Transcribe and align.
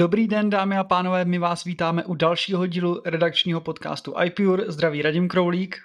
Dobrý 0.00 0.28
den, 0.28 0.50
dámy 0.50 0.76
a 0.76 0.84
pánové, 0.84 1.24
my 1.24 1.38
vás 1.38 1.64
vítáme 1.64 2.04
u 2.04 2.14
dalšího 2.14 2.66
dílu 2.66 3.02
redakčního 3.04 3.60
podcastu 3.60 4.14
iPure. 4.24 4.64
Zdraví 4.66 5.02
Radim 5.02 5.28
Kroulík. 5.28 5.76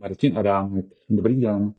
Martin 0.00 0.38
Adámek, 0.38 0.84
dobrý 1.08 1.40
den. 1.40 1.74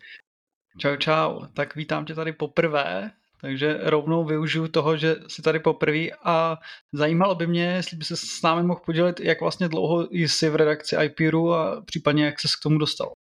Čau, 0.78 0.96
čau. 0.96 1.46
Tak 1.54 1.76
vítám 1.76 2.06
tě 2.06 2.16
tady 2.16 2.34
poprvé, 2.34 3.12
takže 3.42 3.80
rovnou 3.84 4.26
využiju 4.26 4.68
toho, 4.68 4.98
že 4.98 5.16
jsi 5.28 5.42
tady 5.42 5.60
poprvé 5.60 6.08
a 6.24 6.58
zajímalo 6.92 7.36
by 7.36 7.48
mě, 7.48 7.66
jestli 7.66 7.98
by 7.98 8.06
se 8.06 8.18
s 8.18 8.42
námi 8.44 8.64
mohl 8.64 8.82
podělit, 8.86 9.20
jak 9.20 9.42
vlastně 9.42 9.70
dlouho 9.70 10.08
jsi 10.12 10.50
v 10.50 10.56
redakci 10.56 10.96
iPure 10.96 11.58
a 11.58 11.82
případně 11.86 12.26
jak 12.26 12.40
se 12.40 12.48
k 12.48 12.64
tomu 12.64 12.78
dostal. 12.78 13.12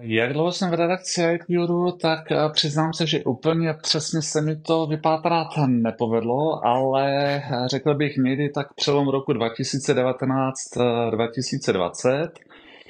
Jak 0.00 0.32
dlouho 0.32 0.52
jsem 0.52 0.70
v 0.70 0.74
redakci 0.74 1.22
iPuru, 1.22 1.92
tak 1.92 2.32
eh, 2.32 2.36
přiznám 2.52 2.92
se, 2.92 3.06
že 3.06 3.24
úplně 3.24 3.74
přesně 3.82 4.22
se 4.22 4.40
mi 4.40 4.56
to 4.56 4.86
vypátrat 4.86 5.48
nepovedlo, 5.66 6.66
ale 6.66 7.34
eh, 7.36 7.42
řekl 7.66 7.94
bych 7.94 8.16
někdy 8.16 8.48
tak 8.48 8.74
přelom 8.74 9.08
roku 9.08 9.32
2019-2020. 9.32 12.28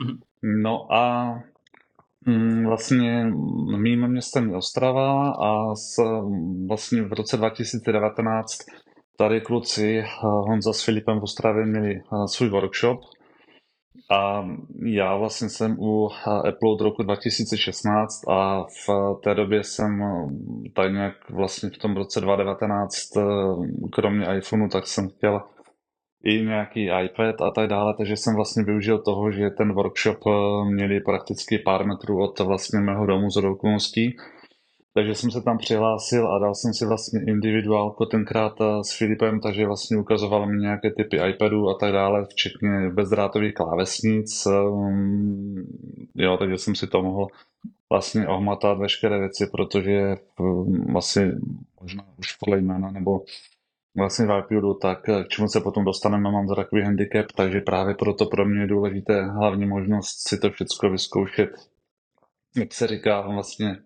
Mhm. 0.02 0.18
No 0.62 0.92
a 0.92 1.34
mm, 2.26 2.66
vlastně 2.66 3.26
mým 3.78 4.08
městem 4.08 4.50
je 4.50 4.56
Ostrava 4.56 5.30
a 5.30 5.74
s, 5.74 5.96
vlastně 6.68 7.02
v 7.02 7.12
roce 7.12 7.36
2019 7.36 8.58
tady 9.18 9.40
kluci 9.40 9.98
eh, 9.98 10.04
Honza 10.22 10.72
s 10.72 10.84
Filipem 10.84 11.20
v 11.20 11.22
Ostravě 11.22 11.66
měli 11.66 12.00
svůj 12.26 12.48
workshop, 12.48 13.00
a 14.10 14.48
já 14.84 15.16
vlastně 15.16 15.48
jsem 15.48 15.76
u 15.78 16.08
Apple 16.26 16.70
od 16.72 16.80
roku 16.80 17.02
2016 17.02 18.28
a 18.28 18.64
v 18.64 18.88
té 19.24 19.34
době 19.34 19.64
jsem 19.64 20.02
tak 20.74 20.92
nějak 20.92 21.30
vlastně 21.30 21.70
v 21.70 21.78
tom 21.78 21.96
roce 21.96 22.20
2019 22.20 22.96
kromě 23.92 24.26
iPhoneu, 24.36 24.68
tak 24.68 24.86
jsem 24.86 25.08
chtěl 25.08 25.40
i 26.24 26.44
nějaký 26.44 26.90
iPad 27.04 27.40
a 27.40 27.50
tak 27.50 27.68
dále, 27.68 27.94
takže 27.96 28.16
jsem 28.16 28.34
vlastně 28.34 28.64
využil 28.64 28.98
toho, 28.98 29.30
že 29.30 29.50
ten 29.50 29.72
workshop 29.72 30.18
měli 30.64 31.00
prakticky 31.00 31.58
pár 31.58 31.86
metrů 31.86 32.22
od 32.22 32.40
vlastně 32.40 32.80
mého 32.80 33.06
domu 33.06 33.30
z 33.30 33.36
okolností 33.36 34.16
takže 34.96 35.14
jsem 35.14 35.30
se 35.30 35.42
tam 35.42 35.58
přihlásil 35.58 36.32
a 36.32 36.38
dal 36.38 36.54
jsem 36.54 36.74
si 36.74 36.86
vlastně 36.86 37.20
individuálko 37.26 38.06
tenkrát 38.06 38.60
eh, 38.60 38.84
s 38.84 38.98
Filipem, 38.98 39.40
takže 39.40 39.66
vlastně 39.66 39.96
ukazoval 39.96 40.46
mi 40.46 40.56
nějaké 40.56 40.90
typy 40.90 41.20
iPadů 41.30 41.68
a 41.68 41.74
tak 41.74 41.92
dále, 41.92 42.24
včetně 42.24 42.90
bezdrátových 42.90 43.54
klávesnic. 43.54 44.46
Ehm, 44.46 45.66
jo, 46.14 46.36
takže 46.36 46.58
jsem 46.58 46.74
si 46.74 46.86
to 46.86 47.02
mohl 47.02 47.26
vlastně 47.90 48.28
ohmatat 48.28 48.78
veškeré 48.78 49.18
věci, 49.18 49.46
protože 49.46 50.16
vlastně 50.92 51.32
možná 51.80 52.04
už 52.18 52.36
podle 52.36 52.58
jména 52.58 52.90
nebo 52.90 53.20
vlastně 53.96 54.26
v 54.26 54.38
iPadu, 54.38 54.74
tak 54.74 55.02
k 55.02 55.28
čemu 55.28 55.48
se 55.48 55.60
potom 55.60 55.84
dostaneme, 55.84 56.30
mám 56.30 56.48
za 56.48 56.54
takový 56.54 56.82
handicap, 56.82 57.26
takže 57.32 57.60
právě 57.60 57.94
proto 57.94 58.26
pro 58.26 58.44
mě 58.44 58.60
je 58.60 58.66
důležité 58.66 59.24
hlavní 59.24 59.66
možnost 59.66 60.28
si 60.28 60.38
to 60.38 60.50
všechno 60.50 60.90
vyzkoušet, 60.90 61.50
jak 62.56 62.74
se 62.74 62.86
říká 62.86 63.20
vlastně 63.20 63.76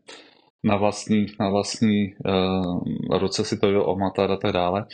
na 0.65 0.76
vlastní, 0.76 1.26
na 1.41 1.50
vlastní 1.50 2.15
uh, 2.15 3.19
ruce 3.19 3.44
si 3.44 3.59
to 3.59 3.84
omatat 3.84 4.31
a 4.31 4.37
tak 4.37 4.53
dále. 4.53 4.87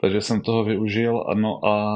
Takže 0.00 0.20
jsem 0.20 0.40
toho 0.40 0.64
využil, 0.64 1.24
no 1.34 1.64
a 1.66 1.94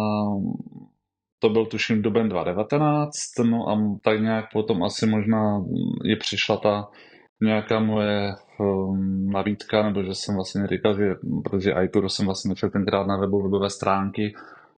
to 1.38 1.49
byl 1.49 1.66
tuším 1.66 2.03
duben 2.03 2.28
2019, 2.28 3.12
no 3.44 3.69
a 3.69 3.99
tak 4.03 4.21
nějak 4.21 4.44
potom 4.53 4.83
asi 4.83 5.06
možná 5.06 5.65
je 6.05 6.16
přišla 6.16 6.56
ta 6.56 6.88
nějaká 7.43 7.81
moje 7.81 8.34
um, 8.60 9.31
nabídka, 9.31 9.83
nebo 9.83 10.03
že 10.03 10.15
jsem 10.15 10.34
vlastně 10.34 10.66
říkal, 10.66 10.99
že 10.99 11.15
protože 11.44 11.75
iPuru 11.84 12.09
jsem 12.09 12.27
vlastně 12.27 12.49
našel 12.49 12.71
tenkrát 12.71 13.06
na 13.06 13.16
webu 13.16 13.43
webové 13.43 13.71
stránky, 13.71 14.34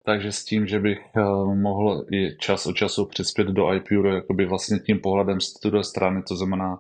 takže 0.06 0.32
s 0.32 0.46
tím, 0.46 0.68
že 0.68 0.80
bych 0.80 1.00
uh, 1.18 1.56
mohl 1.56 2.06
i 2.12 2.38
čas 2.38 2.66
od 2.68 2.74
času 2.74 3.06
přispět 3.06 3.48
do 3.48 3.74
iPuru 3.74 4.16
jakoby 4.16 4.46
vlastně 4.46 4.80
tím 4.80 5.00
pohledem 5.00 5.42
z 5.42 5.60
druhé 5.64 5.84
strany, 5.84 6.24
to 6.28 6.36
znamená 6.36 6.80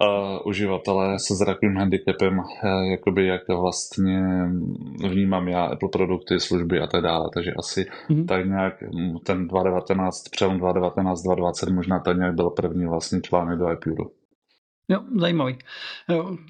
uh, 0.00 0.46
uživatelé 0.46 1.18
se 1.18 1.34
zrakovým 1.34 1.76
handicapem, 1.76 2.38
uh, 2.38 2.44
jakoby 2.90 3.26
jak 3.26 3.48
vlastně 3.48 4.22
vnímám 5.08 5.48
já 5.48 5.64
Apple 5.64 5.88
produkty, 5.92 6.40
služby 6.40 6.80
a 6.80 6.86
tak 6.86 7.02
dále. 7.02 7.30
Takže 7.34 7.52
asi 7.58 7.86
mm-hmm. 8.10 8.26
tak 8.26 8.46
nějak 8.46 8.74
ten 9.24 9.48
2019, 9.48 10.28
přelom 10.28 10.58
2019, 10.58 11.22
2020 11.22 11.70
možná 11.70 12.00
tak 12.00 12.16
nějak 12.16 12.34
byl 12.34 12.50
první 12.50 12.86
vlastně 12.86 13.20
článek 13.20 13.58
do 13.58 13.72
iPuru. 13.72 14.10
Jo, 14.88 15.00
zajímavý. 15.16 15.58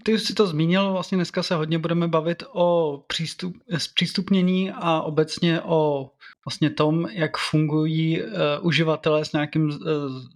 Ty 0.03 0.15
už 0.15 0.23
si 0.23 0.35
to 0.35 0.47
zmínil, 0.47 0.93
vlastně 0.93 1.17
dneska 1.17 1.43
se 1.43 1.55
hodně 1.55 1.79
budeme 1.79 2.09
bavit 2.09 2.43
o 2.53 2.99
přístup, 3.07 3.55
zpřístupnění 3.77 4.73
a 4.75 5.01
obecně 5.01 5.61
o 5.61 6.11
vlastně 6.47 6.71
tom, 6.71 7.07
jak 7.13 7.37
fungují 7.37 8.23
uh, 8.23 8.29
uživatelé 8.63 9.25
s 9.25 9.33
nějakým 9.33 9.65
uh, 9.65 9.77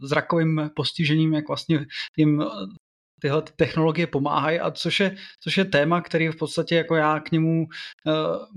zrakovým 0.02 0.70
postižením, 0.74 1.34
jak 1.34 1.48
vlastně 1.48 1.86
jim 2.16 2.44
tyhle 3.20 3.42
technologie 3.56 4.06
pomáhají 4.06 4.60
a 4.60 4.70
což 4.70 5.00
je, 5.00 5.16
což 5.40 5.56
je 5.56 5.64
téma, 5.64 6.00
který 6.00 6.28
v 6.28 6.36
podstatě 6.36 6.76
jako 6.76 6.94
já 6.94 7.20
k 7.20 7.30
němu 7.30 7.66
uh, 7.66 8.12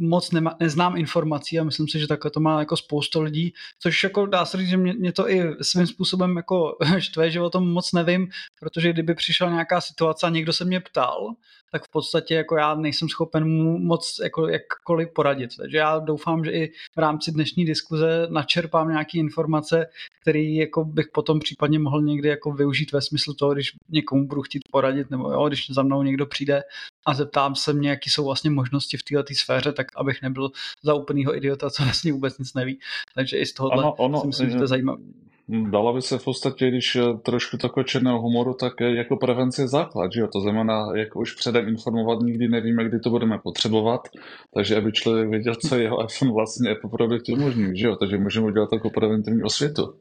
moc 0.07 0.31
nema, 0.31 0.55
neznám 0.59 0.97
informací 0.97 1.59
a 1.59 1.63
myslím 1.63 1.87
si, 1.87 1.99
že 1.99 2.07
takhle 2.07 2.31
to 2.31 2.39
má 2.39 2.59
jako 2.59 2.77
spoustu 2.77 3.21
lidí, 3.21 3.53
což 3.79 4.03
jako 4.03 4.25
dá 4.25 4.45
se 4.45 4.57
říct, 4.57 4.69
že 4.69 4.77
mě, 4.77 4.93
mě 4.93 5.11
to 5.11 5.29
i 5.29 5.43
svým 5.61 5.87
způsobem 5.87 6.37
jako 6.37 6.77
štve, 6.99 7.31
že 7.31 7.41
o 7.41 7.49
tom 7.49 7.71
moc 7.71 7.93
nevím, 7.93 8.27
protože 8.59 8.93
kdyby 8.93 9.15
přišla 9.15 9.49
nějaká 9.49 9.81
situace 9.81 10.27
a 10.27 10.29
někdo 10.29 10.53
se 10.53 10.65
mě 10.65 10.79
ptal, 10.79 11.33
tak 11.71 11.83
v 11.85 11.91
podstatě 11.91 12.35
jako 12.35 12.57
já 12.57 12.75
nejsem 12.75 13.09
schopen 13.09 13.47
mu 13.47 13.79
moc 13.79 14.19
jako 14.23 14.47
jakkoliv 14.47 15.09
poradit. 15.13 15.57
Takže 15.57 15.77
já 15.77 15.99
doufám, 15.99 16.45
že 16.45 16.51
i 16.51 16.71
v 16.95 16.99
rámci 16.99 17.31
dnešní 17.31 17.65
diskuze 17.65 18.27
načerpám 18.29 18.89
nějaké 18.89 19.17
informace, 19.17 19.85
které 20.21 20.39
jako 20.39 20.85
bych 20.85 21.07
potom 21.13 21.39
případně 21.39 21.79
mohl 21.79 22.01
někdy 22.01 22.29
jako 22.29 22.51
využít 22.51 22.91
ve 22.91 23.01
smyslu 23.01 23.33
toho, 23.33 23.53
když 23.53 23.71
někomu 23.89 24.27
budu 24.27 24.41
chtít 24.41 24.61
poradit, 24.71 25.09
nebo 25.09 25.31
jo, 25.31 25.47
když 25.47 25.69
za 25.69 25.83
mnou 25.83 26.03
někdo 26.03 26.25
přijde 26.25 26.63
a 27.05 27.13
zeptám 27.13 27.55
se 27.55 27.73
mě, 27.73 27.89
jaký 27.89 28.09
jsou 28.09 28.25
vlastně 28.25 28.49
možnosti 28.49 28.97
v 28.97 29.03
této 29.03 29.33
sféře, 29.33 29.71
tak 29.71 29.87
abych 29.95 30.21
nebyl 30.21 30.51
za 30.83 30.93
úplnýho 30.93 31.35
idiota, 31.35 31.69
co 31.69 31.83
vlastně 31.83 32.13
vůbec 32.13 32.37
nic 32.37 32.53
neví. 32.53 32.79
Takže 33.15 33.37
i 33.37 33.45
z 33.45 33.53
tohohle 33.53 33.83
ano, 33.83 33.93
ono, 33.93 34.21
si 34.21 34.27
myslím, 34.27 34.49
že 34.49 34.57
to 34.57 34.63
je 34.63 34.67
zajímavé. 34.67 35.01
Dala 35.49 35.93
by 35.93 36.01
se 36.01 36.17
v 36.17 36.23
podstatě, 36.23 36.67
když 36.67 36.95
eh, 36.95 37.01
trošku 37.23 37.57
takového 37.57 37.87
černého 37.87 38.21
humoru, 38.21 38.53
tak 38.53 38.73
jako 38.79 39.17
prevence 39.17 39.61
je 39.61 39.67
základ, 39.67 40.11
že 40.13 40.21
jo? 40.21 40.27
To 40.33 40.41
znamená, 40.41 40.87
jak 40.95 41.15
už 41.15 41.33
předem 41.33 41.67
informovat, 41.67 42.19
nikdy 42.19 42.47
nevíme, 42.47 42.83
kdy 42.83 42.99
to 42.99 43.09
budeme 43.09 43.39
potřebovat, 43.43 44.01
takže 44.53 44.77
aby 44.77 44.91
člověk 44.91 45.29
věděl, 45.29 45.55
co 45.55 45.75
jeho 45.75 46.03
iPhone 46.03 46.33
vlastně 46.33 46.69
je 46.69 46.75
po 46.75 46.89
produktu 46.89 47.35
možný, 47.35 47.77
že 47.77 47.87
jo? 47.87 47.95
Takže 47.95 48.17
můžeme 48.17 48.47
udělat 48.47 48.69
takovou 48.69 48.93
preventivní 48.93 49.43
osvětu. 49.43 49.93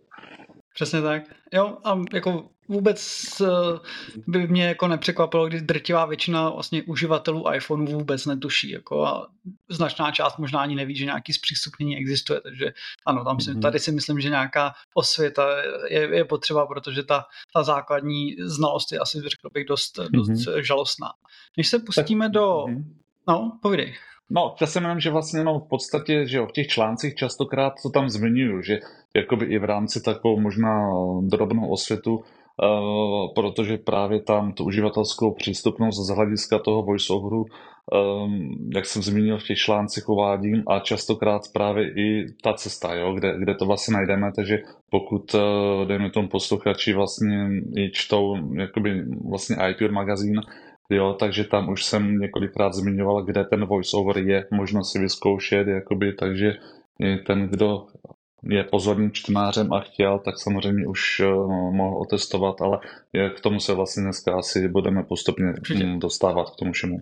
Přesně 0.74 1.02
tak. 1.02 1.22
Jo, 1.52 1.76
a 1.84 1.98
jako 2.12 2.48
vůbec 2.68 3.26
eh, 3.40 3.78
by 4.26 4.48
mě 4.48 4.66
jako 4.66 4.88
nepřekvapilo, 4.88 5.46
když 5.46 5.62
drtivá 5.62 6.06
většina 6.06 6.50
vlastně 6.50 6.82
uživatelů 6.82 7.52
iPhoneu 7.52 7.86
vůbec 7.86 8.26
netuší. 8.26 8.70
Jako 8.70 9.06
a 9.06 9.28
značná 9.68 10.10
část 10.10 10.38
možná 10.38 10.60
ani 10.60 10.74
neví, 10.74 10.96
že 10.96 11.04
nějaký 11.04 11.32
zpřístupnění 11.32 11.96
existuje. 11.96 12.40
Takže 12.40 12.72
ano, 13.06 13.24
tam 13.24 13.40
si, 13.40 13.50
mhm. 13.50 13.60
tady 13.60 13.78
si 13.78 13.92
myslím, 13.92 14.20
že 14.20 14.28
nějaká 14.28 14.72
osvěta 14.94 15.48
je, 15.90 16.16
je 16.16 16.24
potřeba, 16.24 16.66
protože 16.66 17.02
ta, 17.02 17.24
ta 17.54 17.62
základní 17.62 18.36
znalost 18.38 18.92
je 18.92 18.98
asi, 18.98 19.18
řekl 19.18 19.50
bych, 19.54 19.64
dost, 19.64 19.98
dost 20.10 20.28
mm-hmm. 20.28 20.62
žalostná. 20.62 21.08
Než 21.56 21.68
se 21.68 21.78
pustíme 21.78 22.24
tak, 22.24 22.32
do... 22.32 22.64
Mm-hmm. 22.68 22.84
No, 23.28 23.58
povídej. 23.62 23.94
No, 24.30 24.54
já 24.60 24.66
si 24.66 24.80
myslím, 24.80 25.00
že 25.00 25.10
vlastně 25.10 25.44
no, 25.44 25.58
v 25.58 25.68
podstatě, 25.68 26.26
že 26.26 26.38
jo, 26.38 26.46
v 26.46 26.52
těch 26.52 26.66
článcích 26.66 27.14
častokrát 27.14 27.72
to 27.82 27.90
tam 27.90 28.08
zmiňuju, 28.08 28.62
že 28.62 28.78
jakoby 29.16 29.46
i 29.46 29.58
v 29.58 29.64
rámci 29.64 30.02
takovou 30.02 30.40
možná 30.40 30.90
drobnou 31.20 31.70
osvětu, 31.70 32.24
protože 33.34 33.78
právě 33.78 34.20
tam 34.20 34.52
tu 34.52 34.64
uživatelskou 34.64 35.34
přístupnost 35.34 36.06
z 36.06 36.10
hlediska 36.10 36.58
toho 36.58 36.82
voiceoveru, 36.82 37.44
um, 37.44 38.70
jak 38.74 38.86
jsem 38.86 39.02
zmínil 39.02 39.38
v 39.38 39.44
těch 39.44 39.58
článcích 39.58 40.08
uvádím, 40.08 40.62
a 40.66 40.78
častokrát 40.80 41.42
právě 41.52 41.92
i 41.96 42.26
ta 42.42 42.52
cesta, 42.52 42.94
jo, 42.94 43.14
kde, 43.14 43.34
kde 43.38 43.54
to 43.54 43.66
vlastně 43.66 43.94
najdeme, 43.94 44.32
takže 44.36 44.58
pokud, 44.90 45.34
uh, 45.34 45.40
dejme 45.88 46.10
tomu 46.10 46.28
posluchači 46.28 46.92
vlastně 46.92 47.50
i 47.76 47.90
čtou 47.92 48.36
jakoby 48.54 49.04
vlastně 49.28 49.56
iPure 49.70 49.92
magazín, 49.92 50.40
Jo, 50.90 51.16
takže 51.20 51.44
tam 51.44 51.68
už 51.68 51.84
jsem 51.84 52.18
několikrát 52.18 52.74
zmiňoval, 52.74 53.24
kde 53.24 53.44
ten 53.44 53.64
voiceover 53.64 54.18
je 54.18 54.46
možno 54.50 54.84
si 54.84 54.98
vyzkoušet, 54.98 55.68
jakoby, 55.68 56.12
takže 56.12 56.52
ten, 57.26 57.48
kdo 57.48 57.86
je 58.42 58.64
pozorným 58.64 59.12
čtenářem 59.12 59.72
a 59.72 59.80
chtěl, 59.80 60.18
tak 60.18 60.38
samozřejmě 60.38 60.86
už 60.86 61.20
uh, 61.20 61.52
mohl 61.74 61.96
otestovat, 61.96 62.60
ale 62.60 62.78
k 63.36 63.40
tomu 63.40 63.60
se 63.60 63.74
vlastně 63.74 64.02
dneska 64.02 64.38
asi 64.38 64.68
budeme 64.68 65.02
postupně 65.02 65.46
Určitě. 65.50 65.84
Mm, 65.84 65.98
dostávat 65.98 66.50
k 66.50 66.56
tomu 66.56 66.72
všemu. 66.72 66.98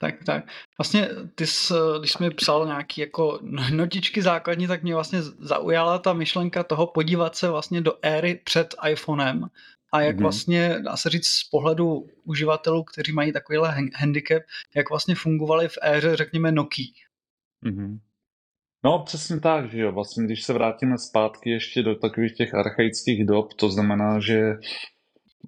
Tak, 0.00 0.14
tak. 0.24 0.44
Vlastně 0.78 1.08
ty 1.34 1.46
jsi, 1.46 1.74
když 1.98 2.12
jsi 2.12 2.22
mi 2.22 2.30
psal 2.30 2.66
nějaký 2.66 3.00
jako 3.00 3.38
notičky 3.74 4.22
základní, 4.22 4.66
tak 4.66 4.82
mě 4.82 4.94
vlastně 4.94 5.22
zaujala 5.22 5.98
ta 5.98 6.12
myšlenka 6.12 6.62
toho 6.62 6.86
podívat 6.86 7.36
se 7.36 7.50
vlastně 7.50 7.80
do 7.80 7.92
éry 8.02 8.40
před 8.44 8.74
iPhonem 8.90 9.46
a 9.92 10.00
jak 10.00 10.16
mm-hmm. 10.16 10.22
vlastně, 10.22 10.80
dá 10.84 10.96
se 10.96 11.10
říct 11.10 11.26
z 11.26 11.44
pohledu 11.44 12.06
uživatelů, 12.24 12.84
kteří 12.84 13.12
mají 13.12 13.32
takovýhle 13.32 13.74
handicap, 13.94 14.42
jak 14.74 14.90
vlastně 14.90 15.14
fungovaly 15.14 15.68
v 15.68 15.78
éře, 15.82 16.16
řekněme, 16.16 16.52
Nokia. 16.52 16.86
Mm-hmm. 17.64 17.98
No, 18.88 18.98
přesně 18.98 19.40
tak, 19.40 19.70
že 19.70 19.80
jo. 19.80 19.92
Vlastně, 19.92 20.24
když 20.24 20.42
se 20.42 20.52
vrátíme 20.52 20.98
zpátky 20.98 21.50
ještě 21.50 21.82
do 21.82 21.94
takových 21.94 22.32
těch 22.32 22.54
archaických 22.54 23.26
dob, 23.26 23.54
to 23.54 23.68
znamená, 23.68 24.20
že 24.20 24.54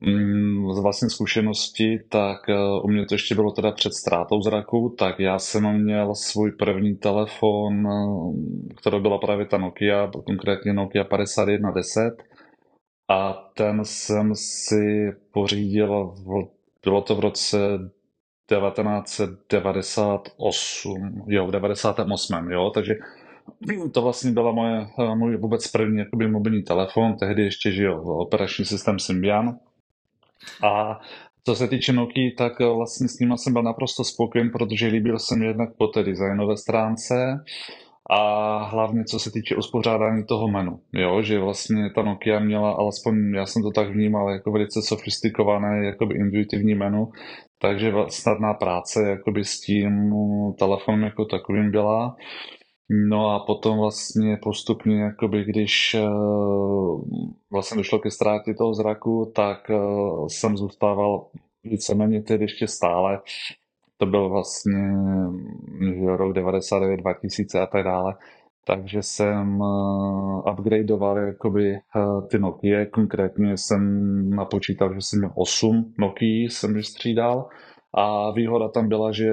mm, 0.00 0.72
z 0.72 0.78
vlastní 0.78 1.10
zkušenosti, 1.10 1.98
tak 2.08 2.48
uh, 2.48 2.84
u 2.84 2.88
mě 2.88 3.06
to 3.06 3.14
ještě 3.14 3.34
bylo 3.34 3.52
teda 3.52 3.72
před 3.72 3.94
ztrátou 3.94 4.42
zraku, 4.42 4.94
tak 4.98 5.20
já 5.20 5.38
jsem 5.38 5.82
měl 5.82 6.14
svůj 6.14 6.52
první 6.52 6.96
telefon, 6.96 7.86
uh, 7.86 8.36
který 8.76 9.00
byla 9.00 9.18
právě 9.18 9.46
ta 9.46 9.58
Nokia, 9.58 10.10
konkrétně 10.26 10.72
Nokia 10.72 11.04
5110 11.04 12.22
a 13.08 13.32
ten 13.54 13.84
jsem 13.84 14.34
si 14.34 15.12
pořídil, 15.32 16.14
bylo 16.84 17.02
to 17.02 17.14
v 17.14 17.20
roce 17.20 17.58
1998, 18.50 21.24
jo, 21.26 21.46
v 21.46 21.50
98, 21.50 22.50
jo, 22.50 22.70
takže 22.70 22.94
to 23.92 24.02
vlastně 24.02 24.30
byla 24.30 24.52
moje, 24.52 24.86
můj 25.14 25.36
vůbec 25.36 25.68
první 25.68 25.98
jakoby 25.98 26.28
mobilní 26.28 26.62
telefon, 26.62 27.16
tehdy 27.16 27.42
ještě, 27.42 27.72
jo, 27.74 28.02
operační 28.02 28.64
systém 28.64 28.98
Symbian. 28.98 29.58
A 30.64 31.00
co 31.44 31.54
se 31.54 31.68
týče 31.68 31.92
Nokia, 31.92 32.30
tak 32.38 32.60
vlastně 32.60 33.08
s 33.08 33.18
ním 33.18 33.36
jsem 33.36 33.52
byl 33.52 33.62
naprosto 33.62 34.04
spokojen, 34.04 34.50
protože 34.50 34.86
líbil 34.86 35.18
se 35.18 35.36
mi 35.36 35.46
jednak 35.46 35.76
po 35.78 35.86
té 35.86 36.02
designové 36.02 36.56
stránce, 36.56 37.44
a 38.12 38.58
hlavně 38.64 39.04
co 39.04 39.18
se 39.18 39.30
týče 39.30 39.56
uspořádání 39.56 40.24
toho 40.24 40.48
menu, 40.48 40.80
jo, 40.92 41.22
že 41.22 41.38
vlastně 41.38 41.90
ta 41.94 42.02
Nokia 42.02 42.40
měla, 42.40 42.70
alespoň 42.70 43.34
já 43.34 43.46
jsem 43.46 43.62
to 43.62 43.70
tak 43.70 43.90
vnímal, 43.90 44.30
jako 44.30 44.52
velice 44.52 44.82
sofistikované, 44.82 45.84
jakoby 45.86 46.14
intuitivní 46.14 46.74
menu, 46.74 47.08
takže 47.58 47.92
snadná 48.08 48.54
práce 48.54 49.10
jakoby 49.10 49.44
s 49.44 49.60
tím 49.60 50.12
telefonem 50.58 51.02
jako 51.02 51.24
takovým 51.24 51.70
byla. 51.70 52.16
No 52.92 53.30
a 53.30 53.38
potom 53.38 53.78
vlastně 53.78 54.36
postupně, 54.42 55.00
jakoby 55.00 55.44
když 55.44 55.94
eh, 55.94 56.08
vlastně 57.50 57.76
došlo 57.76 57.98
ke 57.98 58.10
ztrátě 58.10 58.54
toho 58.54 58.74
zraku, 58.74 59.32
tak 59.34 59.70
eh, 59.70 59.74
jsem 60.28 60.56
zůstával 60.56 61.26
víceméně 61.64 62.22
tedy 62.22 62.44
ještě 62.44 62.66
stále. 62.66 63.20
To 63.96 64.06
byl 64.06 64.28
vlastně 64.28 64.92
že 65.82 66.16
rok 66.16 66.32
99, 66.32 66.96
2000 66.96 67.60
a 67.60 67.66
tak 67.66 67.84
dále. 67.84 68.14
Takže 68.64 69.02
jsem 69.02 69.60
uh, 69.60 70.52
upgradeoval 70.52 71.18
jakoby 71.18 71.78
ty 72.30 72.38
Nokia, 72.38 72.86
konkrétně 72.86 73.56
jsem 73.56 73.80
napočítal, 74.30 74.94
že 74.94 75.00
jsem 75.00 75.18
měl 75.18 75.32
8 75.34 75.94
Nokia, 75.98 76.48
jsem 76.50 76.74
vystřídal 76.74 77.48
a 77.94 78.30
výhoda 78.30 78.68
tam 78.68 78.88
byla, 78.88 79.12
že 79.12 79.30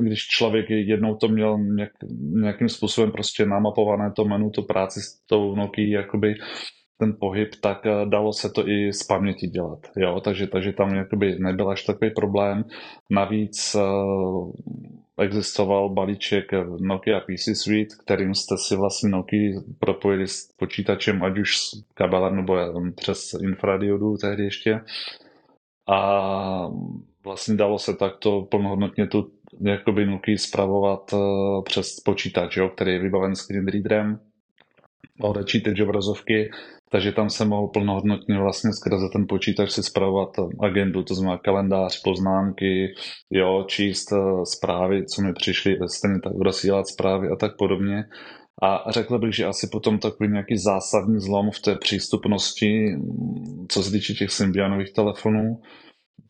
když 0.00 0.26
člověk 0.26 0.70
jednou 0.70 1.14
to 1.14 1.28
měl 1.28 1.58
nějak, 1.58 1.92
nějakým 2.20 2.68
způsobem 2.68 3.12
prostě 3.12 3.46
namapované 3.46 4.12
to 4.16 4.24
menu, 4.24 4.50
to 4.50 4.62
práci 4.62 5.00
s 5.00 5.26
tou 5.26 5.54
Nokia, 5.54 6.00
jakoby 6.00 6.34
ten 6.98 7.16
pohyb, 7.20 7.54
tak 7.60 7.86
eh, 7.86 8.06
dalo 8.06 8.32
se 8.32 8.50
to 8.50 8.68
i 8.68 8.92
z 8.92 9.02
paměti 9.02 9.46
dělat. 9.46 9.78
Jo? 9.96 10.20
Takže, 10.20 10.46
takže 10.46 10.72
tam 10.72 10.94
jakoby 10.94 11.38
nebyl 11.38 11.70
až 11.70 11.84
takový 11.84 12.10
problém. 12.10 12.64
Navíc 13.10 13.74
uh, 13.74 14.52
existoval 15.18 15.88
balíček 15.88 16.52
Nokia 16.80 17.20
PC 17.20 17.58
Suite, 17.62 17.94
kterým 18.04 18.34
jste 18.34 18.54
si 18.58 18.76
vlastně 18.76 19.10
Nokia 19.10 19.60
propojili 19.78 20.28
s 20.28 20.52
počítačem, 20.56 21.24
ať 21.24 21.38
už 21.38 21.56
s 21.56 21.84
kabelem 21.94 22.36
nebo 22.36 22.54
přes 22.96 23.34
infradiodu 23.42 24.16
tehdy 24.16 24.44
ještě. 24.44 24.80
A 25.88 26.68
vlastně 27.28 27.56
dalo 27.56 27.78
se 27.78 27.94
takto 27.94 28.42
plnohodnotně 28.42 29.06
tu 29.06 29.30
jakoby 29.60 30.06
Nokia 30.06 30.38
zpravovat 30.38 31.12
uh, 31.12 31.20
přes 31.64 32.00
počítač, 32.04 32.56
jo, 32.56 32.68
který 32.68 32.92
je 32.92 32.98
vybaven 32.98 33.36
screen 33.36 33.66
readerem, 33.68 34.18
odečítač 35.20 35.80
obrazovky 35.80 36.50
takže 36.90 37.12
tam 37.12 37.30
se 37.30 37.44
mohl 37.44 37.68
plnohodnotně 37.68 38.38
vlastně 38.38 38.70
skrze 38.72 39.08
ten 39.12 39.26
počítač 39.28 39.70
si 39.70 39.82
zpravovat 39.82 40.28
agendu, 40.60 41.02
to 41.02 41.14
znamená 41.14 41.38
kalendář, 41.38 42.02
poznámky, 42.02 42.94
jo, 43.30 43.64
číst 43.68 44.12
eh, 44.12 44.16
zprávy, 44.44 45.06
co 45.06 45.22
mi 45.22 45.32
přišly, 45.32 45.78
stejně 45.86 46.20
tak 46.24 46.32
rozsílat 46.40 46.88
zprávy 46.88 47.28
a 47.28 47.36
tak 47.36 47.56
podobně. 47.58 48.04
A 48.62 48.92
řekl 48.92 49.18
bych, 49.18 49.34
že 49.34 49.46
asi 49.46 49.68
potom 49.72 49.98
takový 49.98 50.30
nějaký 50.30 50.56
zásadní 50.58 51.20
zlom 51.20 51.50
v 51.50 51.60
té 51.60 51.76
přístupnosti, 51.76 52.96
co 53.68 53.82
se 53.82 53.90
týče 53.90 54.14
těch 54.14 54.30
Symbianových 54.30 54.92
telefonů, 54.92 55.60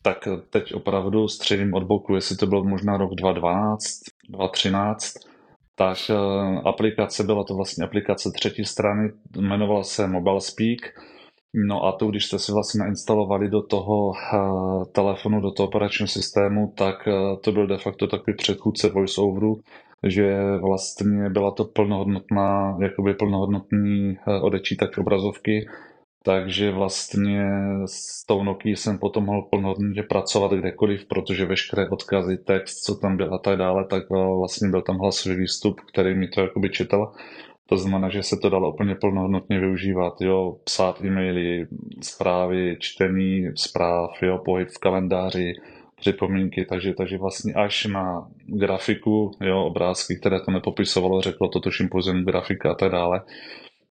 tak 0.08 0.28
teď 0.50 0.74
opravdu 0.74 1.28
středím 1.28 1.74
od 1.74 1.82
boku, 1.82 2.14
jestli 2.14 2.36
to 2.36 2.46
byl 2.46 2.64
možná 2.64 2.96
rok 2.96 3.14
2012, 3.14 3.82
2013, 4.28 5.14
tak 5.74 5.98
eh, 6.10 6.14
aplikace, 6.64 7.24
byla 7.24 7.44
to 7.44 7.54
vlastně 7.54 7.84
aplikace 7.84 8.30
třetí 8.34 8.64
strany, 8.64 9.10
jmenovala 9.36 9.84
se 9.84 10.06
Mobile 10.06 10.40
Speak, 10.40 10.80
No 11.54 11.84
a 11.84 11.92
to, 11.92 12.06
když 12.06 12.26
jste 12.26 12.38
si 12.38 12.52
vlastně 12.52 12.78
nainstalovali 12.78 13.48
do 13.48 13.62
toho 13.62 14.08
uh, 14.08 14.84
telefonu, 14.92 15.40
do 15.40 15.50
toho 15.50 15.68
operačního 15.68 16.08
systému, 16.08 16.72
tak 16.76 17.06
uh, 17.06 17.40
to 17.40 17.52
byl 17.52 17.66
de 17.66 17.78
facto 17.78 18.06
takový 18.06 18.36
předchůdce 18.36 18.88
voiceoveru, 18.88 19.56
že 20.06 20.40
vlastně 20.60 21.30
byla 21.30 21.50
to 21.50 21.64
plnohodnotná, 21.64 22.78
jakoby 22.82 23.14
plnohodnotný 23.14 24.16
odečítač 24.42 24.98
obrazovky, 24.98 25.66
takže 26.28 26.70
vlastně 26.70 27.44
s 27.86 28.26
tou 28.26 28.44
Nokia 28.44 28.76
jsem 28.76 28.98
potom 28.98 29.24
mohl 29.24 29.42
plnohodnotně 29.42 30.02
pracovat 30.02 30.52
kdekoliv, 30.52 31.06
protože 31.06 31.44
veškeré 31.44 31.88
odkazy, 31.88 32.38
text, 32.38 32.84
co 32.84 32.94
tam 32.94 33.16
byl 33.16 33.34
a 33.34 33.38
tak 33.38 33.58
dále, 33.58 33.84
tak 33.84 34.02
eh, 34.02 34.36
vlastně 34.38 34.68
byl 34.68 34.82
tam 34.82 34.98
hlasový 34.98 35.36
výstup, 35.36 35.80
který 35.80 36.14
mi 36.14 36.28
to 36.28 36.40
jakoby 36.40 36.70
četl. 36.70 37.06
To 37.66 37.76
znamená, 37.76 38.08
že 38.08 38.22
se 38.22 38.36
to 38.36 38.50
dalo 38.50 38.72
úplně 38.72 38.94
plnohodnotně 38.94 39.60
využívat, 39.60 40.20
jo, 40.20 40.56
psát 40.64 41.04
e-maily, 41.04 41.66
zprávy, 42.02 42.76
čtení 42.80 43.46
zpráv, 43.54 44.10
jo, 44.22 44.38
pohyb 44.44 44.68
v 44.68 44.78
kalendáři, 44.78 45.52
připomínky, 46.00 46.64
takže, 46.64 46.94
takže 46.94 47.18
vlastně 47.18 47.54
až 47.54 47.86
na 47.86 48.28
grafiku, 48.46 49.30
jo, 49.40 49.64
obrázky, 49.64 50.16
které 50.16 50.40
to 50.40 50.50
nepopisovalo, 50.50 51.20
řeklo 51.20 51.48
to 51.48 51.60
tuším 51.60 51.88
pozem 51.88 52.24
grafika 52.24 52.70
a 52.70 52.74
tak 52.74 52.92
dále, 52.92 53.20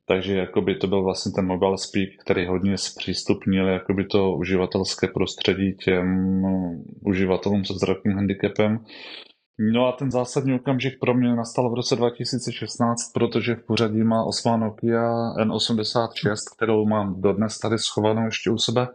takže 0.08 0.36
jakoby 0.36 0.74
to 0.74 0.86
byl 0.86 1.02
vlastně 1.02 1.32
ten 1.32 1.46
mobile 1.46 1.78
speak, 1.78 2.08
který 2.24 2.46
hodně 2.46 2.78
zpřístupnil 2.78 3.68
jakoby 3.68 4.04
to 4.04 4.36
uživatelské 4.36 5.06
prostředí 5.06 5.76
těm 5.84 6.42
no, 6.42 6.72
uživatelům 7.06 7.64
se 7.64 7.74
zdravotním 7.74 8.14
handicapem. 8.14 8.78
No 9.74 9.86
a 9.86 9.92
ten 9.92 10.10
zásadní 10.10 10.54
okamžik 10.54 10.98
pro 11.00 11.14
mě 11.14 11.34
nastal 11.34 11.70
v 11.70 11.74
roce 11.74 11.96
2016, 11.96 13.12
protože 13.14 13.54
v 13.54 13.66
pořadí 13.66 14.02
má 14.02 14.24
osmá 14.24 14.56
Nokia 14.56 15.12
N86, 15.44 16.36
kterou 16.56 16.86
mám 16.86 17.20
dodnes 17.20 17.58
tady 17.58 17.78
schovanou 17.78 18.24
ještě 18.24 18.50
u 18.50 18.58
sebe 18.58 18.88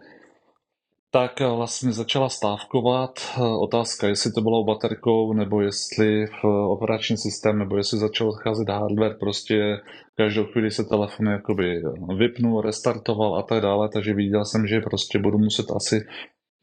tak 1.12 1.40
vlastně 1.40 1.92
začala 1.92 2.30
stávkovat. 2.30 3.12
Otázka, 3.60 4.08
jestli 4.08 4.32
to 4.32 4.42
bylo 4.42 4.64
baterkou, 4.64 5.34
nebo 5.34 5.62
jestli 5.62 6.26
v 6.26 6.46
operační 6.46 7.18
systém, 7.18 7.60
nebo 7.60 7.78
jestli 7.78 7.98
začal 7.98 8.30
odcházet 8.30 8.70
hardware, 8.70 9.18
prostě 9.20 9.78
každou 10.18 10.46
chvíli 10.46 10.72
se 10.72 10.84
telefon 10.84 11.28
jakoby 11.28 11.82
vypnul, 12.18 12.62
restartoval 12.62 13.36
a 13.36 13.44
tak 13.44 13.62
dále, 13.62 13.90
takže 13.94 14.14
viděl 14.14 14.46
jsem, 14.46 14.68
že 14.68 14.80
prostě 14.80 15.20
budu 15.20 15.38
muset 15.38 15.66
asi 15.76 16.08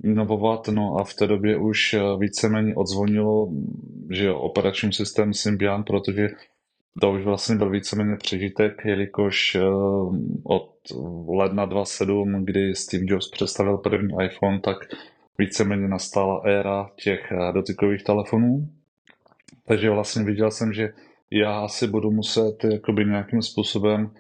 inovovat, 0.05 0.69
no 0.69 0.97
a 1.01 1.05
v 1.05 1.15
té 1.15 1.27
době 1.27 1.57
už 1.57 1.97
víceméně 2.19 2.75
odzvonilo, 2.75 3.49
že 4.11 4.33
operační 4.33 4.93
systém 4.93 5.35
Symbian, 5.35 5.85
protože 5.85 6.29
to 7.01 7.11
už 7.11 7.25
vlastně 7.25 7.57
byl 7.57 7.71
víceméně 7.71 8.17
přežitek, 8.17 8.73
jelikož 8.85 9.55
eh, 9.55 9.61
od 10.45 10.71
ledna 11.29 11.67
2007, 11.67 12.45
kdy 12.45 12.75
Steve 12.75 13.05
Jobs 13.07 13.31
představil 13.31 13.79
první 13.79 14.15
iPhone, 14.25 14.61
tak 14.61 14.77
víceméně 15.39 15.89
nastala 15.89 16.43
éra 16.45 16.91
těch 17.03 17.33
eh, 17.33 17.53
dotykových 17.53 18.05
telefonů. 18.05 18.69
Takže 19.67 19.91
vlastně 19.91 20.25
viděl 20.25 20.51
jsem, 20.51 20.73
že 20.73 20.93
já 21.31 21.61
asi 21.61 21.87
budu 21.87 22.11
muset 22.11 22.65
jakoby 22.65 23.05
nějakým 23.05 23.43
způsobem 23.43 24.11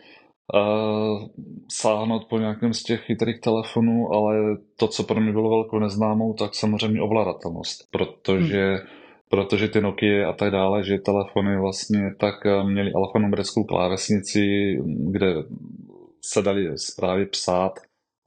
uh, 0.54 1.28
sáhnout 1.68 2.24
po 2.24 2.38
nějakém 2.38 2.74
z 2.74 2.82
těch 2.82 3.00
chytrých 3.00 3.40
telefonů, 3.40 4.12
ale 4.12 4.36
to, 4.76 4.88
co 4.88 5.02
pro 5.02 5.20
mě 5.20 5.32
bylo 5.32 5.50
velkou 5.50 5.78
neznámou, 5.78 6.34
tak 6.34 6.54
samozřejmě 6.54 7.02
ovladatelnost, 7.02 7.90
protože 7.90 8.74
hmm. 8.74 8.86
Protože 9.28 9.68
ty 9.68 9.80
Nokia 9.80 10.30
a 10.30 10.32
tak 10.32 10.50
dále, 10.50 10.84
že 10.84 10.98
telefony 10.98 11.60
vlastně 11.60 12.14
tak 12.18 12.46
eh, 12.46 12.64
měly 12.64 12.92
alfanumerickou 12.92 13.64
klávesnici, 13.64 14.76
kde 14.84 15.34
se 16.20 16.42
dali 16.42 16.78
zprávy 16.78 17.26
psát 17.26 17.72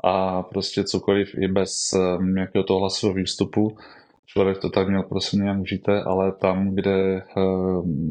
a 0.03 0.43
prostě 0.43 0.84
cokoliv 0.84 1.36
i 1.38 1.48
bez 1.48 1.72
eh, 1.93 2.24
nějakého 2.24 2.63
toho 2.63 2.79
hlasového 2.79 3.15
výstupu. 3.15 3.77
Člověk 4.25 4.58
to 4.58 4.70
tak 4.70 4.88
měl 4.89 5.03
prostě 5.03 5.38
nějak 5.38 5.60
užité, 5.60 6.03
ale 6.03 6.31
tam, 6.31 6.75
kde, 6.75 7.17
eh, 7.17 7.41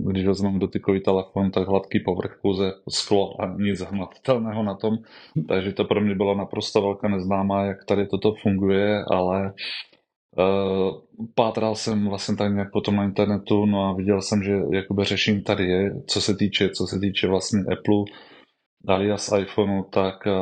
když 0.07 0.27
vezmeme 0.27 0.59
dotykový 0.59 1.01
telefon, 1.01 1.51
tak 1.51 1.69
hladký 1.69 2.01
povrch, 2.01 2.39
pouze 2.43 2.73
sklo 2.89 3.43
a 3.43 3.55
nic 3.59 3.81
hmatatelného 3.81 4.63
na 4.63 4.75
tom. 4.75 4.99
Takže 5.49 5.73
to 5.73 5.85
pro 5.85 6.01
mě 6.01 6.15
byla 6.15 6.35
naprosto 6.35 6.83
velká 6.83 7.09
neznámá, 7.09 7.65
jak 7.65 7.85
tady 7.85 8.07
toto 8.07 8.35
funguje, 8.43 9.05
ale 9.11 9.53
pátral 11.35 11.75
jsem 11.75 12.09
vlastně 12.09 12.37
tak 12.37 12.53
nějak 12.53 12.73
potom 12.73 12.97
na 12.97 13.05
internetu, 13.05 13.67
no 13.67 13.85
a 13.85 13.93
viděl 13.93 14.23
jsem, 14.23 14.43
že 14.43 14.53
jakoby 14.73 15.05
řešení 15.05 15.43
tady 15.43 15.65
je, 15.65 15.91
co 16.07 16.21
se 16.21 16.37
týče, 16.37 16.69
co 16.69 16.87
se 16.87 17.01
týče 17.01 17.29
vlastně 17.29 17.61
Apple, 17.61 18.05
alias 18.89 19.33
iPhoneu, 19.39 19.83
tak 19.83 20.27
eh, 20.27 20.33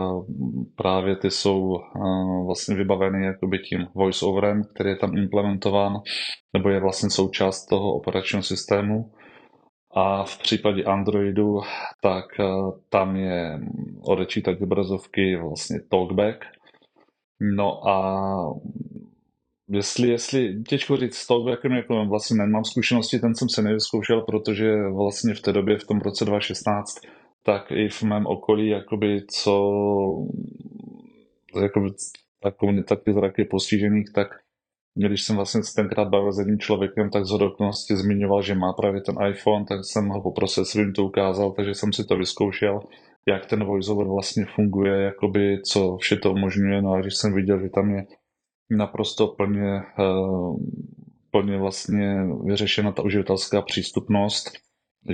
právě 0.76 1.16
ty 1.16 1.30
jsou 1.30 1.76
eh, 1.76 2.44
vlastně 2.46 2.76
vybaveny 2.76 3.26
jakoby 3.26 3.58
tím 3.58 3.86
voiceoverem, 3.94 4.62
který 4.74 4.90
je 4.90 4.96
tam 4.96 5.16
implementován, 5.16 5.92
nebo 6.52 6.68
je 6.68 6.80
vlastně 6.80 7.10
součást 7.10 7.66
toho 7.66 7.94
operačního 7.94 8.42
systému. 8.42 9.12
A 9.94 10.24
v 10.24 10.38
případě 10.38 10.84
Androidu, 10.84 11.60
tak 12.02 12.24
eh, 12.40 12.44
tam 12.90 13.16
je 13.16 13.60
odečítat 14.02 14.62
obrazovky 14.62 15.36
vlastně 15.36 15.78
talkback. 15.90 16.44
No 17.56 17.88
a 17.88 18.24
jestli, 19.68 20.08
jestli 20.08 20.62
těžko 20.68 20.96
říct 20.96 21.16
s 21.16 21.26
talkbackem, 21.26 21.72
jako 21.72 22.06
vlastně 22.06 22.36
nemám 22.36 22.64
zkušenosti, 22.64 23.18
ten 23.18 23.34
jsem 23.34 23.48
se 23.48 23.62
nevyzkoušel, 23.62 24.20
protože 24.20 24.76
vlastně 24.96 25.34
v 25.34 25.40
té 25.40 25.52
době, 25.52 25.78
v 25.78 25.86
tom 25.86 26.00
roce 26.00 26.24
2016, 26.24 26.94
tak 27.44 27.70
i 27.70 27.88
v 27.88 28.02
mém 28.02 28.26
okolí, 28.26 28.68
jakoby, 28.68 29.22
co 29.30 29.72
jakoby, 31.62 31.88
takový, 32.42 32.82
taky 32.84 33.12
zraky 33.12 33.44
postižených, 33.44 34.12
tak 34.14 34.28
když 35.06 35.22
jsem 35.22 35.36
vlastně 35.36 35.60
tenkrát 35.76 36.08
bavil 36.08 36.32
s 36.32 36.38
jedním 36.38 36.58
člověkem, 36.58 37.10
tak 37.10 37.24
z 37.24 37.30
hodoknosti 37.30 37.96
zmiňoval, 37.96 38.42
že 38.42 38.54
má 38.54 38.72
právě 38.72 39.00
ten 39.00 39.14
iPhone, 39.30 39.64
tak 39.64 39.78
jsem 39.84 40.08
ho 40.08 40.22
poprosil, 40.22 40.60
jestli 40.60 40.92
to 40.92 41.04
ukázal, 41.04 41.52
takže 41.52 41.74
jsem 41.74 41.92
si 41.92 42.04
to 42.04 42.16
vyzkoušel, 42.16 42.80
jak 43.28 43.46
ten 43.46 43.64
voiceover 43.64 44.06
vlastně 44.06 44.44
funguje, 44.54 45.02
jakoby, 45.02 45.62
co 45.62 45.96
vše 45.96 46.16
to 46.16 46.32
umožňuje, 46.32 46.82
no 46.82 46.92
a 46.92 47.00
když 47.00 47.14
jsem 47.16 47.34
viděl, 47.34 47.60
že 47.60 47.68
tam 47.68 47.90
je 47.90 48.06
naprosto 48.70 49.26
plně, 49.26 49.82
uh, 49.98 50.56
plně 51.30 51.58
vlastně 51.58 52.26
vyřešena 52.44 52.92
ta 52.92 53.02
uživatelská 53.02 53.62
přístupnost, 53.62 54.50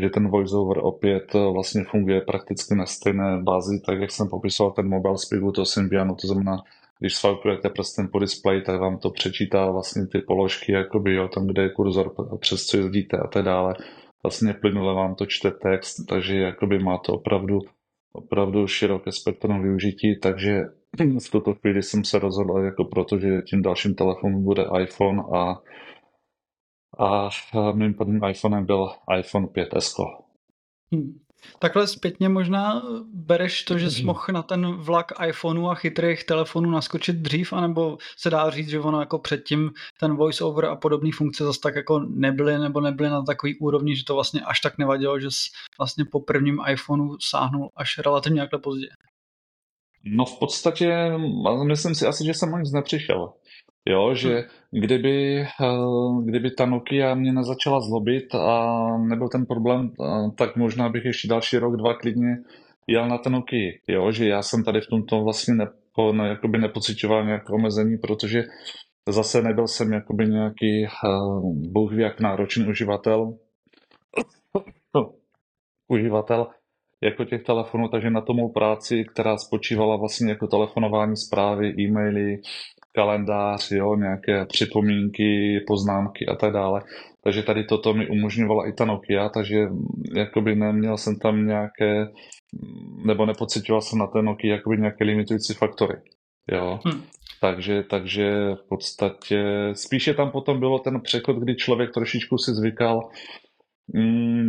že 0.00 0.10
ten 0.10 0.28
voiceover 0.28 0.78
opět 0.82 1.34
eh, 1.34 1.52
vlastně 1.52 1.84
funguje 1.84 2.20
prakticky 2.20 2.74
na 2.74 2.86
stejné 2.86 3.42
bázi, 3.42 3.80
tak 3.86 4.00
jak 4.00 4.10
jsem 4.10 4.28
popisoval 4.28 4.72
ten 4.72 4.88
mobile 4.88 5.18
speaku, 5.18 5.52
to 5.52 5.64
Symbianu, 5.64 6.14
to 6.14 6.26
znamená, 6.26 6.62
když 7.00 7.14
swipeujete 7.16 7.70
prstem 7.70 8.08
po 8.08 8.18
displeji, 8.18 8.62
tak 8.62 8.80
vám 8.80 8.98
to 8.98 9.10
přečítá 9.10 9.70
vlastně 9.70 10.06
ty 10.06 10.18
položky, 10.18 10.72
jakoby, 10.72 11.14
jo, 11.14 11.28
tam, 11.28 11.46
kde 11.46 11.62
je 11.62 11.68
kurzor, 11.68 12.14
přes 12.40 12.66
co 12.66 12.76
jezdíte 12.76 13.16
a 13.18 13.26
tak 13.26 13.44
dále. 13.44 13.74
Vlastně 14.22 14.54
plynule 14.54 14.94
vám 14.94 15.14
to 15.14 15.26
čte 15.26 15.50
text, 15.50 15.96
takže 16.08 16.38
jakoby 16.38 16.78
má 16.78 16.98
to 16.98 17.12
opravdu, 17.12 17.58
opravdu 18.12 18.66
široké 18.66 19.12
spektrum 19.12 19.62
využití, 19.62 20.20
takže 20.22 20.62
v 20.98 21.30
tuto 21.30 21.54
chvíli 21.54 21.82
jsem 21.82 22.04
se 22.04 22.18
rozhodl 22.18 22.58
jako 22.58 22.84
proto, 22.84 23.18
že 23.18 23.42
tím 23.50 23.62
dalším 23.62 23.94
telefonem 23.94 24.44
bude 24.44 24.64
iPhone 24.82 25.22
a 25.36 25.54
a 26.98 27.28
mým 27.72 27.94
prvním 27.94 28.24
iPhonem 28.24 28.66
byl 28.66 28.88
iPhone 29.18 29.46
5S. 29.46 30.04
Hmm. 30.92 31.20
Takhle 31.58 31.86
zpětně 31.86 32.28
možná 32.28 32.82
bereš 33.12 33.62
to, 33.62 33.78
že 33.78 33.90
jsi 33.90 34.02
mohl 34.02 34.24
na 34.32 34.42
ten 34.42 34.72
vlak 34.72 35.12
iPhoneu 35.28 35.66
a 35.66 35.74
chytrých 35.74 36.24
telefonů 36.24 36.70
naskočit 36.70 37.16
dřív, 37.16 37.52
anebo 37.52 37.98
se 38.16 38.30
dá 38.30 38.50
říct, 38.50 38.68
že 38.68 38.80
ono 38.80 39.00
jako 39.00 39.18
předtím 39.18 39.70
ten 40.00 40.16
voice-over 40.16 40.64
a 40.64 40.76
podobné 40.76 41.10
funkce 41.14 41.44
zase 41.44 41.60
tak 41.62 41.74
jako 41.74 42.00
nebyly, 42.00 42.58
nebo 42.58 42.80
nebyly 42.80 43.10
na 43.10 43.22
takový 43.22 43.58
úrovni, 43.58 43.96
že 43.96 44.04
to 44.04 44.14
vlastně 44.14 44.40
až 44.40 44.60
tak 44.60 44.78
nevadilo, 44.78 45.20
že 45.20 45.30
jsi 45.30 45.50
vlastně 45.78 46.04
po 46.04 46.20
prvním 46.20 46.58
iPhoneu 46.70 47.16
sáhnul 47.20 47.70
až 47.76 47.98
relativně 47.98 48.40
takhle 48.40 48.58
pozdě. 48.58 48.86
No 50.04 50.24
v 50.24 50.38
podstatě, 50.38 51.10
myslím 51.66 51.94
si 51.94 52.06
asi, 52.06 52.24
že 52.24 52.34
jsem 52.34 52.52
o 52.54 52.58
nic 52.58 52.72
nepřišel. 52.72 53.32
Jo, 53.88 54.14
že 54.14 54.34
hmm. 54.34 54.44
kdyby, 54.84 55.40
eh, 55.40 56.24
kdyby 56.24 56.50
ta 56.50 56.66
Nokia 56.66 57.14
mě 57.14 57.32
nezačala 57.32 57.80
zlobit 57.80 58.34
a 58.34 58.76
nebyl 58.98 59.28
ten 59.28 59.46
problém, 59.46 59.90
eh, 60.00 60.30
tak 60.38 60.56
možná 60.56 60.88
bych 60.88 61.04
ještě 61.04 61.28
další 61.28 61.58
rok, 61.58 61.76
dva 61.76 61.94
klidně 61.94 62.36
jel 62.86 63.08
na 63.08 63.18
ten 63.18 63.32
Nokia. 63.32 63.72
Jo, 63.88 64.12
že 64.12 64.28
já 64.28 64.42
jsem 64.42 64.64
tady 64.64 64.80
v 64.80 64.86
tomto 64.86 65.20
vlastně 65.20 65.54
nepo, 65.54 66.12
ne, 66.12 66.28
jakoby 66.28 66.58
nepocitoval 66.58 67.24
nějaké 67.24 67.52
omezení, 67.52 67.98
protože 67.98 68.44
zase 69.08 69.42
nebyl 69.42 69.68
jsem 69.68 69.92
jakoby 69.92 70.26
nějaký 70.26 70.86
uh, 71.04 71.54
bůh 71.72 71.92
jak 71.92 72.20
náročný 72.20 72.66
uživatel. 72.66 73.34
uživatel 75.88 76.46
jako 77.04 77.24
těch 77.24 77.42
telefonů, 77.42 77.88
takže 77.88 78.10
na 78.10 78.20
tomu 78.20 78.52
práci, 78.52 79.04
která 79.12 79.36
spočívala 79.36 79.96
vlastně 79.96 80.30
jako 80.30 80.46
telefonování 80.46 81.16
zprávy, 81.16 81.74
e-maily, 81.80 82.36
kalendář, 82.94 83.70
jo, 83.70 83.96
nějaké 83.96 84.46
připomínky, 84.46 85.60
poznámky 85.66 86.26
a 86.26 86.34
tak 86.34 86.52
dále. 86.52 86.80
Takže 87.24 87.42
tady 87.42 87.64
toto 87.64 87.94
mi 87.94 88.08
umožňovala 88.08 88.68
i 88.68 88.72
ta 88.72 88.84
Nokia, 88.84 89.28
takže 89.28 89.66
jakoby 90.16 90.56
neměl 90.56 90.96
jsem 90.96 91.18
tam 91.18 91.46
nějaké, 91.46 92.06
nebo 93.06 93.26
nepocitoval 93.26 93.80
jsem 93.80 93.98
na 93.98 94.06
té 94.06 94.22
Nokia 94.22 94.54
jakoby 94.54 94.76
nějaké 94.76 95.04
limitující 95.04 95.54
faktory. 95.54 95.94
Jo. 96.52 96.78
Hmm. 96.84 97.02
Takže, 97.40 97.82
takže 97.90 98.30
v 98.54 98.68
podstatě 98.68 99.44
spíše 99.72 100.14
tam 100.14 100.30
potom 100.30 100.60
bylo 100.60 100.78
ten 100.78 101.00
přechod, 101.00 101.36
kdy 101.36 101.54
člověk 101.54 101.90
trošičku 101.94 102.38
si 102.38 102.54
zvykal 102.54 103.00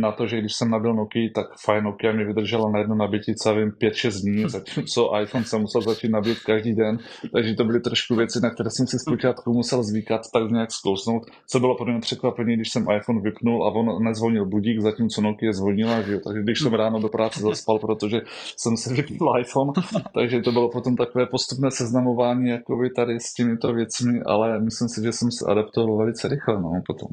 na 0.00 0.12
to, 0.12 0.26
že 0.26 0.38
když 0.38 0.54
jsem 0.54 0.70
nabil 0.70 0.94
Nokia, 0.94 1.30
tak 1.34 1.46
fajn 1.64 1.84
Nokia 1.84 2.12
mi 2.12 2.24
vydržela 2.24 2.70
na 2.70 2.78
jedno 2.78 2.94
nabití 2.94 3.34
celým 3.34 3.70
5-6 3.70 4.20
dní, 4.22 4.44
zatímco 4.48 5.20
iPhone 5.22 5.44
jsem 5.44 5.60
musel 5.60 5.80
začít 5.80 6.08
nabít 6.08 6.38
každý 6.40 6.74
den, 6.74 6.98
takže 7.32 7.54
to 7.54 7.64
byly 7.64 7.80
trošku 7.80 8.14
věci, 8.14 8.40
na 8.42 8.50
které 8.50 8.70
jsem 8.70 8.86
si 8.86 8.98
zpočátku 8.98 9.52
musel 9.52 9.82
zvykat, 9.82 10.20
tak 10.32 10.50
nějak 10.50 10.72
zkousnout. 10.72 11.22
Co 11.46 11.60
bylo 11.60 11.76
pro 11.76 11.92
mě 11.92 12.00
překvapení, 12.00 12.54
když 12.56 12.68
jsem 12.72 12.86
iPhone 12.96 13.20
vypnul 13.20 13.66
a 13.66 13.70
on 13.70 14.04
nezvonil 14.04 14.46
budík, 14.46 14.80
zatímco 14.80 15.20
Nokia 15.20 15.52
zvonila, 15.52 16.02
že 16.02 16.12
jo? 16.12 16.20
takže 16.26 16.42
když 16.42 16.58
jsem 16.58 16.74
ráno 16.74 17.00
do 17.00 17.08
práce 17.08 17.40
zaspal, 17.40 17.78
protože 17.78 18.20
jsem 18.56 18.76
si 18.76 18.94
vypnul 18.94 19.40
iPhone, 19.40 19.72
takže 20.14 20.40
to 20.40 20.52
bylo 20.52 20.68
potom 20.68 20.96
takové 20.96 21.26
postupné 21.26 21.70
seznamování 21.70 22.48
jakoby 22.48 22.90
tady 22.90 23.20
s 23.20 23.34
těmito 23.34 23.72
věcmi, 23.72 24.20
ale 24.26 24.60
myslím 24.60 24.88
si, 24.88 25.02
že 25.02 25.12
jsem 25.12 25.30
se 25.30 25.44
adaptoval 25.48 25.96
velice 25.96 26.28
rychle 26.28 26.62
no, 26.62 26.82
potom. 26.86 27.08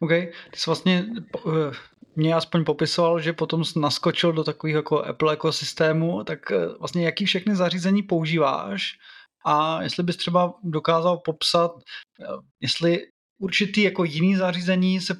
OK, 0.00 0.10
ty 0.10 0.56
jsi 0.56 0.66
vlastně 0.66 1.06
eh, 1.36 1.50
mě 2.16 2.34
aspoň 2.34 2.64
popisoval, 2.64 3.20
že 3.20 3.32
potom 3.32 3.64
jsi 3.64 3.78
naskočil 3.78 4.32
do 4.32 4.44
takového 4.44 4.78
jako 4.78 5.04
Apple 5.04 5.32
ekosystému, 5.32 6.24
tak 6.24 6.50
eh, 6.50 6.66
vlastně 6.78 7.04
jaký 7.04 7.24
všechny 7.24 7.56
zařízení 7.56 8.02
používáš 8.02 8.98
a 9.46 9.82
jestli 9.82 10.02
bys 10.02 10.16
třeba 10.16 10.54
dokázal 10.62 11.18
popsat, 11.18 11.70
eh, 12.20 12.26
jestli 12.60 13.06
určitý 13.38 13.82
jako 13.82 14.04
jiný 14.04 14.36
zařízení 14.36 15.00
se, 15.00 15.16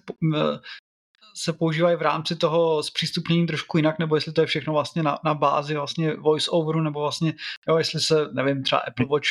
se 1.37 1.53
používají 1.53 1.97
v 1.97 2.03
rámci 2.03 2.37
toho 2.37 2.83
zpřístupnění 2.83 3.47
trošku 3.47 3.77
jinak, 3.77 3.99
nebo 3.99 4.15
jestli 4.15 4.33
to 4.33 4.41
je 4.41 4.47
všechno 4.47 4.73
vlastně 4.73 5.03
na, 5.03 5.19
na 5.25 5.35
bázi 5.35 5.75
vlastně 5.75 6.17
voice 6.17 6.51
overu, 6.51 6.81
nebo 6.81 7.01
vlastně, 7.01 7.35
jo, 7.69 7.77
jestli 7.77 8.01
se, 8.01 8.29
nevím, 8.33 8.63
třeba 8.63 8.81
Apple 8.81 9.07
Watch 9.07 9.29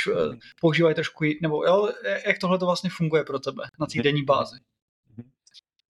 používají 0.62 0.96
trošku, 0.96 1.26
nebo 1.42 1.66
jo, 1.66 1.90
jak 2.28 2.38
tohle 2.40 2.60
to 2.60 2.66
vlastně 2.66 2.90
funguje 2.90 3.24
pro 3.24 3.40
tebe 3.40 3.64
na 3.80 3.86
té 3.86 4.02
denní 4.04 4.24
bázi? 4.24 4.56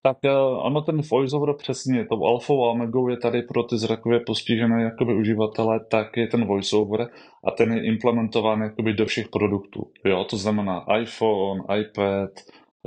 Tak 0.05 0.17
eh, 0.25 0.29
ano, 0.63 0.81
ten 0.81 1.01
voiceover 1.12 1.55
přesně, 1.57 2.05
to 2.05 2.15
alfou 2.15 2.65
a 2.65 2.72
omegou 2.72 3.10
je 3.10 3.17
tady 3.17 3.41
pro 3.41 3.63
ty 3.63 3.77
zrakově 3.77 4.19
postižené 4.19 4.83
jakoby 4.83 5.15
uživatele, 5.15 5.79
tak 5.91 6.17
je 6.17 6.27
ten 6.27 6.45
voiceover 6.45 7.10
a 7.43 7.51
ten 7.51 7.72
je 7.74 7.86
implementován 7.86 8.62
jakoby 8.62 8.93
do 8.93 9.05
všech 9.05 9.27
produktů. 9.29 9.91
Jo, 10.05 10.25
to 10.29 10.38
znamená 10.38 10.86
iPhone, 11.01 11.63
iPad, 11.79 12.29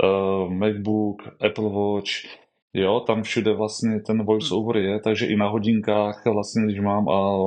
uh, 0.03 0.53
MacBook, 0.53 1.21
Apple 1.45 1.69
Watch, 1.69 2.11
jo, 2.73 2.99
tam 2.99 3.23
všude 3.23 3.53
vlastně 3.53 3.99
ten 3.99 4.23
voiceover 4.23 4.77
je, 4.77 4.99
takže 4.99 5.25
i 5.25 5.35
na 5.35 5.49
hodinkách 5.49 6.25
vlastně, 6.25 6.63
když 6.65 6.79
mám 6.79 7.09
a 7.09 7.37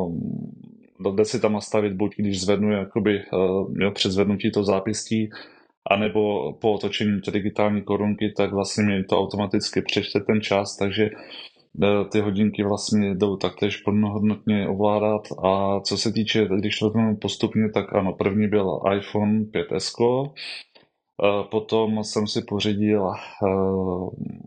jde 1.14 1.24
si 1.24 1.40
tam 1.40 1.52
nastavit 1.52 1.92
buď 1.92 2.14
když 2.16 2.40
zvednu 2.40 2.72
jakoby, 2.72 3.22
uh, 3.32 3.72
jo, 3.78 3.90
před 3.90 4.12
zvednutí 4.12 4.50
to 4.50 4.64
zápěstí, 4.64 5.30
anebo 5.90 6.52
po 6.52 6.72
otočení 6.72 7.20
té 7.20 7.30
digitální 7.30 7.82
korunky, 7.82 8.32
tak 8.36 8.52
vlastně 8.52 8.84
mi 8.84 9.04
to 9.04 9.18
automaticky 9.18 9.82
přečte 9.82 10.20
ten 10.20 10.40
čas, 10.40 10.76
takže 10.76 11.10
ty 12.12 12.20
hodinky 12.20 12.62
vlastně 12.62 13.14
jdou 13.14 13.36
taktéž 13.36 13.76
plnohodnotně 13.76 14.68
ovládat 14.68 15.22
a 15.44 15.80
co 15.80 15.96
se 15.96 16.12
týče, 16.12 16.48
když 16.58 16.78
to 16.78 16.92
postupně, 17.20 17.70
tak 17.70 17.94
ano, 17.94 18.12
první 18.12 18.48
byl 18.48 18.80
iPhone 18.96 19.44
5S, 19.44 20.32
potom 21.50 22.04
jsem 22.04 22.26
si 22.26 22.42
pořídil 22.42 23.12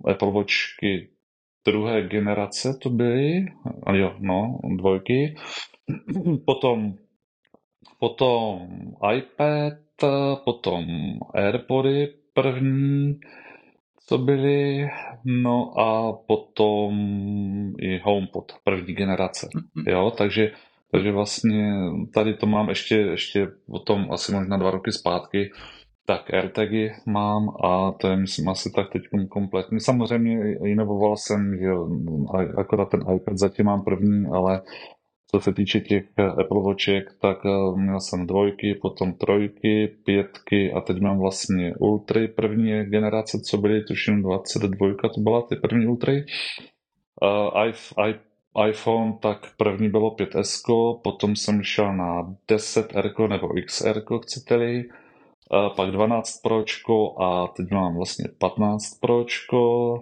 Apple 0.06 0.32
Watchky 0.32 1.14
druhé 1.66 2.02
generace 2.02 2.74
to 2.82 2.90
byly, 2.90 3.46
jo, 3.94 4.16
no, 4.20 4.60
dvojky. 4.78 5.36
Potom, 6.46 6.94
potom 8.00 8.68
iPad, 9.18 9.74
potom 10.46 10.86
AirPody 11.34 12.08
první, 12.34 13.20
co 14.08 14.18
byly, 14.18 14.90
no 15.26 15.80
a 15.80 16.14
potom 16.14 16.94
i 17.80 18.00
HomePod 18.04 18.52
první 18.64 18.94
generace, 18.94 19.48
mm-hmm. 19.48 19.92
jo, 19.92 20.12
takže 20.18 20.52
takže 20.94 21.12
vlastně 21.12 21.74
tady 22.14 22.34
to 22.34 22.46
mám 22.46 22.70
ještě, 22.70 22.96
ještě 22.96 23.48
potom 23.72 24.12
asi 24.12 24.32
možná 24.32 24.58
dva 24.58 24.72
roky 24.72 24.92
zpátky, 24.92 25.52
tak 26.06 26.34
AirTagy 26.34 26.92
mám 27.06 27.50
a 27.64 27.92
to 27.92 28.08
je 28.08 28.18
myslím 28.18 28.50
asi 28.50 28.72
tak 28.76 28.92
teď 28.94 29.02
kompletní. 29.30 29.80
Samozřejmě 29.80 30.56
inovoval 30.66 31.18
jsem, 31.18 31.58
že 31.58 31.70
akorát 32.58 32.90
ten 32.90 33.00
iPad 33.16 33.38
zatím 33.38 33.66
mám 33.66 33.84
první, 33.84 34.26
ale 34.34 34.62
co 35.36 35.42
se 35.42 35.54
týče 35.54 35.80
těch 35.80 36.06
Apple 36.18 36.62
Watchek, 36.64 37.14
tak 37.22 37.38
eh, 37.46 37.80
měl 37.80 38.00
jsem 38.00 38.28
dvojky, 38.28 38.76
potom 38.82 39.14
trojky, 39.14 39.88
pětky 40.06 40.74
a 40.74 40.82
teď 40.82 41.02
mám 41.02 41.20
vlastně 41.20 41.76
Ultry 41.80 42.28
první 42.28 42.84
generace, 42.84 43.40
co 43.40 43.58
byly, 43.58 43.84
tuším 43.84 44.22
22, 44.22 44.96
to 45.16 45.22
byla 45.22 45.42
ty 45.42 45.56
první 45.56 45.88
Ultry. 45.88 46.26
Uh, 47.22 48.14
iPhone, 48.68 49.14
tak 49.22 49.48
první 49.58 49.90
bylo 49.90 50.16
5S, 50.16 51.02
potom 51.04 51.36
jsem 51.36 51.64
šel 51.64 51.98
na 51.98 52.24
10R 52.50 53.28
nebo 53.28 53.48
XR, 53.66 54.02
chcete-li 54.24 54.84
pak 55.76 55.92
12 55.92 56.42
Pročko 56.42 57.22
a 57.22 57.48
teď 57.48 57.72
mám 57.72 57.96
vlastně 57.96 58.26
15 58.38 59.00
Pročko. 59.00 59.94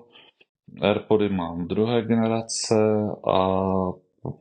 Airpody 0.82 1.30
mám 1.30 1.68
druhé 1.68 2.02
generace 2.02 2.76
a 3.28 3.60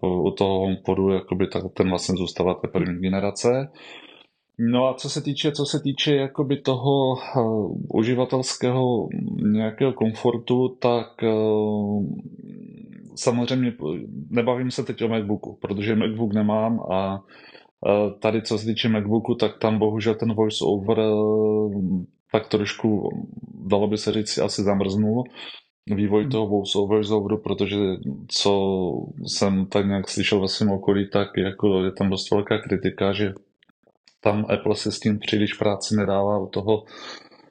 u 0.00 0.30
toho 0.30 0.60
HomePodu 0.60 1.08
jakoby 1.08 1.46
tak 1.46 1.62
ten 1.74 1.88
vlastně 1.88 2.14
zůstává 2.16 2.54
té 2.54 2.68
první 2.68 3.00
generace. 3.00 3.68
No 4.58 4.86
a 4.86 4.94
co 4.94 5.10
se 5.10 5.20
týče, 5.20 5.52
co 5.52 5.64
se 5.64 5.80
týče 5.80 6.14
jakoby 6.16 6.60
toho 6.60 7.12
uh, 7.12 7.76
uživatelského 7.94 9.08
nějakého 9.52 9.92
komfortu, 9.92 10.76
tak 10.78 11.22
uh, 11.22 12.04
samozřejmě 13.14 13.72
nebavím 14.30 14.70
se 14.70 14.84
teď 14.84 15.02
o 15.02 15.08
MacBooku, 15.08 15.58
protože 15.60 15.96
MacBook 15.96 16.34
nemám 16.34 16.80
a 16.92 17.20
Eh, 17.86 18.10
tady, 18.18 18.42
co 18.42 18.58
se 18.58 18.66
týče 18.66 18.88
MacBooku, 18.88 19.34
tak 19.34 19.58
tam 19.58 19.78
bohužel 19.78 20.14
ten 20.14 20.34
voice-over 20.34 20.98
eh, 20.98 22.04
tak 22.32 22.48
trošku, 22.48 23.08
dalo 23.70 23.88
by 23.88 23.98
se 23.98 24.12
říct, 24.12 24.38
asi 24.38 24.62
zamrznul 24.62 25.24
vývoj 25.86 26.28
toho 26.28 26.46
voice-overu, 26.86 27.38
protože 27.38 27.76
co 28.28 28.52
jsem 29.26 29.66
tak 29.66 29.86
nějak 29.86 30.08
slyšel 30.08 30.40
ve 30.40 30.48
svém 30.48 30.70
okolí, 30.70 31.10
tak 31.10 31.28
jako 31.36 31.84
je 31.84 31.92
tam 31.92 32.10
dost 32.10 32.30
velká 32.30 32.58
kritika, 32.58 33.12
že 33.12 33.32
tam 34.20 34.46
Apple 34.48 34.76
si 34.76 34.92
s 34.92 35.00
tím 35.00 35.18
příliš 35.18 35.54
práci 35.54 35.96
nedává 35.96 36.38
u 36.38 36.46
toho 36.46 36.84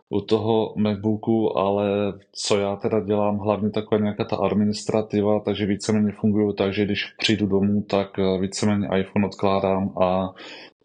u 0.09 0.21
toho 0.21 0.73
MacBooku, 0.77 1.57
ale 1.57 2.13
co 2.31 2.59
já 2.59 2.75
teda 2.75 2.99
dělám, 2.99 3.37
hlavně 3.37 3.69
taková 3.69 4.01
nějaká 4.01 4.23
ta 4.23 4.35
administrativa, 4.35 5.39
takže 5.39 5.65
víceméně 5.65 6.11
fungují 6.11 6.55
tak, 6.55 6.73
že 6.73 6.85
když 6.85 7.05
přijdu 7.17 7.47
domů, 7.47 7.81
tak 7.89 8.19
eh, 8.19 8.37
víceméně 8.41 8.87
iPhone 8.99 9.27
odkládám 9.27 9.97
a 10.01 10.29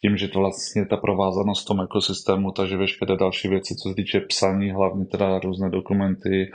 tím, 0.01 0.17
že 0.17 0.29
to 0.29 0.39
vlastně 0.39 0.87
ta 0.87 0.97
provázanost 0.97 1.65
v 1.65 1.67
tom 1.67 1.81
ekosystému, 1.81 2.51
takže 2.51 2.77
veškeré 2.77 3.17
další 3.17 3.49
věci, 3.49 3.75
co 3.75 3.89
se 3.89 3.95
týče 3.95 4.21
psaní, 4.21 4.71
hlavně 4.71 5.05
teda 5.05 5.39
různé 5.39 5.71
dokumenty, 5.71 6.51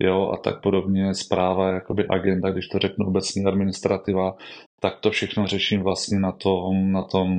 jo, 0.00 0.30
a 0.34 0.36
tak 0.36 0.62
podobně, 0.62 1.14
zpráva, 1.14 1.70
jakoby 1.70 2.08
agenda, 2.08 2.50
když 2.50 2.68
to 2.68 2.78
řeknu 2.78 3.06
obecní 3.06 3.44
administrativa, 3.44 4.36
tak 4.80 5.00
to 5.00 5.10
všechno 5.10 5.46
řeším 5.46 5.82
vlastně 5.82 6.20
na 6.20 6.32
tom, 6.32 6.92
na 6.92 7.02
tom 7.02 7.30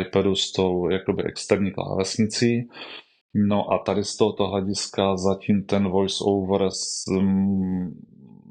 iPadu 0.00 0.34
s 0.34 0.52
tou 0.52 0.90
jakoby 0.90 1.22
externí 1.22 1.70
klávesnicí. 1.70 2.68
No 3.34 3.72
a 3.72 3.78
tady 3.78 4.04
z 4.04 4.16
tohoto 4.16 4.46
hlediska 4.46 5.16
zatím 5.16 5.62
ten 5.62 5.88
voice-over 5.88 6.68
mm, 7.20 7.90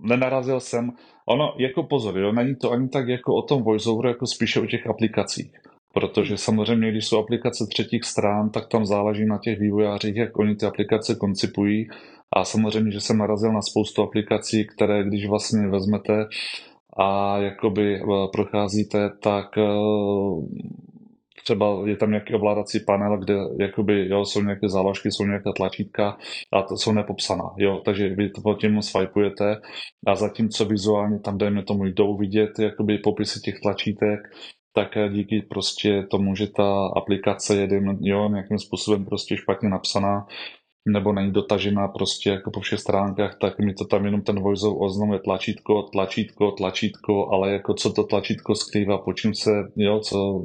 nenarazil 0.02 0.60
jsem. 0.60 0.92
Ono, 1.26 1.56
jako 1.58 1.84
pozor, 1.84 2.18
jo, 2.18 2.32
není 2.32 2.56
to 2.56 2.72
ani 2.72 2.90
tak 2.90 3.08
jako 3.08 3.36
o 3.36 3.42
tom 3.42 3.64
voice-overu, 3.64 4.08
jako 4.08 4.28
spíše 4.28 4.60
o 4.60 4.66
těch 4.66 4.88
aplikacích. 4.88 5.52
Protože 5.94 6.38
samozřejmě, 6.38 6.92
když 6.92 7.08
jsou 7.08 7.20
aplikace 7.20 7.66
třetích 7.70 8.04
stran, 8.04 8.50
tak 8.50 8.68
tam 8.68 8.86
záleží 8.86 9.26
na 9.26 9.38
těch 9.38 9.60
vývojářích, 9.60 10.16
jak 10.16 10.40
oni 10.40 10.56
ty 10.56 10.66
aplikace 10.66 11.16
koncipují. 11.16 11.88
A 12.36 12.46
samozřejmě, 12.46 12.92
že 12.92 13.02
jsem 13.02 13.18
narazil 13.18 13.54
na 13.54 13.62
spoustu 13.62 14.02
aplikací, 14.04 14.68
které 14.68 15.04
když 15.04 15.28
vlastně 15.28 15.68
vezmete 15.68 16.26
a 17.00 17.38
jakoby 17.38 17.96
eh, 17.96 18.04
procházíte, 18.34 19.10
tak 19.22 19.58
eh, 19.58 19.64
třeba 21.44 21.82
je 21.86 21.98
tam 21.98 22.10
nějaký 22.10 22.34
ovládací 22.34 22.80
panel, 22.80 23.18
kde 23.18 23.36
jakoby, 23.60 24.10
jo, 24.10 24.26
jsou 24.26 24.42
nějaké 24.42 24.70
záložky, 24.70 25.12
jsou 25.12 25.26
nějaké 25.26 25.50
tlačítka 25.56 26.18
a 26.54 26.62
to 26.62 26.78
jsou 26.78 26.92
nepopsaná, 26.92 27.44
jo, 27.58 27.82
takže 27.86 28.10
vy 28.10 28.30
to 28.30 28.54
tím 28.54 28.82
swipeujete 28.82 29.62
a 30.08 30.16
zatímco 30.16 30.66
vizuálně 30.66 31.20
tam 31.20 31.38
dejme 31.38 31.64
tomu 31.64 31.86
jdou 31.86 32.18
vidět 32.18 32.60
jakoby 32.60 32.98
popisy 32.98 33.40
těch 33.40 33.60
tlačítek, 33.60 34.20
tak 34.74 35.14
díky 35.14 35.42
prostě 35.42 36.04
tomu, 36.12 36.36
že 36.36 36.48
ta 36.48 36.88
aplikace 36.96 37.56
je 37.56 37.68
jo, 38.02 38.30
nějakým 38.30 38.58
způsobem 38.58 39.06
prostě 39.06 39.38
špatně 39.38 39.70
napsaná, 39.70 40.26
nebo 40.92 41.14
není 41.14 41.32
dotažená 41.32 41.88
prostě 41.88 42.30
jako 42.30 42.52
po 42.52 42.60
všech 42.60 42.80
stránkách, 42.80 43.38
tak 43.42 43.60
mi 43.60 43.74
to 43.74 43.86
tam 43.86 44.06
jenom 44.06 44.22
ten 44.22 44.40
voiceover 44.40 44.78
oznamuje 44.82 45.20
tlačítko, 45.20 45.82
tlačítko, 45.82 46.52
tlačítko, 46.52 47.30
ale 47.32 47.52
jako 47.52 47.74
co 47.74 47.94
to 47.94 48.04
tlačítko 48.04 48.56
skrývá, 48.56 48.98
po 48.98 49.14
čím 49.14 49.34
se, 49.34 49.52
jo, 49.76 50.00
co 50.00 50.42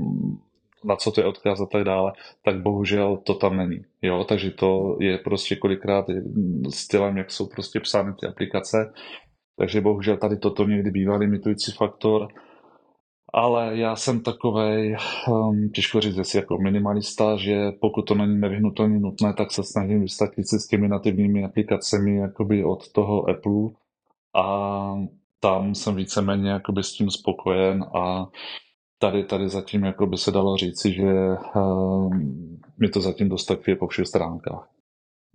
na 0.85 0.97
co 0.97 1.13
to 1.13 1.21
je 1.21 1.27
odkaz 1.27 1.61
a 1.61 1.67
tak 1.67 1.85
dále, 1.85 2.13
tak 2.45 2.63
bohužel 2.63 3.17
to 3.17 3.35
tam 3.35 3.57
není. 3.57 3.85
Jo? 4.03 4.25
Takže 4.29 4.51
to 4.51 4.97
je 5.01 5.19
prostě 5.19 5.57
kolikrát 5.57 6.07
stylem, 6.69 7.17
jak 7.17 7.31
jsou 7.31 7.47
prostě 7.47 7.81
psány 7.81 8.13
ty 8.21 8.27
aplikace. 8.27 8.93
Takže 9.57 9.81
bohužel 9.81 10.17
tady 10.17 10.37
toto 10.37 10.65
někdy 10.65 10.91
bývá 10.91 11.17
limitující 11.17 11.73
faktor. 11.73 12.29
Ale 13.37 13.79
já 13.79 13.97
jsem 13.97 14.21
takovej, 14.21 14.97
um, 15.29 15.71
těžko 15.71 16.01
říct, 16.01 16.17
jestli 16.17 16.39
jako 16.39 16.59
minimalista, 16.59 17.37
že 17.37 17.73
pokud 17.81 18.03
to 18.03 18.15
není 18.15 18.41
nevyhnutelně 18.41 18.99
nutné, 18.99 19.35
tak 19.35 19.53
se 19.53 19.63
snažím 19.65 20.01
vystatit 20.01 20.49
si 20.49 20.61
s 20.61 20.67
těmi 20.67 20.89
nativními 20.89 21.45
aplikacemi 21.45 22.17
jakoby 22.17 22.65
od 22.65 22.93
toho 22.93 23.31
Apple 23.31 23.69
a 24.35 24.95
tam 25.41 25.75
jsem 25.75 25.95
víceméně 25.95 26.51
jakoby 26.51 26.83
s 26.83 26.93
tím 26.93 27.11
spokojen 27.11 27.85
a 27.95 28.27
tady, 28.99 29.25
tady 29.25 29.49
zatím 29.49 29.85
jako 29.85 30.07
by 30.07 30.17
se 30.19 30.31
dalo 30.31 30.57
říci, 30.57 30.93
že 30.93 31.13
uh, 31.57 32.17
mi 32.79 32.89
to 32.89 33.01
zatím 33.01 33.29
dostačuje 33.29 33.77
po 33.77 33.87
všech 33.87 34.07
stránkách. 34.07 34.74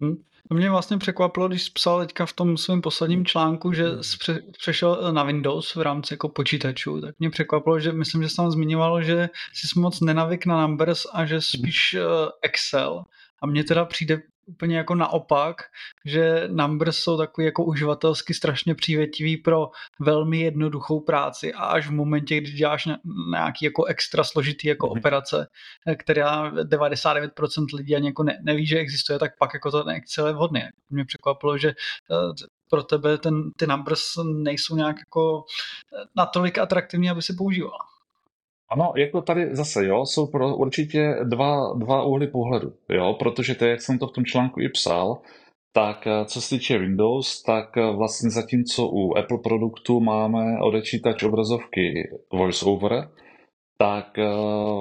Hmm. 0.02 0.16
To 0.50 0.56
mě 0.56 0.70
vlastně 0.70 0.98
překvapilo, 0.98 1.48
když 1.48 1.64
jsi 1.64 1.72
psal 1.72 2.00
teďka 2.00 2.26
v 2.26 2.34
tom 2.34 2.58
svém 2.58 2.82
posledním 2.82 3.26
článku, 3.26 3.74
že 3.74 4.04
jsi 4.04 4.18
pře- 4.18 4.42
přešel 4.60 5.14
na 5.14 5.24
Windows 5.24 5.76
v 5.76 5.82
rámci 5.82 6.14
jako 6.14 6.30
počítačů, 6.30 7.02
tak 7.02 7.16
mě 7.20 7.30
překvapilo, 7.30 7.80
že 7.80 7.92
myslím, 7.92 8.24
že 8.24 8.30
jsi 8.30 8.36
tam 8.36 8.52
zmiňoval, 8.52 9.04
že 9.04 9.30
jsi 9.54 9.80
moc 9.80 10.02
nenavyk 10.02 10.46
na 10.46 10.68
Numbers 10.68 11.06
a 11.14 11.26
že 11.26 11.42
spíš 11.42 11.94
uh, 12.00 12.30
Excel. 12.42 13.04
A 13.42 13.48
mně 13.48 13.64
teda 13.64 13.86
přijde 13.86 14.22
úplně 14.50 14.78
jako 14.78 14.96
naopak, 14.96 15.56
že 16.06 16.48
Numbers 16.48 16.98
jsou 16.98 17.18
takový 17.18 17.46
jako 17.46 17.64
uživatelsky 17.64 18.34
strašně 18.34 18.76
přívětivý 18.76 19.38
pro 19.38 19.70
velmi 20.00 20.40
jednoduchou 20.40 21.00
práci 21.00 21.54
a 21.54 21.66
až 21.66 21.88
v 21.88 21.92
momentě, 21.92 22.42
kdy 22.42 22.52
děláš 22.52 22.88
nějaký 23.32 23.66
jako 23.66 23.86
extra 23.86 24.24
složitý 24.24 24.68
jako 24.68 24.88
mm-hmm. 24.88 24.98
operace, 25.00 25.48
která 25.98 26.52
99% 26.52 27.66
lidí 27.74 27.96
ani 27.96 28.08
jako 28.08 28.24
ne, 28.24 28.40
neví, 28.44 28.68
že 28.68 28.80
existuje, 28.80 29.20
tak 29.20 29.32
pak 29.40 29.54
jako 29.54 29.72
to 29.72 29.88
Excel 29.88 30.28
je 30.28 30.34
vhodný. 30.34 30.62
Mě 30.90 31.06
překvapilo, 31.06 31.58
že 31.58 31.70
eh, 31.70 32.46
pro 32.70 32.84
tebe 32.84 33.18
ten, 33.18 33.52
ty 33.58 33.68
Numbers 33.68 34.02
nejsou 34.24 34.76
nějak 34.76 34.96
jako 35.00 35.44
eh, 35.94 36.06
natolik 36.16 36.58
atraktivní, 36.58 37.10
aby 37.10 37.22
si 37.22 37.34
používala. 37.34 37.89
Ano, 38.72 38.94
jako 38.96 39.22
tady 39.22 39.56
zase, 39.56 39.86
jo, 39.86 40.06
jsou 40.06 40.28
pro 40.28 40.56
určitě 40.56 41.16
dva, 41.24 41.74
dva 41.74 42.04
úhly 42.04 42.28
pohledu, 42.28 42.74
jo, 42.90 43.16
protože 43.20 43.56
to, 43.56 43.66
jak 43.66 43.82
jsem 43.82 44.00
to 44.00 44.08
v 44.08 44.12
tom 44.12 44.26
článku 44.26 44.62
i 44.62 44.70
psal, 44.70 45.22
tak 45.74 46.08
eh, 46.08 46.26
co 46.26 46.42
se 46.42 46.50
týče 46.50 46.78
Windows, 46.78 47.44
tak 47.44 47.78
eh, 47.78 47.92
vlastně 47.92 48.30
zatímco 48.30 48.88
u 48.88 49.18
Apple 49.18 49.38
produktu 49.38 50.00
máme 50.00 50.60
odečítač 50.62 51.24
obrazovky 51.24 52.10
VoiceOver, 52.34 53.10
tak 53.78 54.20
eh, 54.20 54.26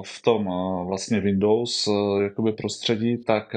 v 0.07 0.23
tom 0.23 0.45
vlastně 0.87 1.21
Windows 1.21 1.89
jakoby 2.23 2.53
prostředí, 2.53 3.25
tak 3.25 3.53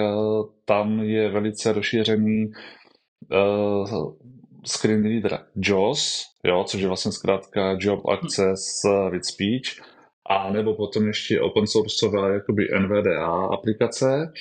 tam 0.65 0.99
je 0.99 1.29
velice 1.29 1.73
rozšířený 1.73 2.51
screen 4.65 5.03
reader 5.03 5.45
JAWS, 5.67 6.25
jo, 6.43 6.63
což 6.63 6.81
je 6.81 6.87
vlastně 6.87 7.11
zkrátka 7.11 7.77
Job 7.79 8.07
Access 8.07 8.81
with 9.11 9.25
Speech, 9.25 9.90
a 10.31 10.51
nebo 10.51 10.73
potom 10.73 11.07
ještě 11.07 11.41
open 11.41 11.67
sourceové 11.67 12.33
jakoby 12.33 12.67
NVDA 12.79 13.27
aplikace. 13.27 14.33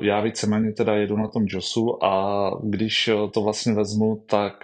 Já 0.00 0.20
víceméně 0.20 0.72
teda 0.72 0.94
jedu 0.94 1.16
na 1.16 1.28
tom 1.28 1.46
JOSu 1.48 2.04
a 2.04 2.50
když 2.62 3.10
to 3.30 3.42
vlastně 3.42 3.74
vezmu, 3.74 4.22
tak 4.26 4.62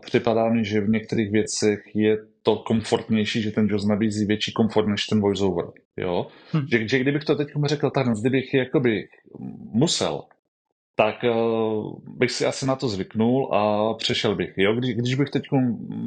připadá 0.00 0.48
mi, 0.48 0.64
že 0.64 0.80
v 0.80 0.88
některých 0.88 1.32
věcech 1.32 1.80
je 1.94 2.18
to 2.42 2.56
komfortnější, 2.56 3.42
že 3.42 3.50
ten 3.50 3.66
JOS 3.70 3.86
nabízí 3.86 4.26
větší 4.26 4.52
komfort 4.52 4.88
než 4.88 5.06
ten 5.06 5.20
voiceover. 5.20 5.64
Jo? 5.96 6.26
Hm. 6.54 6.66
Že, 6.70 6.88
že 6.88 6.98
kdybych 6.98 7.24
to 7.24 7.36
teď 7.36 7.48
řekl 7.64 7.90
tak, 7.90 8.06
kdybych 8.20 8.54
jakoby 8.54 9.08
musel, 9.72 10.22
tak 10.98 11.24
uh, 11.24 11.92
bych 12.18 12.30
si 12.30 12.46
asi 12.46 12.66
na 12.66 12.76
to 12.76 12.88
zvyknul 12.88 13.54
a 13.54 13.94
přešel 13.94 14.34
bych. 14.34 14.52
Jo? 14.56 14.74
Když, 14.74 14.94
když 14.94 15.14
bych 15.14 15.30
teď 15.30 15.42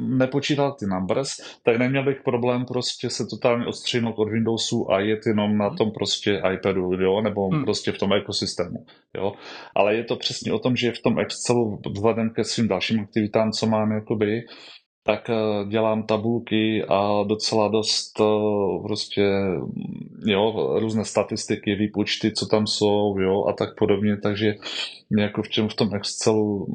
nepočítal 0.08 0.72
ty 0.72 0.86
numbers, 0.86 1.30
tak 1.62 1.76
neměl 1.76 2.04
bych 2.04 2.22
problém 2.24 2.64
prostě 2.64 3.10
se 3.10 3.26
totálně 3.26 3.66
odstřihnout 3.66 4.14
od 4.18 4.28
Windowsu 4.28 4.92
a 4.92 5.00
jet 5.00 5.26
jenom 5.26 5.58
na 5.58 5.70
tom 5.70 5.90
prostě 5.90 6.42
iPadu, 6.54 6.92
jo? 6.92 7.20
nebo 7.20 7.48
hmm. 7.48 7.64
prostě 7.64 7.92
v 7.92 7.98
tom 7.98 8.12
ekosystému. 8.12 8.86
Jo? 9.16 9.32
Ale 9.74 9.94
je 9.94 10.04
to 10.04 10.16
přesně 10.16 10.52
o 10.52 10.58
tom, 10.58 10.76
že 10.76 10.92
v 10.92 11.02
tom 11.02 11.18
Excelu 11.18 11.78
vzhledem 11.90 12.30
ke 12.30 12.44
svým 12.44 12.68
dalším 12.68 13.00
aktivitám, 13.00 13.50
co 13.50 13.66
mám 13.66 13.92
jakoby, 13.92 14.42
tak 15.02 15.30
eh, 15.30 15.34
dělám 15.68 16.02
tabulky 16.02 16.84
a 16.88 17.22
docela 17.26 17.68
dost 17.68 18.20
eh, 18.20 18.82
prostě, 18.82 19.22
jo, 20.26 20.76
různé 20.78 21.04
statistiky, 21.04 21.74
výpočty, 21.74 22.32
co 22.32 22.46
tam 22.46 22.66
jsou, 22.66 23.18
jo, 23.18 23.44
a 23.44 23.52
tak 23.52 23.78
podobně, 23.78 24.16
takže 24.16 24.54
jako 25.18 25.42
v, 25.42 25.48
čem, 25.48 25.68
v 25.68 25.74
tom 25.74 25.94
Excelu 25.94 26.66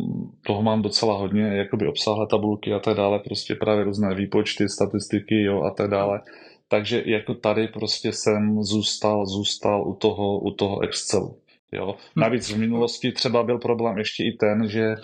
toho 0.45 0.61
mám 0.63 0.81
docela 0.81 1.17
hodně, 1.17 1.41
jakoby 1.41 1.87
obsáhlé 1.87 2.27
tabulky 2.27 2.73
a 2.73 2.79
tak 2.79 2.97
dále, 2.97 3.19
prostě 3.19 3.55
právě 3.55 3.83
různé 3.83 4.15
výpočty, 4.15 4.69
statistiky, 4.69 5.43
jo, 5.43 5.61
a 5.61 5.69
tak 5.69 5.89
dále. 5.89 6.21
Takže 6.67 7.03
jako 7.05 7.33
tady 7.33 7.67
prostě 7.67 8.11
jsem 8.11 8.63
zůstal, 8.63 9.25
zůstal 9.25 9.87
u 9.87 9.93
toho, 9.93 10.39
u 10.39 10.51
toho 10.51 10.83
Excelu. 10.83 11.35
Jo. 11.71 11.95
Navíc 12.15 12.49
v 12.49 12.57
minulosti 12.57 13.11
třeba 13.11 13.43
byl 13.43 13.57
problém 13.57 13.97
ještě 13.97 14.23
i 14.23 14.31
ten, 14.39 14.69
že 14.69 14.95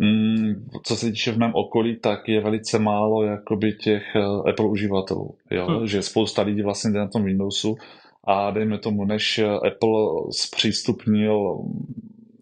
Mm, 0.00 0.68
co 0.82 0.96
se 0.96 1.06
týče 1.06 1.32
v 1.32 1.38
mém 1.38 1.52
okolí, 1.54 1.96
tak 2.00 2.28
je 2.28 2.40
velice 2.40 2.78
málo 2.78 3.24
jakoby 3.24 3.72
těch 3.72 4.02
eh, 4.16 4.50
Apple 4.50 4.66
uživatelů, 4.66 5.34
jo? 5.50 5.66
Hmm. 5.66 5.86
že 5.86 6.02
spousta 6.02 6.42
lidí 6.42 6.62
vlastně 6.62 6.90
jde 6.90 6.98
na 6.98 7.08
tom 7.08 7.24
Windowsu 7.24 7.76
a 8.24 8.50
dejme 8.50 8.78
tomu, 8.78 9.04
než 9.04 9.40
Apple 9.66 10.00
zpřístupnil 10.30 11.58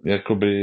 jakoby, 0.05 0.55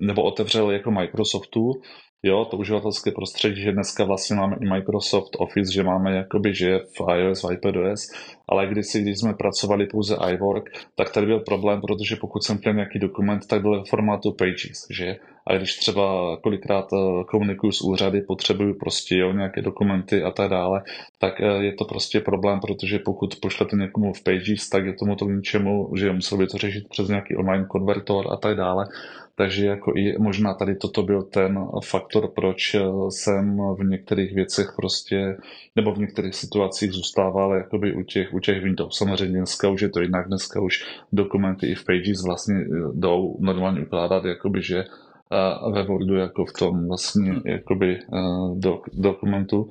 nebo 0.00 0.22
otevřel 0.22 0.70
jako 0.70 0.90
Microsoftu, 0.90 1.72
jo, 2.22 2.44
to 2.44 2.56
uživatelské 2.56 3.10
prostředí, 3.10 3.62
že 3.62 3.72
dneska 3.72 4.04
vlastně 4.04 4.36
máme 4.36 4.56
i 4.60 4.68
Microsoft 4.68 5.30
Office, 5.38 5.72
že 5.72 5.82
máme 5.82 6.16
jakoby, 6.16 6.54
že 6.54 6.78
v 6.78 7.16
iOS, 7.16 7.44
v 7.44 7.52
iPadOS, 7.52 8.06
ale 8.48 8.66
kdysi, 8.66 9.02
když 9.02 9.18
jsme 9.18 9.34
pracovali 9.34 9.86
pouze 9.86 10.16
iWork, 10.32 10.64
tak 10.94 11.12
tady 11.12 11.26
byl 11.26 11.40
problém, 11.40 11.80
protože 11.80 12.16
pokud 12.16 12.44
jsem 12.44 12.58
chtěl 12.58 12.74
nějaký 12.74 12.98
dokument, 12.98 13.46
tak 13.46 13.62
byl 13.62 13.84
v 13.84 13.88
formátu 13.88 14.32
Pages, 14.32 14.86
že? 14.90 15.16
A 15.48 15.56
když 15.56 15.76
třeba 15.76 16.36
kolikrát 16.36 16.86
eh, 16.92 17.24
komunikuju 17.24 17.72
s 17.72 17.80
úřady, 17.80 18.20
potřebuju 18.20 18.74
prostě 18.74 19.16
jo, 19.16 19.32
nějaké 19.32 19.62
dokumenty 19.62 20.22
a 20.22 20.30
tak 20.30 20.50
dále, 20.50 20.82
tak 21.18 21.40
eh, 21.40 21.64
je 21.64 21.72
to 21.72 21.84
prostě 21.84 22.20
problém, 22.20 22.60
protože 22.60 22.98
pokud 22.98 23.36
pošlete 23.42 23.76
někomu 23.76 24.12
v 24.12 24.22
Pages, 24.22 24.68
tak 24.68 24.86
je 24.86 24.92
tomu 24.92 25.16
to 25.16 25.24
ničemu, 25.24 25.92
že 25.96 26.12
musel 26.12 26.38
by 26.38 26.46
to 26.46 26.58
řešit 26.58 26.88
přes 26.88 27.08
nějaký 27.08 27.36
online 27.36 27.64
konvertor 27.64 28.32
a 28.32 28.36
tak 28.36 28.56
dále. 28.56 28.86
Takže 29.34 29.66
jako 29.66 29.92
i 29.96 30.18
možná 30.18 30.54
tady 30.54 30.76
toto 30.76 31.02
byl 31.02 31.22
ten 31.22 31.58
faktor, 31.84 32.30
proč 32.34 32.74
eh, 32.74 32.80
jsem 33.08 33.58
v 33.78 33.84
některých 33.84 34.34
věcech 34.34 34.66
prostě, 34.76 35.36
nebo 35.76 35.94
v 35.94 35.98
některých 35.98 36.34
situacích 36.34 36.92
zůstával 36.92 37.54
jakoby 37.54 37.94
u 37.94 38.02
těch, 38.02 38.34
u 38.34 38.40
těch 38.40 38.62
Windows. 38.62 38.98
Samozřejmě 38.98 39.38
dneska 39.38 39.68
už 39.68 39.80
je 39.80 39.88
to 39.88 40.00
jinak, 40.00 40.26
dneska 40.26 40.60
už 40.60 40.84
dokumenty 41.12 41.66
i 41.66 41.74
v 41.74 41.84
Pages 41.84 42.24
vlastně 42.24 42.54
jdou 42.94 43.36
normálně 43.40 43.80
ukládat, 43.80 44.24
jakoby, 44.24 44.62
že 44.62 44.84
a 45.30 45.70
ve 45.70 45.82
Wordu 45.82 46.14
jako 46.14 46.44
v 46.44 46.52
tom 46.52 46.88
vlastně 46.88 47.30
hmm. 47.30 47.42
jakoby 47.44 47.98
do, 48.54 48.82
dokumentu. 48.92 49.68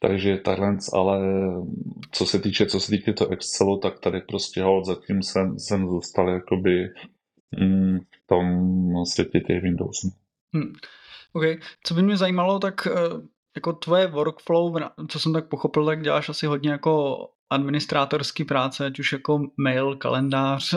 Takže 0.00 0.36
takhle, 0.36 0.76
ale 0.92 1.20
co 2.10 2.26
se 2.26 2.38
týče, 2.38 2.66
co 2.66 2.80
se 2.80 2.90
týče 2.90 3.12
to 3.12 3.28
Excelu, 3.28 3.78
tak 3.78 4.00
tady 4.00 4.20
prostě 4.20 4.62
hold 4.62 4.84
zatím 4.84 5.22
jsem, 5.22 5.58
jsem 5.58 5.88
zůstal 5.88 6.28
jakoby 6.28 6.88
mm, 7.60 7.98
v 7.98 8.26
tom 8.26 8.46
světě 9.06 9.40
těch 9.40 9.62
Windows. 9.62 9.96
Hmm. 10.54 10.72
OK. 11.32 11.44
Co 11.82 11.94
by 11.94 12.02
mě 12.02 12.16
zajímalo, 12.16 12.58
tak 12.58 12.86
eh, 12.86 12.92
jako 13.56 13.72
tvoje 13.72 14.06
workflow, 14.06 14.74
co 15.08 15.18
jsem 15.18 15.32
tak 15.32 15.48
pochopil, 15.48 15.86
tak 15.86 16.02
děláš 16.02 16.28
asi 16.28 16.46
hodně 16.46 16.70
jako 16.70 17.18
administrátorský 17.52 18.44
práce, 18.44 18.86
ať 18.86 18.98
už 18.98 19.12
jako 19.12 19.46
mail, 19.56 19.96
kalendář, 19.96 20.74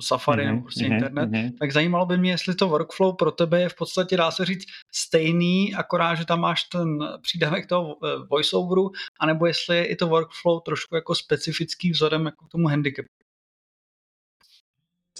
Safari 0.00 0.42
mm-hmm, 0.42 0.46
nebo 0.46 0.62
prostě 0.62 0.84
mm-hmm, 0.84 0.94
internet, 0.94 1.30
mm-hmm. 1.30 1.52
tak 1.58 1.72
zajímalo 1.72 2.06
by 2.06 2.18
mě, 2.18 2.30
jestli 2.30 2.54
to 2.54 2.68
workflow 2.68 3.16
pro 3.16 3.30
tebe 3.30 3.60
je 3.60 3.68
v 3.68 3.74
podstatě, 3.74 4.16
dá 4.16 4.30
se 4.30 4.44
říct, 4.44 4.64
stejný, 4.92 5.74
akorát, 5.74 6.14
že 6.14 6.26
tam 6.26 6.40
máš 6.40 6.64
ten 6.64 6.98
přídavek 7.22 7.66
toho 7.66 7.96
eh, 8.04 8.08
voiceoveru, 8.30 8.90
anebo 9.20 9.46
jestli 9.46 9.76
je 9.76 9.86
i 9.86 9.96
to 9.96 10.06
workflow 10.06 10.60
trošku 10.60 10.94
jako 10.94 11.14
specifický 11.14 11.90
vzhledem 11.90 12.26
jako 12.26 12.46
k 12.46 12.48
tomu 12.48 12.68
handicapu. 12.68 13.08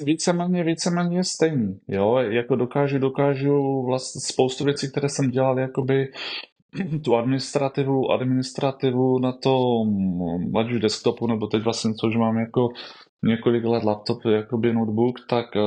Víceméně, 0.05 0.64
víceméně 0.64 1.25
stejný, 1.25 1.81
jo, 1.88 2.16
jako 2.16 2.57
dokážu, 2.57 2.99
dokážu 2.99 3.83
vlastně 3.87 4.21
spoustu 4.21 4.64
věcí, 4.64 4.90
které 4.90 5.09
jsem 5.09 5.31
dělal 5.31 5.59
jakoby 5.59 6.12
tu 7.05 7.17
administrativu, 7.17 8.11
administrativu 8.11 9.19
na 9.19 9.33
tom, 9.33 9.89
ať 10.57 10.73
už 10.73 10.81
desktopu, 10.81 11.27
nebo 11.27 11.47
teď 11.47 11.63
vlastně, 11.63 11.95
což 11.95 12.17
mám 12.17 12.37
jako 12.37 12.69
několik 13.23 13.65
let 13.65 13.85
laptop, 13.85 14.25
jakoby 14.25 14.73
notebook, 14.73 15.17
tak 15.29 15.57
eh, 15.57 15.61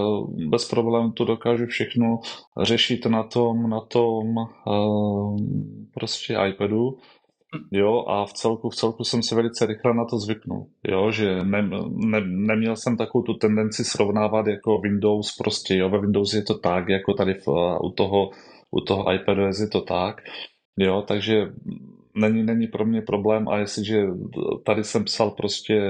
bez 0.49 0.69
problémů 0.69 1.11
to 1.11 1.25
dokážu 1.25 1.65
všechno 1.65 2.19
řešit 2.61 3.05
na 3.05 3.23
tom, 3.23 3.69
na 3.69 3.79
tom 3.79 4.35
uh, 4.37 5.37
prostě 5.93 6.37
iPadu. 6.47 6.97
Jo, 7.71 8.05
a 8.07 8.25
v 8.25 8.33
celku, 8.33 8.69
v 8.69 8.75
celku 8.75 9.03
jsem 9.03 9.23
se 9.23 9.35
velice 9.35 9.65
rychle 9.65 9.93
na 9.93 10.05
to 10.05 10.17
zvyknul. 10.17 10.67
Jo, 10.87 11.11
že 11.11 11.43
ne, 11.43 11.69
ne, 11.89 12.21
neměl 12.25 12.75
jsem 12.75 12.97
takovou 12.97 13.23
tu 13.23 13.33
tendenci 13.33 13.83
srovnávat 13.83 14.47
jako 14.47 14.77
Windows 14.77 15.35
prostě, 15.37 15.75
jo, 15.75 15.89
ve 15.89 16.01
Windows 16.01 16.33
je 16.33 16.43
to 16.43 16.57
tak, 16.57 16.89
jako 16.89 17.13
tady 17.13 17.33
v, 17.33 17.47
u 17.83 17.91
toho, 17.91 18.29
u 18.71 18.81
toho 18.81 19.13
iPadu 19.13 19.41
je 19.41 19.67
to 19.71 19.81
tak. 19.81 20.21
Jo, 20.77 21.03
takže 21.07 21.53
není, 22.15 22.43
není 22.43 22.67
pro 22.67 22.85
mě 22.85 23.01
problém 23.01 23.47
a 23.47 23.57
jestliže 23.57 24.07
tady 24.65 24.83
jsem 24.83 25.03
psal 25.03 25.31
prostě 25.31 25.81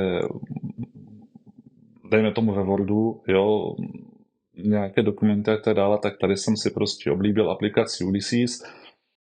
dejme 2.11 2.31
tomu 2.31 2.53
ve 2.53 2.63
Wordu, 2.63 3.21
jo, 3.27 3.75
nějaké 4.63 5.03
dokumenty 5.03 5.51
a 5.51 5.57
tak 5.57 5.75
dále, 5.75 5.97
tak 5.97 6.17
tady 6.17 6.37
jsem 6.37 6.57
si 6.57 6.69
prostě 6.71 7.11
oblíbil 7.11 7.51
aplikaci 7.51 8.03
Ulysses, 8.03 8.63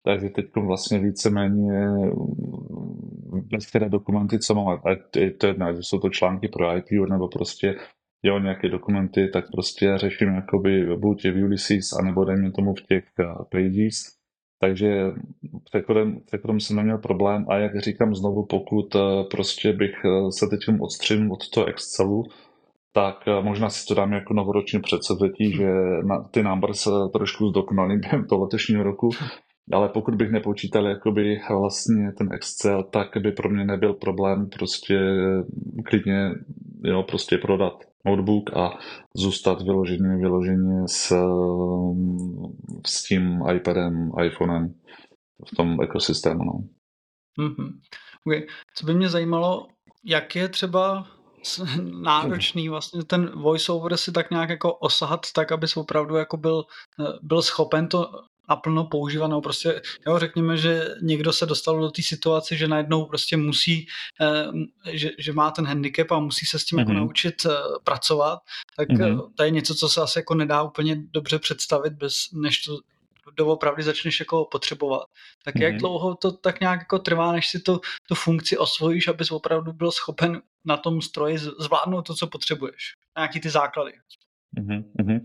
takže 0.04 0.28
teď 0.28 0.46
vlastně 0.56 0.98
víceméně 0.98 1.88
veškeré 3.52 3.88
dokumenty, 3.88 4.38
co 4.38 4.54
mám, 4.54 4.80
ať 4.84 4.98
to 5.38 5.46
jedno, 5.46 5.66
ať 5.66 5.76
jsou 5.80 5.98
to 5.98 6.08
články 6.08 6.48
pro 6.48 6.76
IPU 6.76 7.04
nebo 7.04 7.28
prostě 7.28 7.76
jo, 8.22 8.38
nějaké 8.38 8.68
dokumenty, 8.68 9.28
tak 9.28 9.44
prostě 9.50 9.92
řeším 9.96 10.28
jakoby 10.28 10.96
buď 10.96 11.24
v 11.24 11.44
Ulysses, 11.44 11.92
anebo 12.00 12.24
dejme 12.24 12.52
tomu 12.52 12.74
v 12.74 12.82
těch 12.82 13.04
eh, 13.20 13.24
pages, 13.50 14.23
takže 14.64 15.12
přechodem, 15.64 16.20
přechodem 16.26 16.60
jsem 16.60 16.76
neměl 16.76 16.98
problém 16.98 17.46
a 17.48 17.56
jak 17.56 17.80
říkám 17.80 18.14
znovu, 18.14 18.46
pokud 18.46 18.94
eh, 18.94 19.00
prostě 19.30 19.72
bych 19.72 19.94
eh, 20.04 20.32
se 20.38 20.46
teď 20.46 20.60
odstřinul 20.80 21.32
od 21.32 21.50
toho 21.50 21.66
Excelu, 21.66 22.24
tak 22.92 23.16
eh, 23.28 23.42
možná 23.42 23.70
si 23.70 23.86
to 23.86 23.94
dám 23.94 24.12
jako 24.12 24.34
novoroční 24.34 24.80
předsevzetí, 24.80 25.52
že 25.52 25.70
na, 26.04 26.22
ty 26.30 26.42
numbers 26.42 26.88
trošku 27.12 27.48
zdokonalím 27.48 28.00
během 28.04 28.24
toho 28.24 28.42
letošního 28.42 28.82
roku, 28.82 29.10
ale 29.72 29.88
pokud 29.88 30.14
bych 30.14 30.30
nepočítal 30.30 30.86
jakoby 30.86 31.40
vlastně 31.50 32.12
ten 32.18 32.28
Excel, 32.32 32.82
tak 32.82 33.08
by 33.20 33.32
pro 33.32 33.48
mě 33.48 33.64
nebyl 33.64 33.92
problém 33.94 34.48
prostě 34.48 34.98
klidně 35.84 36.30
jo, 36.84 37.02
prostě 37.02 37.38
prodat 37.38 37.74
notebook 38.06 38.56
a 38.56 38.78
zůstat 39.16 39.62
vyloženě, 39.62 40.16
vyloženě 40.16 40.88
s, 40.88 41.12
s 42.86 43.04
tím 43.04 43.42
iPadem, 43.54 44.10
iPhonem 44.24 44.74
v 45.52 45.56
tom 45.56 45.82
ekosystému. 45.82 46.44
No. 46.44 46.52
Mm-hmm. 47.38 47.72
Okay. 48.26 48.46
Co 48.74 48.86
by 48.86 48.94
mě 48.94 49.08
zajímalo, 49.08 49.66
jak 50.04 50.36
je 50.36 50.48
třeba 50.48 51.06
náročný 52.02 52.68
vlastně 52.68 53.04
ten 53.04 53.42
voiceover 53.42 53.96
si 53.96 54.12
tak 54.12 54.30
nějak 54.30 54.50
jako 54.50 54.74
osahat 54.74 55.20
tak, 55.34 55.52
aby 55.52 55.66
opravdu 55.76 56.16
jako 56.16 56.36
byl, 56.36 56.64
byl 57.22 57.42
schopen 57.42 57.88
to 57.88 58.10
naplno 58.48 58.84
používanou. 58.84 59.40
Prostě, 59.40 59.82
jo, 60.06 60.18
řekněme, 60.18 60.56
že 60.56 60.88
někdo 61.02 61.32
se 61.32 61.46
dostal 61.46 61.80
do 61.80 61.90
té 61.90 62.02
situace, 62.02 62.56
že 62.56 62.68
najednou 62.68 63.04
prostě 63.04 63.36
musí, 63.36 63.86
eh, 64.20 64.46
že, 64.92 65.10
že 65.18 65.32
má 65.32 65.50
ten 65.50 65.66
handicap 65.66 66.12
a 66.12 66.18
musí 66.18 66.46
se 66.46 66.58
s 66.58 66.64
tím 66.64 66.76
mm-hmm. 66.76 66.80
jako 66.80 66.92
mhm. 66.92 67.00
naučit 67.00 67.46
eh, 67.46 67.50
pracovat, 67.84 68.38
tak 68.76 68.88
mm-hmm. 68.88 69.32
to 69.34 69.42
je 69.42 69.50
něco, 69.50 69.74
co 69.74 69.88
se 69.88 70.00
asi 70.00 70.18
jako 70.18 70.34
nedá 70.34 70.62
úplně 70.62 70.96
dobře 71.10 71.38
představit, 71.38 71.92
bez, 71.92 72.14
než 72.32 72.62
to 72.62 72.78
doopravdy 73.36 73.82
začneš 73.82 74.20
jako 74.20 74.44
potřebovat. 74.44 75.06
Tak 75.44 75.54
mm-hmm. 75.54 75.62
jak 75.62 75.72
mhm. 75.72 75.80
dlouho 75.80 76.14
to 76.14 76.32
tak 76.32 76.60
nějak 76.60 76.80
jako 76.80 76.98
trvá, 76.98 77.32
než 77.32 77.48
si 77.48 77.60
to, 77.60 77.80
tu 78.08 78.14
funkci 78.14 78.58
osvojíš, 78.58 79.08
abys 79.08 79.30
opravdu 79.30 79.72
byl 79.72 79.92
schopen 79.92 80.42
na 80.64 80.76
tom 80.76 81.02
stroji 81.02 81.38
zvládnout 81.38 82.02
to, 82.02 82.14
co 82.14 82.26
potřebuješ? 82.26 82.94
Nějaký 83.16 83.40
ty 83.40 83.50
základy. 83.50 83.92
Mm-hmm. 84.58 85.24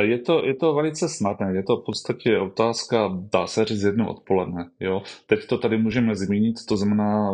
Je 0.00 0.18
to, 0.18 0.46
je 0.46 0.54
to 0.54 0.74
velice 0.74 1.08
snadné, 1.08 1.54
je 1.54 1.62
to 1.62 1.76
v 1.76 1.84
podstatě 1.84 2.38
otázka, 2.38 3.10
dá 3.32 3.46
se 3.46 3.64
říct 3.64 3.82
jedno 3.82 4.10
odpoledne. 4.10 4.70
Jo? 4.80 5.02
Teď 5.26 5.46
to 5.46 5.58
tady 5.58 5.78
můžeme 5.78 6.16
zmínit, 6.16 6.56
to 6.68 6.76
znamená, 6.76 7.30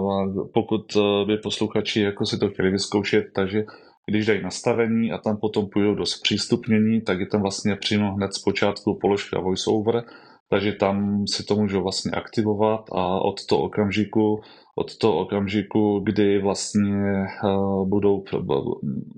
pokud 0.54 0.96
eh, 0.96 1.24
by 1.26 1.36
posluchači 1.36 2.00
jako 2.00 2.26
si 2.26 2.38
to 2.38 2.48
chtěli 2.48 2.70
vyzkoušet, 2.70 3.24
takže 3.34 3.64
když 4.06 4.26
dají 4.26 4.42
nastavení 4.42 5.12
a 5.12 5.18
tam 5.18 5.36
potom 5.36 5.68
půjdou 5.68 5.94
do 5.94 6.06
zpřístupnění, 6.06 7.00
tak 7.00 7.20
je 7.20 7.26
tam 7.26 7.42
vlastně 7.42 7.76
přímo 7.76 8.14
hned 8.14 8.34
z 8.34 8.38
počátku 8.38 8.98
položka 9.00 9.40
voiceover, 9.40 10.04
takže 10.48 10.72
tam 10.72 11.26
si 11.26 11.44
to 11.44 11.56
můžu 11.56 11.82
vlastně 11.82 12.10
aktivovat 12.10 12.80
a 12.92 13.20
od 13.20 13.46
toho 13.46 13.62
okamžiku, 13.62 14.40
od 14.80 14.98
toho 14.98 15.18
okamžiku, 15.18 16.00
kdy 16.00 16.38
vlastně 16.42 17.26
uh, 17.44 17.88
budou 17.88 18.24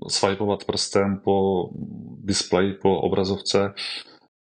swipeovat 0.07 0.63
prstem 0.65 1.21
po 1.23 1.69
displeji, 2.23 2.73
po 2.73 3.01
obrazovce, 3.01 3.73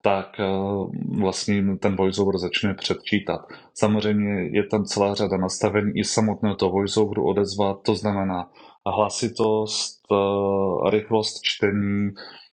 tak 0.03 0.27
uh, 0.39 0.91
vlastně 1.21 1.77
ten 1.81 1.97
voiceover 1.97 2.39
začne 2.39 2.75
předčítat. 2.75 3.41
Samozřejmě 3.75 4.51
je 4.53 4.67
tam 4.67 4.85
celá 4.85 5.15
řada 5.15 5.37
nastavení 5.37 5.93
i 5.95 6.05
samotného 6.05 6.55
toho 6.55 6.73
voiceoveru 6.73 7.27
odezvat, 7.27 7.83
to 7.83 7.95
znamená 7.95 8.51
hlasitost, 8.87 10.01
uh, 10.11 10.91
rychlost 10.91 11.41
čtení, 11.43 12.11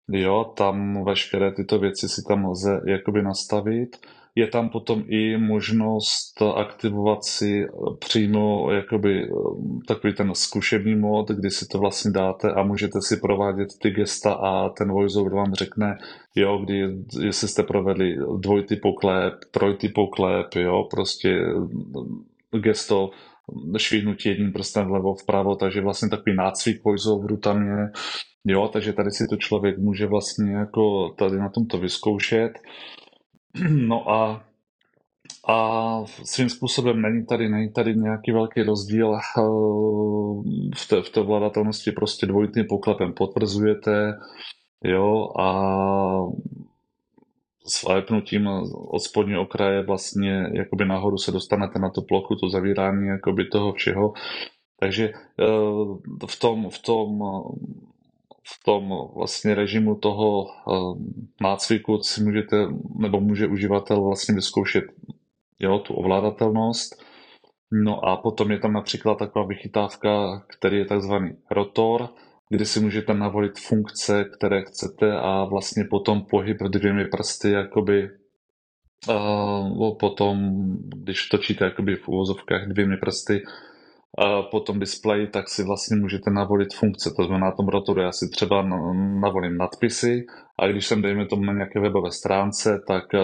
jo, 0.09 0.45
tam 0.57 1.05
veškeré 1.05 1.53
tyto 1.53 1.79
věci 1.79 2.09
si 2.09 2.23
tam 2.29 2.45
lze 2.45 2.81
jakoby 2.87 3.23
nastavit 3.23 3.97
je 4.37 4.47
tam 4.47 4.69
potom 4.69 5.05
i 5.09 5.37
možnost 5.37 6.43
aktivovat 6.57 7.25
si 7.25 7.67
přímo 7.99 8.73
jakoby 8.73 9.23
eh, 9.23 9.29
takový 9.89 10.15
ten 10.15 10.35
zkušební 10.35 10.95
mod, 10.95 11.29
kdy 11.29 11.51
si 11.51 11.67
to 11.67 11.79
vlastně 11.79 12.11
dáte 12.11 12.53
a 12.53 12.63
můžete 12.63 12.99
si 13.03 13.17
provádět 13.17 13.69
ty 13.83 13.91
gesta 13.91 14.33
a 14.33 14.69
ten 14.69 14.93
voiceover 14.93 15.35
vám 15.35 15.55
řekne, 15.55 15.99
jo, 16.35 16.59
kdy, 16.59 16.89
jestli 17.21 17.49
jste 17.49 17.63
provedli 17.63 18.17
dvojty 18.41 18.77
poklep, 18.77 19.35
trojty 19.51 19.89
poklep, 19.89 20.55
jo, 20.55 20.89
prostě 20.91 21.29
eh, 21.31 22.59
gesto 22.59 23.11
švihnutí 23.77 24.29
jedním 24.29 24.53
prstem 24.53 24.87
vlevo 24.87 25.15
vpravo, 25.15 25.57
takže 25.57 25.81
vlastně 25.81 26.09
takový 26.09 26.37
nácvik 26.37 26.85
voiceoveru 26.85 27.37
tam 27.37 27.63
je, 27.63 27.91
jo, 28.45 28.69
takže 28.73 28.93
tady 28.93 29.11
si 29.11 29.27
to 29.31 29.37
člověk 29.37 29.79
může 29.79 30.07
vlastně 30.07 30.53
jako 30.53 31.09
tady 31.19 31.37
na 31.37 31.49
tomto 31.49 31.79
vyzkoušet. 31.79 32.53
No 33.71 34.11
a, 34.11 34.45
a 35.49 36.05
svým 36.07 36.49
způsobem 36.49 37.03
není 37.03 37.27
tady, 37.27 37.49
není 37.49 37.73
tady 37.73 37.95
nějaký 37.95 38.33
velký 38.33 38.63
rozdíl 38.63 39.15
eh, 39.15 39.43
v 40.77 40.89
té, 40.89 41.03
v 41.03 41.11
té 41.11 41.23
vladatelnosti, 41.23 41.93
prostě 41.93 42.27
dvojitým 42.27 42.65
poklepem 42.69 43.13
potvrzujete, 43.13 44.19
jo, 44.85 45.29
a 45.41 45.49
swipenutím 47.67 48.47
od 48.89 48.99
spodního 48.99 49.43
okraje 49.43 49.87
vlastně 49.87 50.47
jakoby 50.53 50.85
nahoru 50.85 51.19
se 51.19 51.33
dostanete 51.33 51.79
na 51.79 51.91
tu 51.91 52.03
plochu, 52.03 52.35
to 52.37 52.49
zavírání 52.49 53.09
jakoby 53.09 53.45
toho 53.45 53.73
všeho. 53.73 54.13
Takže 54.81 55.05
eh, 55.09 55.17
v 56.27 56.41
tom, 56.41 56.71
v 56.71 56.79
tom 56.79 57.23
v 58.47 58.65
tom 58.65 58.93
vlastně 59.15 59.55
režimu 59.55 59.95
toho 59.95 60.47
eh, 60.47 60.73
nácviku 61.41 61.99
si 61.99 62.23
můžete, 62.23 62.57
nebo 62.99 63.21
může 63.21 63.47
uživatel 63.47 64.03
vlastně 64.03 64.35
vyzkoušet 64.35 64.85
jo, 65.59 65.79
tu 65.79 65.95
ovládatelnost. 65.95 67.05
No 67.73 68.05
a 68.05 68.17
potom 68.17 68.51
je 68.51 68.59
tam 68.59 68.73
například 68.73 69.19
taková 69.19 69.47
vychytávka, 69.47 70.45
který 70.59 70.79
je 70.79 70.85
takzvaný 70.85 71.31
rotor, 71.51 72.09
kdy 72.49 72.67
si 72.67 72.81
můžete 72.81 73.15
navolit 73.15 73.59
funkce, 73.59 74.25
které 74.25 74.63
chcete 74.63 75.13
a 75.13 75.45
vlastně 75.45 75.85
potom 75.91 76.23
pohyb 76.31 76.63
dvěmi 76.63 77.05
prsty 77.05 77.51
jakoby 77.51 78.11
uh, 79.09 79.99
potom, 79.99 80.51
když 80.79 81.29
točíte 81.29 81.65
jakoby 81.65 81.97
v 81.97 82.09
úvozovkách 82.09 82.69
dvěmi 82.69 82.97
prsty, 82.97 83.43
po 84.51 84.61
tom 84.61 84.79
displeji, 84.79 85.27
tak 85.27 85.49
si 85.49 85.65
vlastně 85.65 85.97
můžete 85.97 86.31
navolit 86.31 86.75
funkce. 86.75 87.11
To 87.17 87.25
znamená, 87.25 87.47
na 87.47 87.53
tom 87.53 87.69
rotoru 87.69 88.01
já 88.01 88.13
si 88.13 88.29
třeba 88.29 88.63
navolím 89.21 89.57
nadpisy 89.57 90.27
a 90.59 90.67
když 90.67 90.87
jsem, 90.87 91.03
dejme 91.03 91.27
tomu, 91.27 91.45
na 91.45 91.53
nějaké 91.53 91.81
webové 91.81 92.11
stránce, 92.11 92.81
tak 92.89 93.15
eh, 93.15 93.21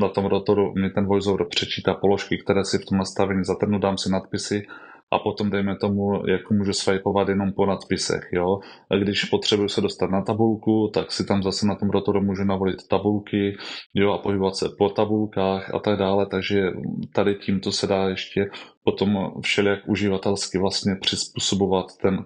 na 0.00 0.08
tom 0.08 0.24
rotoru 0.24 0.72
mi 0.74 0.90
ten 0.90 1.06
voiceover 1.06 1.46
přečítá 1.50 1.94
položky, 1.94 2.38
které 2.38 2.64
si 2.64 2.78
v 2.78 2.84
tom 2.84 2.98
nastavení 2.98 3.44
zatrhnu, 3.44 3.78
dám 3.78 3.98
si 3.98 4.10
nadpisy 4.10 4.62
a 5.10 5.18
potom 5.18 5.50
dejme 5.50 5.76
tomu, 5.76 6.26
jako 6.28 6.54
můžu 6.54 6.72
swipeovat 6.72 7.28
jenom 7.28 7.52
po 7.52 7.66
nadpisech, 7.66 8.28
jo. 8.32 8.58
A 8.90 8.96
když 8.96 9.24
potřebuji 9.24 9.68
se 9.68 9.80
dostat 9.80 10.10
na 10.10 10.22
tabulku, 10.22 10.90
tak 10.94 11.12
si 11.12 11.26
tam 11.26 11.42
zase 11.42 11.66
na 11.66 11.74
tom 11.74 11.90
rotoru 11.90 12.20
můžu 12.20 12.44
navolit 12.44 12.88
tabulky, 12.90 13.56
jo, 13.94 14.12
a 14.12 14.18
pohybovat 14.18 14.56
se 14.56 14.68
po 14.78 14.88
tabulkách 14.88 15.74
a 15.74 15.78
tak 15.78 15.98
dále, 15.98 16.26
takže 16.26 16.70
tady 17.14 17.34
tímto 17.34 17.72
se 17.72 17.86
dá 17.86 18.08
ještě 18.08 18.50
potom 18.84 19.32
všelijak 19.42 19.88
uživatelsky 19.88 20.58
vlastně 20.58 20.96
přizpůsobovat 21.00 21.86
ten, 22.02 22.18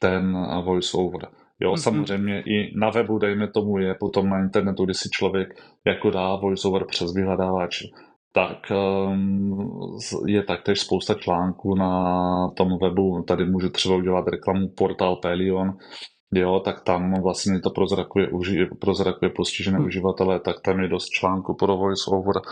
ten 0.00 0.36
voiceover. 0.64 1.28
Jo, 1.60 1.72
mm-hmm. 1.72 1.82
samozřejmě 1.82 2.42
i 2.46 2.72
na 2.78 2.90
webu, 2.90 3.18
dejme 3.18 3.48
tomu, 3.48 3.78
je 3.78 3.94
potom 4.00 4.28
na 4.28 4.38
internetu, 4.38 4.84
kdy 4.84 4.94
si 4.94 5.08
člověk 5.12 5.48
jako 5.86 6.10
dá 6.10 6.36
voiceover 6.36 6.84
přes 6.86 7.14
vyhledávač 7.14 7.82
tak 8.34 8.70
ehm, 8.70 9.56
je 10.26 10.42
taktéž 10.42 10.80
spousta 10.80 11.14
článků 11.14 11.74
na 11.74 12.50
tom 12.56 12.68
webu. 12.82 13.22
Tady 13.22 13.44
můžu 13.44 13.70
třeba 13.70 13.96
udělat 13.96 14.28
reklamu 14.28 14.68
portál 14.68 15.16
Pelion, 15.16 15.68
jo, 16.34 16.60
tak 16.64 16.80
tam 16.80 17.22
vlastně 17.22 17.60
to 17.60 17.70
prozrakuje, 17.70 18.28
prozrakuje 18.80 19.30
postižené 19.30 19.78
hmm. 19.78 19.86
uživatele, 19.86 20.40
tak 20.40 20.60
tam 20.60 20.80
je 20.80 20.88
dost 20.88 21.08
článku 21.08 21.54
pro 21.54 21.76
voiceover 21.76 22.42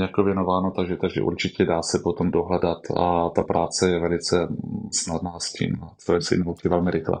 jako 0.00 0.24
věnováno, 0.24 0.72
takže, 0.76 0.96
takže 0.96 1.22
určitě 1.22 1.64
dá 1.64 1.82
se 1.82 1.98
potom 2.04 2.30
dohledat 2.30 2.78
a 2.96 3.30
ta 3.30 3.42
práce 3.42 3.90
je 3.90 4.00
velice 4.00 4.48
snadná 4.92 5.38
s 5.38 5.52
tím. 5.52 5.76
To 6.06 6.14
je 6.14 6.20
si 6.20 6.36
velmi 6.68 6.90
rychle. 6.90 7.20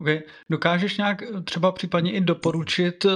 Okay. 0.00 0.20
Dokážeš 0.50 0.98
nějak 0.98 1.22
třeba 1.44 1.72
případně 1.72 2.12
i 2.12 2.20
doporučit 2.20 3.06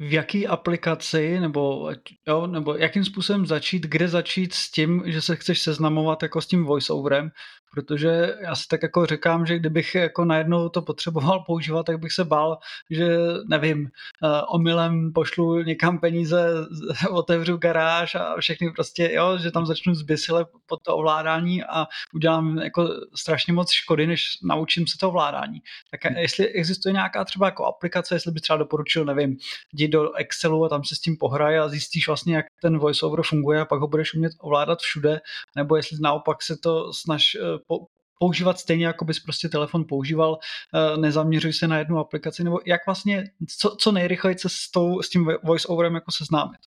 v 0.00 0.12
jaký 0.12 0.46
aplikaci 0.46 1.40
nebo, 1.40 1.90
jo, 2.28 2.46
nebo 2.46 2.74
jakým 2.74 3.04
způsobem 3.04 3.46
začít, 3.46 3.86
kde 3.86 4.08
začít 4.08 4.54
s 4.54 4.70
tím, 4.70 5.02
že 5.06 5.20
se 5.20 5.36
chceš 5.36 5.62
seznamovat 5.62 6.22
jako 6.22 6.40
s 6.40 6.46
tím 6.46 6.64
voiceoverem, 6.64 7.30
protože 7.74 8.36
já 8.40 8.54
si 8.54 8.68
tak 8.68 8.82
jako 8.82 9.06
říkám, 9.06 9.46
že 9.46 9.58
kdybych 9.58 9.94
jako 9.94 10.24
najednou 10.24 10.68
to 10.68 10.82
potřeboval 10.82 11.40
používat, 11.46 11.86
tak 11.86 11.98
bych 11.98 12.12
se 12.12 12.24
bál, 12.24 12.58
že 12.90 13.08
nevím, 13.48 13.86
eh, 14.24 14.42
omylem 14.48 15.12
pošlu 15.12 15.62
někam 15.62 15.98
peníze, 15.98 16.50
otevřu 17.10 17.56
garáž 17.56 18.14
a 18.14 18.34
všechny 18.40 18.70
prostě, 18.70 19.10
jo, 19.12 19.38
že 19.38 19.50
tam 19.50 19.66
začnu 19.66 19.94
zbysile 19.94 20.46
pod 20.66 20.82
to 20.82 20.96
ovládání 20.96 21.64
a 21.64 21.86
udělám 22.14 22.58
jako 22.58 22.88
strašně 23.14 23.52
moc 23.52 23.70
škody, 23.70 24.06
než 24.06 24.38
naučím 24.42 24.86
se 24.86 24.98
to 24.98 25.08
ovládání. 25.08 25.62
Tak 25.90 26.00
jestli 26.16 26.48
existuje 26.48 26.92
nějaká 26.92 27.24
třeba 27.24 27.46
jako 27.46 27.64
aplikace, 27.64 28.14
jestli 28.14 28.32
by 28.32 28.40
třeba 28.40 28.56
doporučil, 28.56 29.04
nevím, 29.04 29.36
jdi 29.72 29.88
do 29.88 30.12
Excelu 30.12 30.64
a 30.64 30.68
tam 30.68 30.84
se 30.84 30.94
s 30.94 31.00
tím 31.00 31.16
pohraj 31.16 31.58
a 31.58 31.68
zjistíš 31.68 32.06
vlastně, 32.06 32.36
jak 32.36 32.46
ten 32.62 32.78
voiceover 32.78 33.22
funguje 33.22 33.60
a 33.60 33.64
pak 33.64 33.80
ho 33.80 33.88
budeš 33.88 34.14
umět 34.14 34.32
ovládat 34.38 34.78
všude, 34.78 35.20
nebo 35.56 35.76
jestli 35.76 35.96
naopak 36.00 36.42
se 36.42 36.56
to 36.56 36.92
snaž 36.92 37.36
eh, 37.72 37.76
používat 38.18 38.58
stejně, 38.58 38.86
jako 38.86 39.04
bys 39.04 39.20
prostě 39.20 39.48
telefon 39.48 39.84
používal, 39.88 40.38
eh, 40.74 40.96
nezaměřuj 40.96 41.52
se 41.52 41.68
na 41.68 41.78
jednu 41.78 41.98
aplikaci, 41.98 42.44
nebo 42.44 42.58
jak 42.66 42.80
vlastně, 42.86 43.24
co, 43.58 43.76
co 43.78 43.92
nejrychleji 43.92 44.38
se 44.38 44.48
s, 44.48 44.70
tou, 44.70 45.02
s 45.02 45.08
tím 45.08 45.32
voice-overem 45.44 45.94
jako 45.94 46.12
seznámit? 46.12 46.60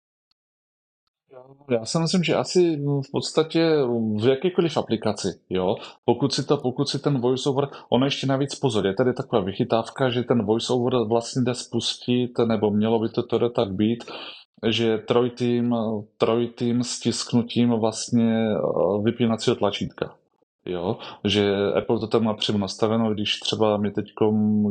Já 1.70 1.84
si 1.84 1.98
myslím, 1.98 2.22
že 2.22 2.34
asi 2.34 2.76
v 2.76 3.10
podstatě 3.12 3.76
v 4.16 4.28
jakékoliv 4.28 4.76
aplikaci, 4.76 5.28
jo, 5.50 5.76
pokud 6.04 6.34
si, 6.34 6.46
to, 6.46 6.56
pokud 6.56 6.88
si 6.88 6.98
ten 6.98 7.20
voiceover, 7.20 7.68
ono 7.88 8.04
ještě 8.04 8.26
navíc 8.26 8.54
pozor, 8.54 8.86
je 8.86 8.94
tady 8.94 9.12
taková 9.12 9.42
vychytávka, 9.42 10.10
že 10.10 10.22
ten 10.22 10.44
voiceover 10.44 10.94
vlastně 11.08 11.42
jde 11.42 11.54
spustit, 11.54 12.38
nebo 12.46 12.70
mělo 12.70 12.98
by 12.98 13.08
to 13.08 13.22
tedy 13.22 13.50
tak 13.50 13.72
být, 13.72 14.04
že 14.68 14.98
trojtým, 14.98 15.74
trojtým 16.18 16.84
stisknutím 16.84 17.70
vlastně 17.70 18.34
eh, 18.52 19.02
vypínacího 19.02 19.56
tlačítka. 19.56 20.14
Jo, 20.66 20.98
že 21.24 21.54
Apple 21.78 22.00
to 22.00 22.06
tam 22.06 22.24
má 22.24 22.34
přímo 22.34 22.58
nastaveno, 22.58 23.14
když 23.14 23.40
třeba 23.40 23.76
mi 23.76 23.90
teď, 23.90 24.06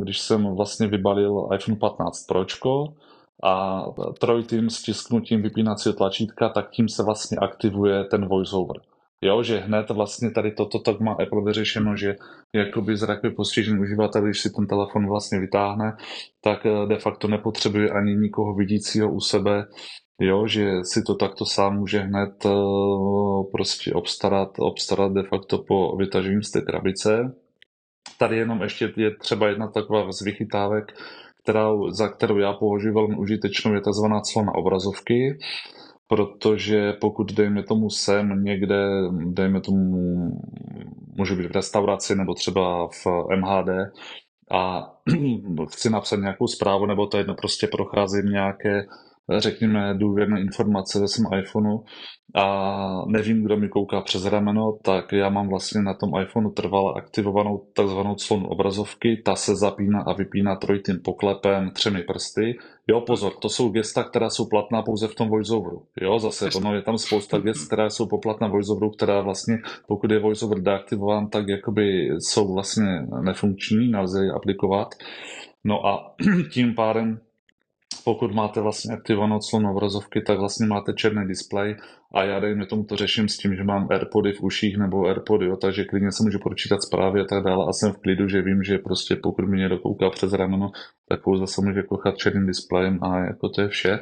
když 0.02 0.20
jsem 0.20 0.56
vlastně 0.56 0.86
vybalil 0.86 1.48
iPhone 1.54 1.78
15 1.78 2.26
Pročko 2.26 2.94
a 3.42 3.84
trojitým 4.20 4.70
stisknutím 4.70 5.42
vypínacího 5.42 5.94
tlačítka, 5.94 6.48
tak 6.48 6.70
tím 6.70 6.88
se 6.88 7.02
vlastně 7.02 7.38
aktivuje 7.38 8.04
ten 8.04 8.28
voiceover. 8.28 8.76
Jo, 9.22 9.42
že 9.42 9.58
hned 9.58 9.90
vlastně 9.90 10.30
tady 10.30 10.52
toto 10.52 10.78
tak 10.78 11.00
má 11.00 11.12
Apple 11.12 11.44
vyřešeno, 11.44 11.96
že 11.96 12.16
jakoby 12.54 12.96
zrakově 12.96 13.30
postižený 13.30 13.80
uživatel, 13.80 14.22
když 14.22 14.40
si 14.40 14.50
ten 14.50 14.66
telefon 14.66 15.08
vlastně 15.08 15.40
vytáhne, 15.40 15.96
tak 16.40 16.66
de 16.88 16.96
facto 16.98 17.28
nepotřebuje 17.28 17.90
ani 17.90 18.16
nikoho 18.16 18.54
vidícího 18.54 19.12
u 19.12 19.20
sebe, 19.20 19.66
jo, 20.20 20.46
že 20.46 20.84
si 20.84 21.02
to 21.02 21.14
takto 21.14 21.44
sám 21.46 21.76
může 21.76 22.00
hned 22.00 22.44
uh, 22.44 23.50
prostě 23.52 23.92
obstarat, 23.92 24.48
obstarat 24.58 25.12
de 25.12 25.22
facto 25.22 25.58
po 25.58 25.96
vytažení 25.96 26.42
z 26.42 26.50
té 26.50 26.60
krabice. 26.60 27.34
Tady 28.18 28.36
jenom 28.36 28.62
ještě 28.62 28.92
je 28.96 29.10
třeba 29.16 29.48
jedna 29.48 29.68
taková 29.68 30.12
z 30.12 30.22
vychytávek, 30.22 30.92
kterou, 31.42 31.90
za 31.90 32.08
kterou 32.08 32.38
já 32.38 32.52
považuji 32.52 32.94
velmi 32.94 33.16
užitečnou, 33.16 33.74
je 33.74 33.80
tzv. 33.80 34.06
clona 34.32 34.54
obrazovky, 34.54 35.38
protože 36.08 36.92
pokud, 36.92 37.32
dejme 37.32 37.62
tomu, 37.62 37.90
sem 37.90 38.44
někde, 38.44 38.86
dejme 39.10 39.60
tomu, 39.60 39.80
může 41.16 41.34
být 41.34 41.46
v 41.46 41.56
restauraci 41.56 42.16
nebo 42.16 42.34
třeba 42.34 42.88
v 42.88 43.06
MHD 43.36 43.68
a 44.50 44.92
chci 45.68 45.90
napsat 45.90 46.16
nějakou 46.16 46.46
zprávu, 46.46 46.86
nebo 46.86 47.06
to 47.06 47.18
jedno, 47.18 47.34
prostě 47.34 47.66
procházím 47.66 48.26
nějaké 48.26 48.86
řekněme, 49.38 49.94
důvěrné 49.94 50.40
informace 50.40 51.00
ve 51.00 51.08
svém 51.08 51.40
iPhoneu 51.40 51.78
a 52.34 53.04
nevím, 53.06 53.42
kdo 53.42 53.56
mi 53.56 53.68
kouká 53.68 54.00
přes 54.00 54.24
rameno, 54.24 54.78
tak 54.82 55.12
já 55.12 55.28
mám 55.28 55.48
vlastně 55.48 55.82
na 55.82 55.94
tom 55.94 56.10
iPhoneu 56.22 56.50
trvale 56.50 56.92
aktivovanou 56.96 57.66
takzvanou 57.76 58.14
clonu 58.14 58.48
obrazovky, 58.48 59.22
ta 59.24 59.36
se 59.36 59.56
zapíná 59.56 60.02
a 60.06 60.12
vypíná 60.12 60.56
trojitým 60.56 60.98
poklepem 61.04 61.70
třemi 61.70 62.02
prsty. 62.02 62.58
Jo, 62.86 63.00
pozor, 63.00 63.32
to 63.40 63.48
jsou 63.48 63.68
gesta, 63.68 64.04
která 64.04 64.30
jsou 64.30 64.48
platná 64.48 64.82
pouze 64.82 65.08
v 65.08 65.14
tom 65.14 65.28
voiceoveru. 65.28 65.82
Jo, 66.00 66.18
zase 66.18 66.48
ono 66.56 66.74
je 66.74 66.82
tam 66.82 66.98
spousta 66.98 67.38
gest, 67.38 67.66
která 67.66 67.90
jsou 67.90 68.06
poplatná 68.08 68.48
voiceoveru, 68.48 68.90
která 68.90 69.20
vlastně, 69.20 69.58
pokud 69.88 70.10
je 70.10 70.18
voiceover 70.18 70.60
deaktivován, 70.60 71.28
tak 71.28 71.48
jakoby 71.48 72.08
jsou 72.18 72.54
vlastně 72.54 73.06
nefunkční, 73.22 73.90
nelze 73.90 74.24
je 74.24 74.32
aplikovat. 74.32 74.88
No 75.64 75.86
a 75.86 76.14
tím 76.52 76.74
pádem 76.74 77.20
pokud 78.04 78.34
máte 78.34 78.60
vlastně 78.60 78.94
aktivovanou 78.94 79.38
clonu 79.38 79.70
obrazovky, 79.70 80.20
tak 80.20 80.38
vlastně 80.38 80.66
máte 80.66 80.92
černý 80.92 81.28
displej 81.28 81.76
a 82.14 82.24
já 82.24 82.40
dejme 82.40 82.66
tomu 82.66 82.84
to 82.84 82.96
řeším 82.96 83.28
s 83.28 83.36
tím, 83.36 83.56
že 83.56 83.64
mám 83.64 83.88
AirPody 83.90 84.32
v 84.32 84.42
uších 84.42 84.78
nebo 84.78 85.06
AirPody, 85.06 85.46
jo, 85.46 85.56
takže 85.56 85.84
klidně 85.84 86.12
se 86.12 86.22
můžu 86.22 86.38
pročítat 86.38 86.82
zprávy 86.82 87.20
a 87.20 87.24
tak 87.24 87.44
dále 87.44 87.66
a 87.68 87.72
jsem 87.72 87.92
v 87.92 87.98
klidu, 87.98 88.28
že 88.28 88.42
vím, 88.42 88.62
že 88.62 88.78
prostě 88.78 89.16
pokud 89.16 89.48
mi 89.48 89.56
někdo 89.58 89.78
kouká 89.78 90.10
přes 90.10 90.32
rameno, 90.32 90.70
tak 91.08 91.22
pouze 91.22 91.46
se 91.46 91.60
může 91.64 91.82
kochat 91.82 92.16
černým 92.16 92.46
displejem 92.46 92.98
a 93.02 93.18
jako 93.18 93.48
to 93.48 93.62
je 93.62 93.68
vše. 93.68 93.98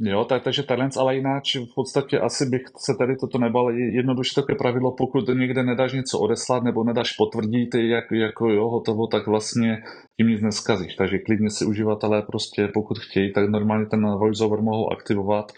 Jo, 0.00 0.24
tak, 0.24 0.44
takže 0.44 0.62
talent, 0.62 0.96
ale 0.96 1.16
jinak 1.16 1.42
v 1.54 1.74
podstatě 1.74 2.18
asi 2.18 2.46
bych 2.46 2.62
se 2.76 2.94
tady 2.98 3.16
toto 3.16 3.38
nebal. 3.38 3.70
Jednoduše 3.70 4.34
také 4.34 4.54
pravidlo, 4.54 4.94
pokud 4.98 5.28
někde 5.28 5.62
nedáš 5.62 5.92
něco 5.92 6.18
odeslat 6.18 6.62
nebo 6.62 6.84
nedáš 6.84 7.12
potvrdit, 7.12 7.74
jak, 7.74 8.04
jako 8.12 8.48
jo, 8.48 8.68
hotovo, 8.68 9.06
tak 9.06 9.26
vlastně 9.26 9.82
tím 10.16 10.28
nic 10.28 10.42
neskazíš. 10.42 10.94
Takže 10.94 11.18
klidně 11.18 11.50
si 11.50 11.64
uživatelé 11.64 12.22
prostě, 12.22 12.68
pokud 12.74 12.98
chtějí, 12.98 13.32
tak 13.32 13.50
normálně 13.50 13.86
ten 13.86 14.06
voiceover 14.18 14.62
mohou 14.62 14.92
aktivovat 14.92 15.52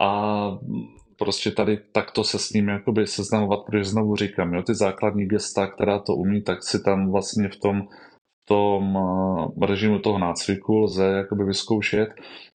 a 0.00 0.42
prostě 1.18 1.50
tady 1.50 1.78
takto 1.92 2.24
se 2.24 2.38
s 2.38 2.50
ním 2.50 2.68
jakoby 2.68 3.06
seznamovat, 3.06 3.60
protože 3.66 3.84
znovu 3.84 4.16
říkám, 4.16 4.54
jo, 4.54 4.62
ty 4.62 4.74
základní 4.74 5.26
gesta, 5.26 5.66
která 5.66 5.98
to 5.98 6.14
umí, 6.14 6.42
tak 6.42 6.62
si 6.62 6.82
tam 6.82 7.10
vlastně 7.10 7.48
v 7.48 7.56
tom 7.56 7.82
tom 8.48 8.98
eh, 9.62 9.66
režimu 9.66 9.98
toho 9.98 10.18
nácviku 10.18 10.78
lze 10.78 11.04
jakoby 11.04 11.44
vyzkoušet. 11.44 12.08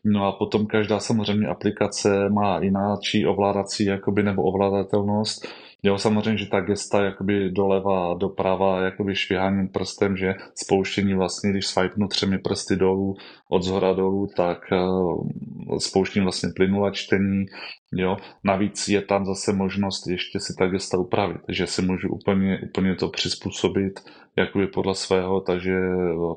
No 0.06 0.26
a 0.26 0.32
potom 0.32 0.66
každá 0.66 1.00
samozřejmě 1.00 1.48
aplikace 1.48 2.30
má 2.30 2.60
jináčí 2.64 3.26
ovládací 3.26 3.86
jakoby, 3.86 4.24
nebo 4.24 4.44
ovládatelnost. 4.44 5.48
Jo, 5.86 5.98
samozřejmě, 5.98 6.38
že 6.38 6.46
ta 6.46 6.60
gesta 6.60 7.04
jakoby 7.04 7.52
doleva, 7.52 8.14
doprava, 8.14 8.82
jakoby 8.82 9.16
šviháním 9.16 9.68
prstem, 9.68 10.18
že 10.18 10.34
spouštění 10.56 11.14
vlastně, 11.14 11.50
když 11.50 11.68
swipenu 11.68 12.08
třemi 12.08 12.38
prsty 12.38 12.76
dolů, 12.76 13.16
od 13.50 13.64
zhora 13.64 13.94
dolů, 13.94 14.28
tak 14.36 14.58
uh, 14.72 15.28
spouštím 15.78 16.24
vlastně 16.24 16.50
plynulé 16.56 16.92
čtení, 16.92 17.46
jo. 17.94 18.18
Navíc 18.44 18.88
je 18.88 19.02
tam 19.02 19.26
zase 19.26 19.54
možnost 19.54 20.08
ještě 20.08 20.40
si 20.40 20.54
ta 20.60 20.68
gesta 20.68 20.98
upravit, 20.98 21.42
že 21.50 21.68
si 21.68 21.82
můžu 21.82 22.10
úplně, 22.10 22.60
úplně 22.70 22.96
to 22.96 23.10
přizpůsobit 23.10 24.00
jakoby 24.36 24.68
podle 24.68 24.96
svého, 24.96 25.42
takže 25.42 25.80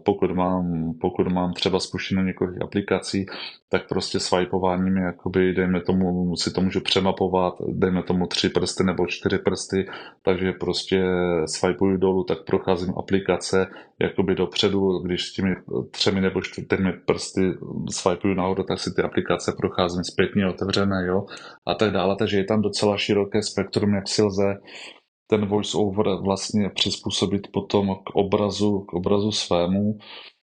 pokud 0.05 0.31
mám, 0.31 0.95
pokud 1.01 1.33
mám 1.33 1.53
třeba 1.53 1.81
spuštěno 1.81 2.23
několik 2.23 2.63
aplikací, 2.63 3.27
tak 3.69 3.89
prostě 3.89 4.21
swipeováním 4.21 4.97
jakoby, 4.97 5.53
dejme 5.55 5.81
tomu, 5.81 6.37
si 6.37 6.53
to 6.53 6.61
můžu 6.61 6.81
přemapovat, 6.81 7.55
dejme 7.69 8.03
tomu 8.03 8.27
tři 8.27 8.49
prsty 8.49 8.85
nebo 8.85 9.07
čtyři 9.07 9.39
prsty, 9.39 9.87
takže 10.23 10.53
prostě 10.53 11.05
swipeuju 11.47 11.97
dolů, 11.97 12.25
tak 12.25 12.45
procházím 12.45 12.95
aplikace 12.99 13.67
jakoby 14.01 14.35
dopředu, 14.35 14.99
když 14.99 15.23
s 15.23 15.33
těmi 15.33 15.57
třemi 15.91 16.21
nebo 16.21 16.43
čtyřmi 16.43 16.93
prsty 16.93 17.55
swipeuju 17.91 18.35
nahoru, 18.35 18.63
tak 18.63 18.81
si 18.81 18.95
ty 18.95 19.03
aplikace 19.03 19.53
procházím 19.57 20.05
zpětně 20.05 20.49
otevřené, 20.49 21.07
jo, 21.07 21.27
a 21.67 21.75
tak 21.75 21.91
dále, 21.91 22.17
takže 22.19 22.37
je 22.37 22.45
tam 22.45 22.63
docela 22.63 22.97
široké 22.97 23.43
spektrum, 23.43 23.95
jak 23.95 24.09
si 24.09 24.23
lze 24.23 24.59
ten 25.27 25.47
voice-over 25.47 26.07
vlastně 26.25 26.71
přizpůsobit 26.75 27.53
potom 27.53 27.95
k 27.95 28.11
obrazu, 28.15 28.81
k 28.81 28.93
obrazu 28.93 29.33
svému. 29.33 29.99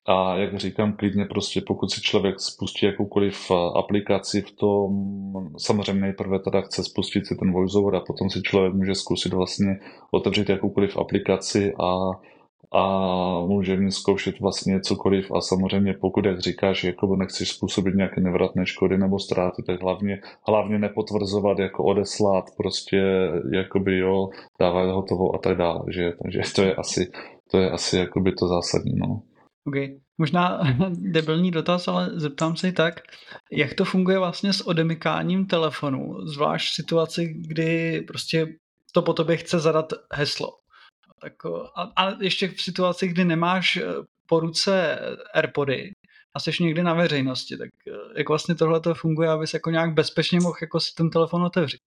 A 0.06 0.36
jak 0.36 0.60
říkám, 0.60 0.94
klidně 0.94 1.26
prostě 1.26 1.62
pokud 1.68 1.92
si 1.92 2.02
člověk 2.02 2.40
spustí 2.40 2.86
jakoukoliv 2.86 3.52
aplikaci 3.52 4.42
v 4.42 4.52
tom, 4.52 4.90
samozřejmě 5.58 6.02
nejprve 6.02 6.40
teda 6.40 6.62
chce 6.62 6.84
spustit 6.84 7.28
si 7.28 7.36
ten 7.36 7.52
voiceover 7.52 7.96
a 7.96 8.00
potom 8.00 8.30
si 8.30 8.42
člověk 8.42 8.74
může 8.74 8.96
zkusit 8.96 9.34
vlastně 9.34 9.80
otevřít 10.12 10.50
jakoukoliv 10.50 10.98
aplikaci 10.98 11.74
a 11.80 12.12
a 12.74 12.86
může 13.46 13.78
ní 13.78 13.92
zkoušet 13.92 14.40
vlastně 14.40 14.82
cokoliv 14.82 15.32
a 15.32 15.42
samozřejmě 15.42 15.94
pokud, 15.94 16.26
jak 16.26 16.40
říkáš, 16.40 16.84
jako 16.84 17.16
nechceš 17.16 17.50
způsobit 17.50 17.96
nějaké 17.96 18.22
nevratné 18.22 18.66
škody 18.66 18.98
nebo 18.98 19.20
ztráty, 19.20 19.64
tak 19.64 19.82
hlavně, 19.82 20.22
hlavně 20.48 20.80
nepotvrzovat, 20.80 21.60
jako 21.60 21.84
odeslat, 21.84 22.46
prostě 22.58 23.02
jakoby 23.54 23.98
jo, 23.98 24.30
dávat 24.60 24.92
hotovou 24.92 25.36
a 25.36 25.38
tak 25.38 25.58
dále, 25.58 25.82
že? 25.90 26.12
takže 26.24 26.42
to 26.56 26.62
je 26.62 26.76
asi, 26.76 27.12
to 27.52 27.58
je 27.58 27.72
asi 27.72 27.98
jakoby 27.98 28.32
to 28.32 28.48
zásadní, 28.48 28.96
no. 28.96 29.22
OK. 29.68 29.76
Možná 30.18 30.62
debilní 30.90 31.52
dotaz, 31.52 31.88
ale 31.88 32.10
zeptám 32.14 32.56
se 32.56 32.68
i 32.68 32.72
tak, 32.72 32.94
jak 33.52 33.74
to 33.74 33.86
funguje 33.86 34.20
vlastně 34.20 34.54
s 34.54 34.62
odemykáním 34.62 35.46
telefonu, 35.46 36.14
zvlášť 36.26 36.72
v 36.72 36.76
situaci, 36.76 37.34
kdy 37.48 38.02
prostě 38.08 38.48
to 38.94 39.02
po 39.02 39.14
tobě 39.14 39.38
chce 39.38 39.60
zadat 39.60 39.94
heslo. 40.14 40.61
Tak, 41.22 41.34
a, 41.76 41.82
a 41.96 42.24
ještě 42.24 42.48
v 42.48 42.62
situaci, 42.62 43.08
kdy 43.08 43.26
nemáš 43.26 43.78
eh, 43.78 43.84
po 44.28 44.40
ruce 44.40 45.00
AirPody 45.34 45.92
a 46.34 46.40
jsi 46.40 46.52
někdy 46.64 46.84
na 46.84 46.94
veřejnosti, 46.94 47.58
tak 47.58 47.70
eh, 47.88 47.92
jak 48.18 48.30
vlastně 48.30 48.56
tohle 48.56 48.80
to 48.80 48.94
funguje, 48.94 49.30
abys 49.30 49.54
jako 49.54 49.70
nějak 49.70 49.94
bezpečně 49.94 50.40
mohl 50.40 50.56
jako 50.62 50.80
si 50.80 50.96
ten 50.98 51.10
telefon 51.10 51.44
otevřít? 51.44 51.80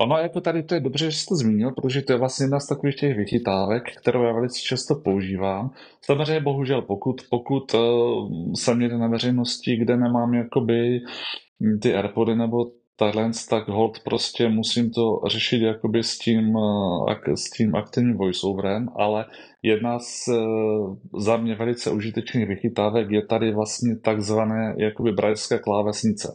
Ono 0.00 0.18
jako 0.18 0.40
tady 0.40 0.62
to 0.62 0.74
je 0.74 0.80
dobře, 0.80 1.10
že 1.10 1.16
jsi 1.16 1.26
to 1.26 1.34
zmínil, 1.34 1.70
protože 1.70 2.02
to 2.02 2.12
je 2.12 2.18
vlastně 2.18 2.44
jedna 2.44 2.60
z 2.60 2.66
takových 2.66 2.96
těch 2.96 3.16
vychytávek, 3.16 3.82
kterou 3.96 4.22
já 4.22 4.32
velice 4.32 4.60
často 4.60 4.94
používám. 4.94 5.70
Samozřejmě 6.04 6.40
bohužel, 6.40 6.82
pokud, 6.82 7.22
pokud 7.30 7.74
uh, 7.74 8.52
jsem 8.54 8.78
někde 8.78 8.98
na 8.98 9.08
veřejnosti, 9.08 9.76
kde 9.76 9.96
nemám 9.96 10.34
jakoby 10.34 11.00
ty 11.82 11.94
AirPody 11.94 12.36
nebo 12.36 12.64
tahle, 12.98 13.30
tak 13.50 13.68
hold 13.68 14.00
prostě 14.04 14.48
musím 14.48 14.90
to 14.90 15.20
řešit 15.26 15.62
jakoby 15.62 16.02
s 16.02 16.18
tím, 16.18 16.56
eh, 17.28 17.36
s 17.36 17.50
tím 17.50 17.76
aktivním 17.76 18.16
voiceoverem, 18.16 18.88
ale 18.96 19.24
jedna 19.62 19.98
z 19.98 20.28
eh, 20.28 20.36
za 21.18 21.36
mě 21.36 21.54
velice 21.54 21.90
užitečných 21.90 22.48
vychytávek 22.48 23.10
je 23.10 23.26
tady 23.26 23.54
vlastně 23.54 23.96
takzvané 23.96 24.74
jakoby 24.78 25.12
brajské 25.12 25.58
klávesnice. 25.58 26.34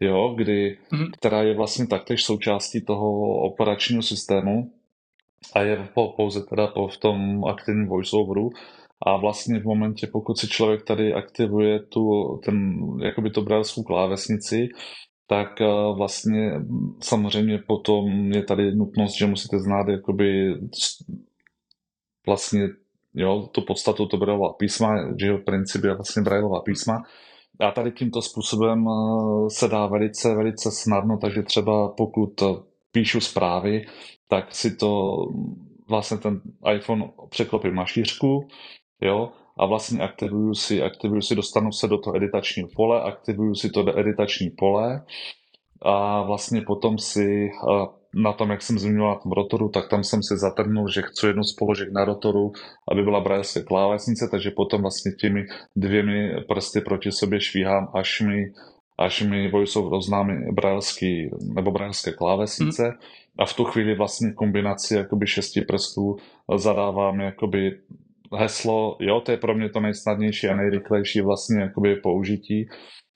Jo, 0.00 0.34
kdy, 0.36 0.78
mm-hmm. 0.92 1.10
která 1.18 1.42
je 1.42 1.56
vlastně 1.56 1.86
taktéž 1.86 2.24
součástí 2.24 2.84
toho 2.84 3.10
operačního 3.40 4.02
systému 4.02 4.70
a 5.54 5.60
je 5.62 5.88
pouze 6.16 6.40
teda 6.42 6.66
po, 6.66 6.88
v 6.88 6.96
tom 6.96 7.44
aktivním 7.44 7.88
voiceoveru 7.88 8.50
a 9.06 9.16
vlastně 9.16 9.60
v 9.60 9.64
momentě, 9.64 10.06
pokud 10.06 10.38
si 10.38 10.48
člověk 10.48 10.84
tady 10.84 11.14
aktivuje 11.14 11.80
tu, 11.80 12.02
ten, 12.44 12.76
jakoby 13.02 13.30
to 13.30 13.42
brajlskou 13.42 13.82
klávesnici, 13.82 14.68
tak 15.30 15.60
eh, 15.60 15.66
vlastně 15.96 16.52
samozřejmě 17.00 17.58
potom 17.58 18.32
je 18.32 18.42
tady 18.42 18.74
nutnost, 18.74 19.18
že 19.18 19.26
musíte 19.26 19.58
znát 19.58 19.88
jakoby 19.88 20.54
vlastně 22.26 22.68
jo, 23.14 23.48
tu 23.52 23.62
podstatu 23.62 24.06
to 24.06 24.16
Brailleová 24.16 24.52
písma, 24.52 25.14
že 25.20 25.26
jeho 25.26 25.38
princip 25.38 25.84
je 25.84 25.94
vlastně 25.94 26.22
Brailleová 26.22 26.60
písma. 26.60 27.02
A 27.60 27.70
tady 27.70 27.92
tímto 27.92 28.22
způsobem 28.22 28.84
eh, 28.88 29.50
se 29.50 29.68
dá 29.68 29.86
velice, 29.86 30.34
velice 30.34 30.70
snadno, 30.70 31.18
takže 31.18 31.42
třeba 31.42 31.88
pokud 31.88 32.42
píšu 32.92 33.20
zprávy, 33.20 33.86
tak 34.28 34.54
si 34.54 34.76
to 34.76 35.16
vlastně 35.88 36.18
ten 36.18 36.40
iPhone 36.74 37.10
překlopím 37.28 37.74
na 37.74 37.84
šířku, 37.84 38.48
jo, 39.00 39.32
a 39.58 39.66
vlastně 39.66 40.00
aktivuju 40.00 40.54
si, 40.54 40.82
aktivuju 40.82 41.22
si, 41.22 41.34
dostanu 41.34 41.72
se 41.72 41.88
do 41.88 41.98
toho 41.98 42.16
editačního 42.16 42.68
pole, 42.76 43.02
aktivuju 43.02 43.54
si 43.54 43.70
to 43.70 43.98
editační 43.98 44.50
pole 44.50 45.02
a 45.82 46.22
vlastně 46.22 46.62
potom 46.62 46.98
si 46.98 47.50
na 48.14 48.32
tom, 48.32 48.50
jak 48.50 48.62
jsem 48.62 48.78
zmiňoval 48.78 49.14
na 49.14 49.20
tom 49.20 49.32
rotoru, 49.32 49.68
tak 49.68 49.88
tam 49.88 50.04
jsem 50.04 50.22
si 50.22 50.36
zatrhnul, 50.36 50.88
že 50.88 51.02
chci 51.02 51.26
jednu 51.26 51.44
z 51.44 51.52
položek 51.52 51.92
na 51.92 52.04
rotoru, 52.04 52.52
aby 52.92 53.02
byla 53.02 53.20
brailská 53.20 53.62
klávesnice, 53.62 54.28
takže 54.30 54.50
potom 54.50 54.82
vlastně 54.82 55.12
těmi 55.12 55.44
dvěmi 55.76 56.30
prsty 56.48 56.80
proti 56.80 57.12
sobě 57.12 57.40
švíhám, 57.40 57.90
až 57.94 58.20
mi 58.20 58.52
až 59.00 59.22
mi 59.22 59.50
VoiceOver 59.50 59.94
oznámí 59.94 60.52
brailský, 60.52 61.30
nebo 61.54 61.70
brailské 61.70 62.12
klávesnice 62.12 62.84
mm. 62.84 62.92
a 63.38 63.46
v 63.46 63.54
tu 63.54 63.64
chvíli 63.64 63.94
vlastně 63.96 64.32
kombinaci 64.32 64.94
jakoby 64.94 65.26
šesti 65.26 65.60
prstů 65.60 66.16
zadávám 66.56 67.20
jakoby 67.20 67.80
heslo, 68.38 68.96
jo, 69.00 69.20
to 69.20 69.32
je 69.32 69.36
pro 69.36 69.54
mě 69.54 69.68
to 69.68 69.80
nejsnadnější 69.80 70.48
a 70.48 70.56
nejrychlejší 70.56 71.20
vlastně 71.20 71.60
jakoby 71.60 71.96
použití 71.96 72.66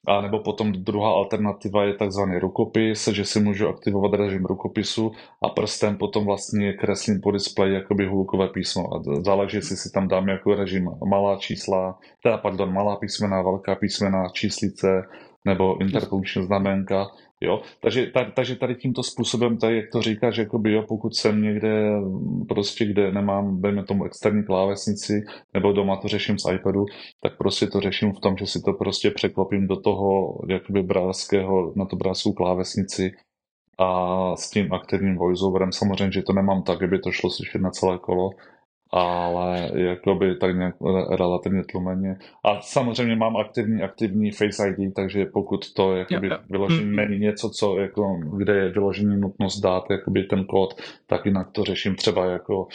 a 0.07 0.21
nebo 0.21 0.41
potom 0.41 0.73
druhá 0.73 1.11
alternativa 1.11 1.85
je 1.85 1.95
takzvaný 1.95 2.39
rukopis, 2.39 3.09
že 3.09 3.25
si 3.25 3.41
můžu 3.41 3.69
aktivovat 3.69 4.15
režim 4.15 4.45
rukopisu 4.45 5.13
a 5.43 5.49
prstem 5.49 5.97
potom 5.97 6.25
vlastně 6.25 6.73
kreslím 6.73 7.21
po 7.21 7.31
displeji 7.31 7.75
jakoby 7.75 8.07
hulkové 8.07 8.49
písmo. 8.49 8.83
A 8.95 9.03
záleží, 9.23 9.57
jestli 9.57 9.77
si 9.77 9.91
tam 9.93 10.09
dám 10.09 10.29
jako 10.29 10.55
režim 10.55 10.91
malá 11.09 11.37
čísla, 11.37 11.99
teda 12.23 12.39
pardon, 12.39 12.73
malá 12.73 12.97
písmena, 12.97 13.43
velká 13.43 13.75
písmena, 13.75 14.29
číslice, 14.33 15.03
nebo 15.47 15.81
interpunkční 15.81 16.43
znamenka, 16.43 17.07
jo. 17.45 17.63
Takže, 17.81 18.07
tady, 18.07 18.33
takže 18.37 18.57
tady 18.57 18.75
tímto 18.75 19.03
způsobem, 19.03 19.59
tady, 19.59 19.77
jak 19.77 19.91
to 19.93 20.03
říkáš, 20.03 20.37
jakoby, 20.37 20.73
jo, 20.73 20.85
pokud 20.89 21.17
jsem 21.17 21.43
někde 21.43 21.91
prostě, 22.49 22.85
kde 22.85 23.13
nemám, 23.13 23.63
dejme 23.63 23.85
tomu 23.85 24.05
externí 24.05 24.45
klávesnici, 24.45 25.25
nebo 25.55 25.73
doma 25.73 25.97
to 25.97 26.09
řeším 26.09 26.39
z 26.39 26.53
iPadu, 26.53 26.85
tak 27.21 27.37
prostě 27.39 27.67
to 27.67 27.81
řeším 27.81 28.13
v 28.13 28.21
tom, 28.21 28.37
že 28.37 28.47
si 28.47 28.63
to 28.63 28.73
prostě 28.73 29.11
překlopím 29.11 29.67
do 29.67 29.77
toho, 29.77 30.39
jakoby 30.49 30.83
brázského, 30.83 31.73
na 31.77 31.85
to 31.85 31.97
brázskou 31.97 32.33
klávesnici 32.33 33.13
a 33.79 34.37
s 34.37 34.51
tím 34.51 34.73
aktivním 34.73 35.17
voiceoverem. 35.17 35.73
Samozřejmě, 35.73 36.13
že 36.13 36.23
to 36.23 36.33
nemám 36.33 36.63
tak, 36.63 36.83
aby 36.83 36.99
to 36.99 37.13
šlo 37.13 37.31
slyšet 37.31 37.61
na 37.61 37.71
celé 37.71 37.99
kolo, 37.99 38.31
ale 38.95 39.71
jakoby 39.75 40.37
tak 40.37 40.57
nějak 40.57 40.75
relativně 41.11 41.63
tlumeně. 41.65 42.17
A 42.45 42.61
samozřejmě 42.61 43.17
mám 43.17 43.37
aktivní, 43.37 43.83
aktivní 43.83 44.31
Face 44.31 44.69
ID, 44.69 44.95
takže 44.95 45.27
pokud 45.27 45.73
to 45.73 45.97
jakoby 45.97 46.27
jo, 46.27 46.33
jo. 46.33 46.39
vyložení 46.51 46.91
mm. 46.91 46.97
není 46.97 47.19
něco, 47.19 47.51
co 47.51 47.79
jako, 47.79 48.21
kde 48.37 48.57
je 48.57 48.69
vyložení 48.69 49.21
nutnost 49.21 49.61
dát 49.61 49.85
jakoby 49.91 50.25
ten 50.25 50.45
kód, 50.45 50.75
tak 51.07 51.27
jinak 51.27 51.51
to 51.53 51.65
řeším 51.65 51.95
třeba 51.95 52.25
jako 52.25 52.67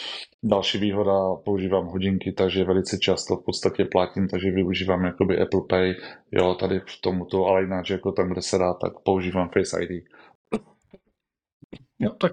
další 0.42 0.78
výhoda, 0.78 1.34
používám 1.44 1.86
hodinky, 1.86 2.32
takže 2.32 2.64
velice 2.64 2.98
často 2.98 3.36
v 3.36 3.44
podstatě 3.44 3.84
platím, 3.84 4.28
takže 4.28 4.50
využívám 4.50 5.04
jakoby 5.04 5.40
Apple 5.40 5.60
Pay, 5.68 5.94
jo, 6.32 6.54
tady 6.54 6.80
v 6.80 7.00
tomuto, 7.00 7.46
ale 7.46 7.62
jinak, 7.62 7.90
jako 7.90 8.12
tam, 8.12 8.32
kde 8.32 8.42
se 8.42 8.58
dá, 8.58 8.74
tak 8.74 8.92
používám 9.04 9.48
Face 9.48 9.84
ID. 9.84 10.04
Jo, 11.98 12.10
tak 12.20 12.32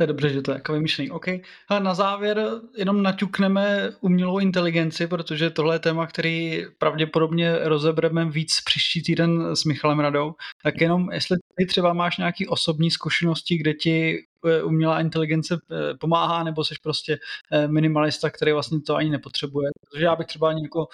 to 0.00 0.04
je 0.04 0.06
dobře, 0.06 0.28
že 0.28 0.42
to 0.42 0.50
je 0.50 0.54
jako 0.54 0.72
vymyšlený. 0.72 1.10
OK. 1.10 1.28
A 1.68 1.78
na 1.78 1.94
závěr 1.94 2.50
jenom 2.76 3.02
naťukneme 3.02 3.90
umělou 4.00 4.38
inteligenci, 4.38 5.06
protože 5.06 5.50
tohle 5.50 5.74
je 5.74 5.78
téma, 5.78 6.06
který 6.06 6.64
pravděpodobně 6.78 7.58
rozebereme 7.58 8.30
víc 8.30 8.60
příští 8.64 9.02
týden 9.02 9.56
s 9.56 9.64
Michalem 9.64 10.00
Radou. 10.00 10.34
Tak 10.62 10.80
jenom, 10.80 11.12
jestli 11.12 11.36
ty 11.56 11.66
třeba 11.66 11.92
máš 11.92 12.18
nějaké 12.18 12.44
osobní 12.48 12.90
zkušenosti, 12.90 13.56
kde 13.56 13.74
ti 13.74 14.18
eh, 14.46 14.62
umělá 14.62 15.00
inteligence 15.00 15.54
eh, 15.54 15.94
pomáhá, 16.00 16.44
nebo 16.44 16.64
jsi 16.64 16.74
prostě 16.82 17.18
eh, 17.52 17.68
minimalista, 17.68 18.30
který 18.30 18.52
vlastně 18.52 18.80
to 18.80 18.96
ani 18.96 19.10
nepotřebuje. 19.10 19.70
Protože 19.80 20.04
já 20.04 20.16
bych 20.16 20.26
třeba 20.26 20.48
ani 20.48 20.62
jako, 20.62 20.86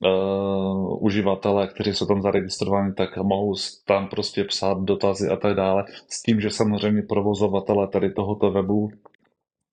uh, 0.05 1.03
uživatelé, 1.03 1.67
kteří 1.67 1.93
jsou 1.93 2.05
tam 2.05 2.21
zaregistrovaní, 2.21 2.93
tak 2.93 3.17
mohou 3.17 3.53
tam 3.85 4.07
prostě 4.07 4.43
psát 4.43 4.77
dotazy 4.79 5.29
a 5.29 5.35
tak 5.35 5.55
dále. 5.55 5.85
S 6.07 6.23
tím, 6.23 6.41
že 6.41 6.49
samozřejmě 6.49 7.01
provozovatele 7.01 7.87
tady 7.87 8.13
tohoto 8.13 8.51
webu 8.51 8.89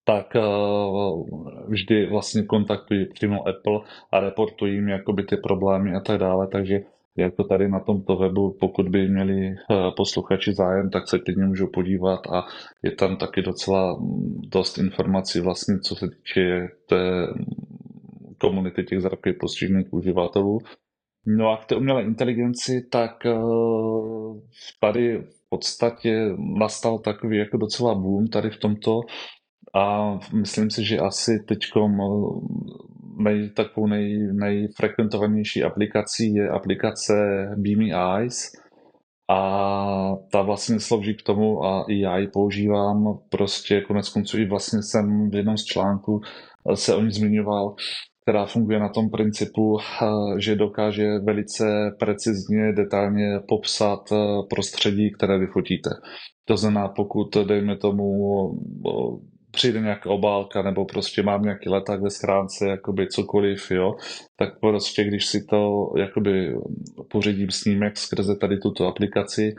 tak 0.04 0.34
uh, 0.34 1.26
vždy 1.68 2.06
vlastně 2.06 2.42
kontaktují 2.42 3.06
přímo 3.06 3.48
Apple 3.48 3.80
a 4.12 4.20
reportují 4.20 4.74
jim 4.74 4.88
jakoby 4.88 5.22
ty 5.22 5.36
problémy 5.36 5.94
a 5.94 6.00
tak 6.00 6.18
dále, 6.18 6.48
takže 6.48 6.80
jako 7.16 7.44
tady 7.44 7.68
na 7.68 7.80
tomto 7.80 8.16
webu, 8.16 8.56
pokud 8.60 8.88
by 8.88 9.08
měli 9.08 9.48
uh, 9.48 9.94
posluchači 9.96 10.52
zájem, 10.52 10.90
tak 10.90 11.08
se 11.08 11.18
klidně 11.18 11.44
můžou 11.44 11.66
podívat 11.66 12.20
a 12.26 12.46
je 12.82 12.90
tam 12.90 13.16
taky 13.16 13.42
docela 13.42 13.96
mm, 14.00 14.40
dost 14.52 14.78
informací 14.78 15.40
vlastně, 15.40 15.78
co 15.78 15.94
se 15.94 16.06
týče 16.08 16.68
té 16.86 17.26
komunity 18.40 18.84
těch 18.84 19.00
zrakově 19.00 19.34
postižených 19.40 19.92
uživatelů. 19.92 20.58
No 21.26 21.50
a 21.50 21.56
k 21.56 21.64
té 21.64 21.76
umělé 21.76 22.02
inteligenci, 22.02 22.86
tak 22.90 23.26
eh, 23.26 23.38
tady 24.80 25.18
v 25.18 25.48
podstatě 25.48 26.28
nastal 26.58 26.98
takový 26.98 27.38
jako 27.38 27.56
docela 27.56 27.94
boom 27.94 28.26
tady 28.26 28.50
v 28.50 28.58
tomto. 28.58 29.00
A 29.74 30.14
myslím 30.32 30.70
si, 30.70 30.84
že 30.84 30.98
asi 30.98 31.32
teď 31.48 31.58
eh, 31.76 31.80
nej, 33.22 33.50
takovou 33.50 33.86
nej, 33.86 34.28
nejfrekventovanější 34.32 35.62
aplikací 35.62 36.34
je 36.34 36.48
aplikace 36.48 37.14
Beamy 37.56 37.92
Eyes. 37.92 38.52
A 39.30 40.16
ta 40.32 40.42
vlastně 40.42 40.80
slouží 40.80 41.14
k 41.14 41.22
tomu 41.22 41.64
a 41.64 41.84
i 41.88 42.00
já 42.00 42.18
ji 42.18 42.28
používám, 42.28 43.18
prostě 43.28 43.80
konec 43.80 44.08
konců 44.08 44.38
i 44.38 44.48
vlastně 44.48 44.82
jsem 44.82 45.30
v 45.30 45.34
jednom 45.34 45.56
z 45.56 45.64
článků 45.64 46.20
se 46.74 46.94
o 46.94 47.02
ní 47.02 47.12
zmiňoval, 47.12 47.74
která 48.22 48.46
funguje 48.46 48.80
na 48.80 48.88
tom 48.88 49.10
principu, 49.10 49.78
eh, 49.80 50.06
že 50.40 50.56
dokáže 50.56 51.18
velice 51.18 51.90
precizně, 51.98 52.72
detailně 52.72 53.40
popsat 53.48 54.12
eh, 54.12 54.16
prostředí, 54.50 55.12
které 55.12 55.38
vyfotíte. 55.38 55.90
To 56.44 56.56
znamená, 56.56 56.88
pokud, 56.88 57.36
dejme 57.46 57.76
tomu, 57.76 58.04
přijde 59.50 59.80
nějaká 59.80 60.10
obálka 60.10 60.62
nebo 60.62 60.84
prostě 60.84 61.22
mám 61.22 61.42
nějaký 61.42 61.68
leták 61.68 62.02
ve 62.02 62.10
schránce, 62.10 62.68
jakoby 62.68 63.08
cokoliv, 63.08 63.70
jo, 63.70 63.94
tak 64.36 64.60
prostě 64.60 65.04
když 65.04 65.26
si 65.26 65.44
to 65.50 65.86
jakoby 65.96 66.54
pořídím 67.10 67.50
snímek 67.50 67.96
skrze 67.96 68.36
tady 68.36 68.58
tuto 68.58 68.86
aplikaci, 68.86 69.54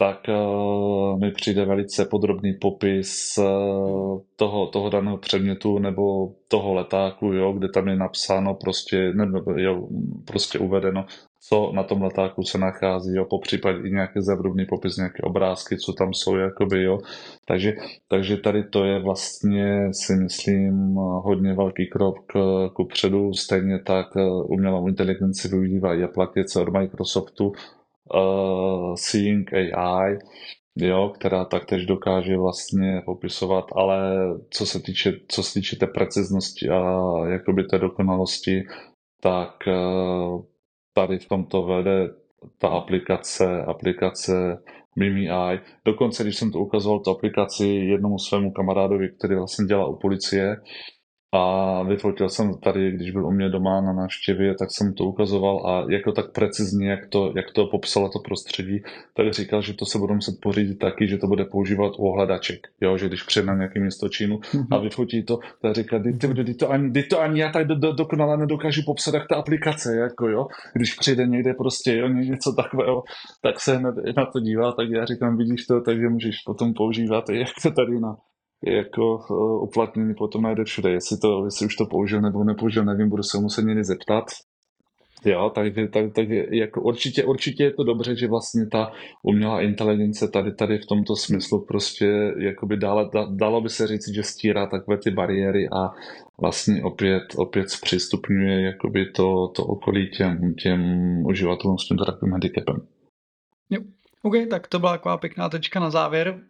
tak 0.00 0.20
uh, 0.28 1.20
mi 1.20 1.30
přijde 1.30 1.64
velice 1.64 2.04
podrobný 2.04 2.52
popis 2.60 3.38
uh, 3.38 4.20
toho, 4.36 4.66
toho 4.66 4.90
daného 4.90 5.18
předmětu 5.18 5.78
nebo 5.78 6.02
toho 6.48 6.74
letáku, 6.74 7.26
jo, 7.26 7.52
kde 7.52 7.68
tam 7.68 7.88
je 7.88 7.96
napsáno 7.96 8.54
prostě, 8.54 9.12
nebo, 9.12 9.52
jo, 9.56 9.88
prostě 10.24 10.58
uvedeno, 10.58 11.04
co 11.48 11.72
na 11.74 11.82
tom 11.82 12.02
letáku 12.02 12.42
se 12.42 12.58
nachází, 12.58 13.14
jo, 13.14 13.24
po 13.30 13.38
případě 13.38 13.78
i 13.78 13.90
nějaký 13.90 14.20
zevrubný 14.20 14.66
popis, 14.66 14.96
nějaké 14.96 15.22
obrázky, 15.22 15.76
co 15.76 15.92
tam 15.92 16.14
jsou, 16.14 16.36
jakoby, 16.36 16.82
jo. 16.82 16.98
Takže, 17.46 17.72
takže 18.08 18.36
tady 18.36 18.64
to 18.64 18.84
je 18.84 19.02
vlastně, 19.02 19.88
si 19.92 20.16
myslím, 20.16 20.94
hodně 20.96 21.54
velký 21.54 21.86
krok 21.86 22.16
ku 22.72 22.84
předu, 22.84 23.32
stejně 23.32 23.78
tak 23.78 24.06
umělou 24.44 24.88
inteligenci 24.88 25.48
využívá 25.48 25.94
i 25.94 26.02
aplikace 26.02 26.60
od 26.60 26.68
Microsoftu, 26.68 27.52
uh, 28.14 28.94
Seeing 28.94 29.54
AI, 29.54 30.18
jo, 30.76 31.12
která 31.14 31.44
taktéž 31.44 31.86
dokáže 31.86 32.36
vlastně 32.36 33.02
popisovat, 33.04 33.64
ale 33.76 34.12
co 34.50 34.66
se 34.66 34.82
týče, 34.82 35.12
co 35.28 35.42
se 35.42 35.54
týče 35.54 35.76
té 35.76 35.86
preciznosti 35.86 36.68
a 36.68 37.00
jakoby 37.28 37.64
té 37.64 37.78
dokonalosti, 37.78 38.62
tak 39.22 39.54
uh, 39.66 40.44
tady 40.94 41.18
v 41.18 41.28
tomto 41.28 41.62
vede 41.62 42.08
ta 42.58 42.68
aplikace, 42.68 43.64
aplikace 43.64 44.62
Mimi 44.96 45.30
AI. 45.30 45.60
Dokonce, 45.84 46.22
když 46.22 46.36
jsem 46.36 46.52
to 46.52 46.58
ukazoval, 46.58 47.00
tu 47.00 47.10
aplikaci 47.10 47.66
jednomu 47.66 48.18
svému 48.18 48.52
kamarádovi, 48.52 49.08
který 49.18 49.34
vlastně 49.34 49.66
dělá 49.66 49.86
u 49.86 49.96
policie, 49.96 50.56
a 51.32 51.82
vyfotil 51.82 52.28
jsem 52.28 52.54
tady, 52.54 52.92
když 52.92 53.10
byl 53.10 53.26
u 53.26 53.30
mě 53.30 53.48
doma 53.48 53.80
na 53.80 53.92
návštěvě, 53.92 54.54
tak 54.54 54.68
jsem 54.70 54.94
to 54.94 55.04
ukazoval 55.04 55.66
a 55.66 55.86
jako 55.90 56.12
tak 56.12 56.32
precizně, 56.32 56.90
jak 56.90 57.06
to, 57.08 57.32
jak 57.36 57.50
to 57.52 57.66
popsala 57.66 58.08
to 58.08 58.18
prostředí, 58.18 58.82
tak 59.16 59.32
říkal, 59.32 59.62
že 59.62 59.74
to 59.74 59.86
se 59.86 59.98
budu 59.98 60.14
muset 60.14 60.34
pořídit 60.42 60.78
taky, 60.78 61.08
že 61.08 61.18
to 61.18 61.26
bude 61.26 61.44
používat 61.44 61.92
u 61.98 62.08
ohledaček, 62.08 62.66
jo, 62.80 62.96
že 62.96 63.08
když 63.08 63.22
přijde 63.22 63.46
na 63.46 63.54
nějaký 63.54 63.80
město 63.80 64.08
Čínu 64.08 64.40
a 64.70 64.76
mhm. 64.76 64.84
vyfotí 64.84 65.22
to, 65.22 65.38
tak 65.62 65.74
říká, 65.74 65.98
ty, 65.98 66.54
to, 66.54 66.70
ani, 66.70 67.02
to 67.02 67.20
ani 67.20 67.40
já 67.40 67.52
tak 67.52 67.66
do, 67.66 67.74
do, 67.74 67.92
dokonale 67.92 68.36
nedokážu 68.36 68.82
popsat, 68.86 69.14
jak 69.14 69.28
ta 69.28 69.36
aplikace, 69.36 69.96
jako 69.96 70.28
jo, 70.28 70.46
když 70.74 70.94
přijde 70.94 71.26
někde 71.26 71.54
prostě, 71.54 71.96
jo, 71.96 72.08
něco 72.08 72.52
takového, 72.52 73.02
tak 73.42 73.60
se 73.60 73.76
hned 73.76 73.94
na 74.16 74.26
to 74.26 74.40
dívá, 74.40 74.72
tak 74.72 74.88
já 74.90 75.04
říkám, 75.04 75.36
vidíš 75.36 75.66
to, 75.66 75.80
takže 75.80 76.08
můžeš 76.08 76.36
potom 76.46 76.74
používat, 76.74 77.24
jak 77.30 77.48
to 77.62 77.70
tady 77.70 78.00
na 78.00 78.16
jako 78.66 79.16
uh, 79.30 79.62
uplatnění 79.62 80.14
potom 80.14 80.42
najde 80.42 80.64
všude. 80.64 80.90
Jestli, 80.90 81.18
to, 81.18 81.44
jestli 81.44 81.66
už 81.66 81.76
to 81.76 81.86
použil 81.86 82.20
nebo 82.20 82.44
nepoužil, 82.44 82.84
nevím, 82.84 83.08
budu 83.08 83.22
se 83.22 83.38
muset 83.38 83.62
někdy 83.62 83.84
zeptat. 83.84 84.24
Jo, 85.24 85.52
takže 85.54 85.88
tak, 85.88 86.12
tak 86.12 86.28
jako 86.50 86.80
určitě, 86.80 87.24
určitě 87.24 87.64
je 87.64 87.72
to 87.72 87.84
dobře, 87.84 88.16
že 88.16 88.28
vlastně 88.28 88.66
ta 88.66 88.92
umělá 89.22 89.60
inteligence 89.60 90.28
tady, 90.28 90.54
tady 90.54 90.78
v 90.78 90.86
tomto 90.86 91.16
smyslu 91.16 91.64
prostě 91.64 92.34
jakoby 92.38 92.76
dále, 92.76 93.10
dalo 93.30 93.60
by 93.60 93.68
se 93.68 93.86
říct, 93.86 94.14
že 94.14 94.22
stírá 94.22 94.66
takové 94.66 94.98
ty 94.98 95.10
bariéry 95.10 95.68
a 95.68 95.90
vlastně 96.40 96.82
opět, 96.82 97.22
opět 97.36 97.70
zpřístupňuje 97.70 98.60
jakoby 98.60 99.06
to, 99.06 99.48
to 99.48 99.64
okolí 99.64 100.10
těm, 100.10 100.54
těm 100.54 100.82
uživatelům 101.26 101.78
s 101.78 101.88
tímto 101.88 102.04
takovým 102.04 102.32
handicapem. 102.32 102.76
Jo. 103.70 103.80
OK, 104.22 104.34
tak 104.50 104.66
to 104.68 104.78
byla 104.78 104.92
taková 104.92 105.16
pěkná 105.16 105.48
tečka 105.48 105.80
na 105.80 105.90
závěr. 105.90 106.40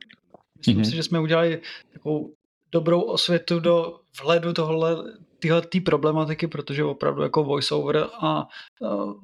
Myslím 0.61 0.79
mm-hmm. 0.79 0.91
si, 0.91 0.97
že 0.97 1.03
jsme 1.03 1.21
udělali 1.21 1.61
takovou 1.93 2.35
dobrou 2.73 3.01
osvětu 3.01 3.61
do 3.61 4.01
vhledu 4.21 4.53
tohle, 4.53 4.97
tyhle 5.39 5.63
tý 5.63 5.81
problematiky, 5.81 6.47
protože 6.47 6.85
opravdu 6.85 7.23
jako 7.23 7.45
voiceover 7.45 8.07
a 8.21 8.49
uh, 8.81 9.15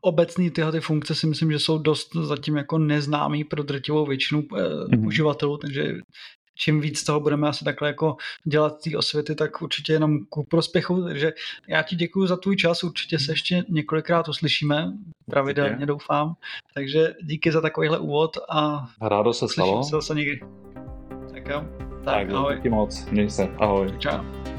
obecný 0.00 0.50
tyhle 0.50 0.72
ty 0.72 0.80
funkce 0.80 1.14
si 1.14 1.26
myslím, 1.26 1.52
že 1.52 1.58
jsou 1.58 1.78
dost 1.78 2.16
zatím 2.16 2.56
jako 2.56 2.78
neznámý 2.78 3.44
pro 3.44 3.62
drtivou 3.62 4.06
většinu 4.06 4.40
uh, 4.40 4.58
mm-hmm. 4.58 5.06
uživatelů, 5.06 5.56
takže 5.56 5.94
čím 6.56 6.80
víc 6.80 7.04
toho 7.04 7.20
budeme 7.20 7.48
asi 7.48 7.64
takhle 7.64 7.88
jako 7.88 8.16
dělat 8.44 8.82
ty 8.82 8.96
osvěty, 8.96 9.34
tak 9.34 9.62
určitě 9.62 9.92
jenom 9.92 10.18
ku 10.28 10.44
prospěchu, 10.44 11.02
takže 11.04 11.32
já 11.68 11.82
ti 11.82 11.96
děkuji 11.96 12.26
za 12.26 12.36
tvůj 12.36 12.56
čas, 12.56 12.84
určitě 12.84 13.18
se 13.18 13.32
ještě 13.32 13.64
několikrát 13.68 14.28
uslyšíme, 14.28 14.92
pravidelně 15.30 15.86
doufám, 15.86 16.34
takže 16.74 17.14
díky 17.22 17.52
za 17.52 17.60
takovýhle 17.60 17.98
úvod 17.98 18.38
a 18.50 18.88
Rádo 19.02 19.32
se 19.32 19.48
stalo. 19.48 19.82
se 19.84 19.90
zase 19.90 20.14
někdy. 20.14 20.40
Tak 21.32 21.48
jo. 21.48 21.64
Tak, 22.04 22.26
tak 22.26 22.30
ahoj. 22.30 22.56
Díky 22.56 22.68
moc, 22.68 23.06
měj 23.10 23.30
se, 23.30 23.48
ahoj. 23.58 23.92
Čau. 23.98 24.55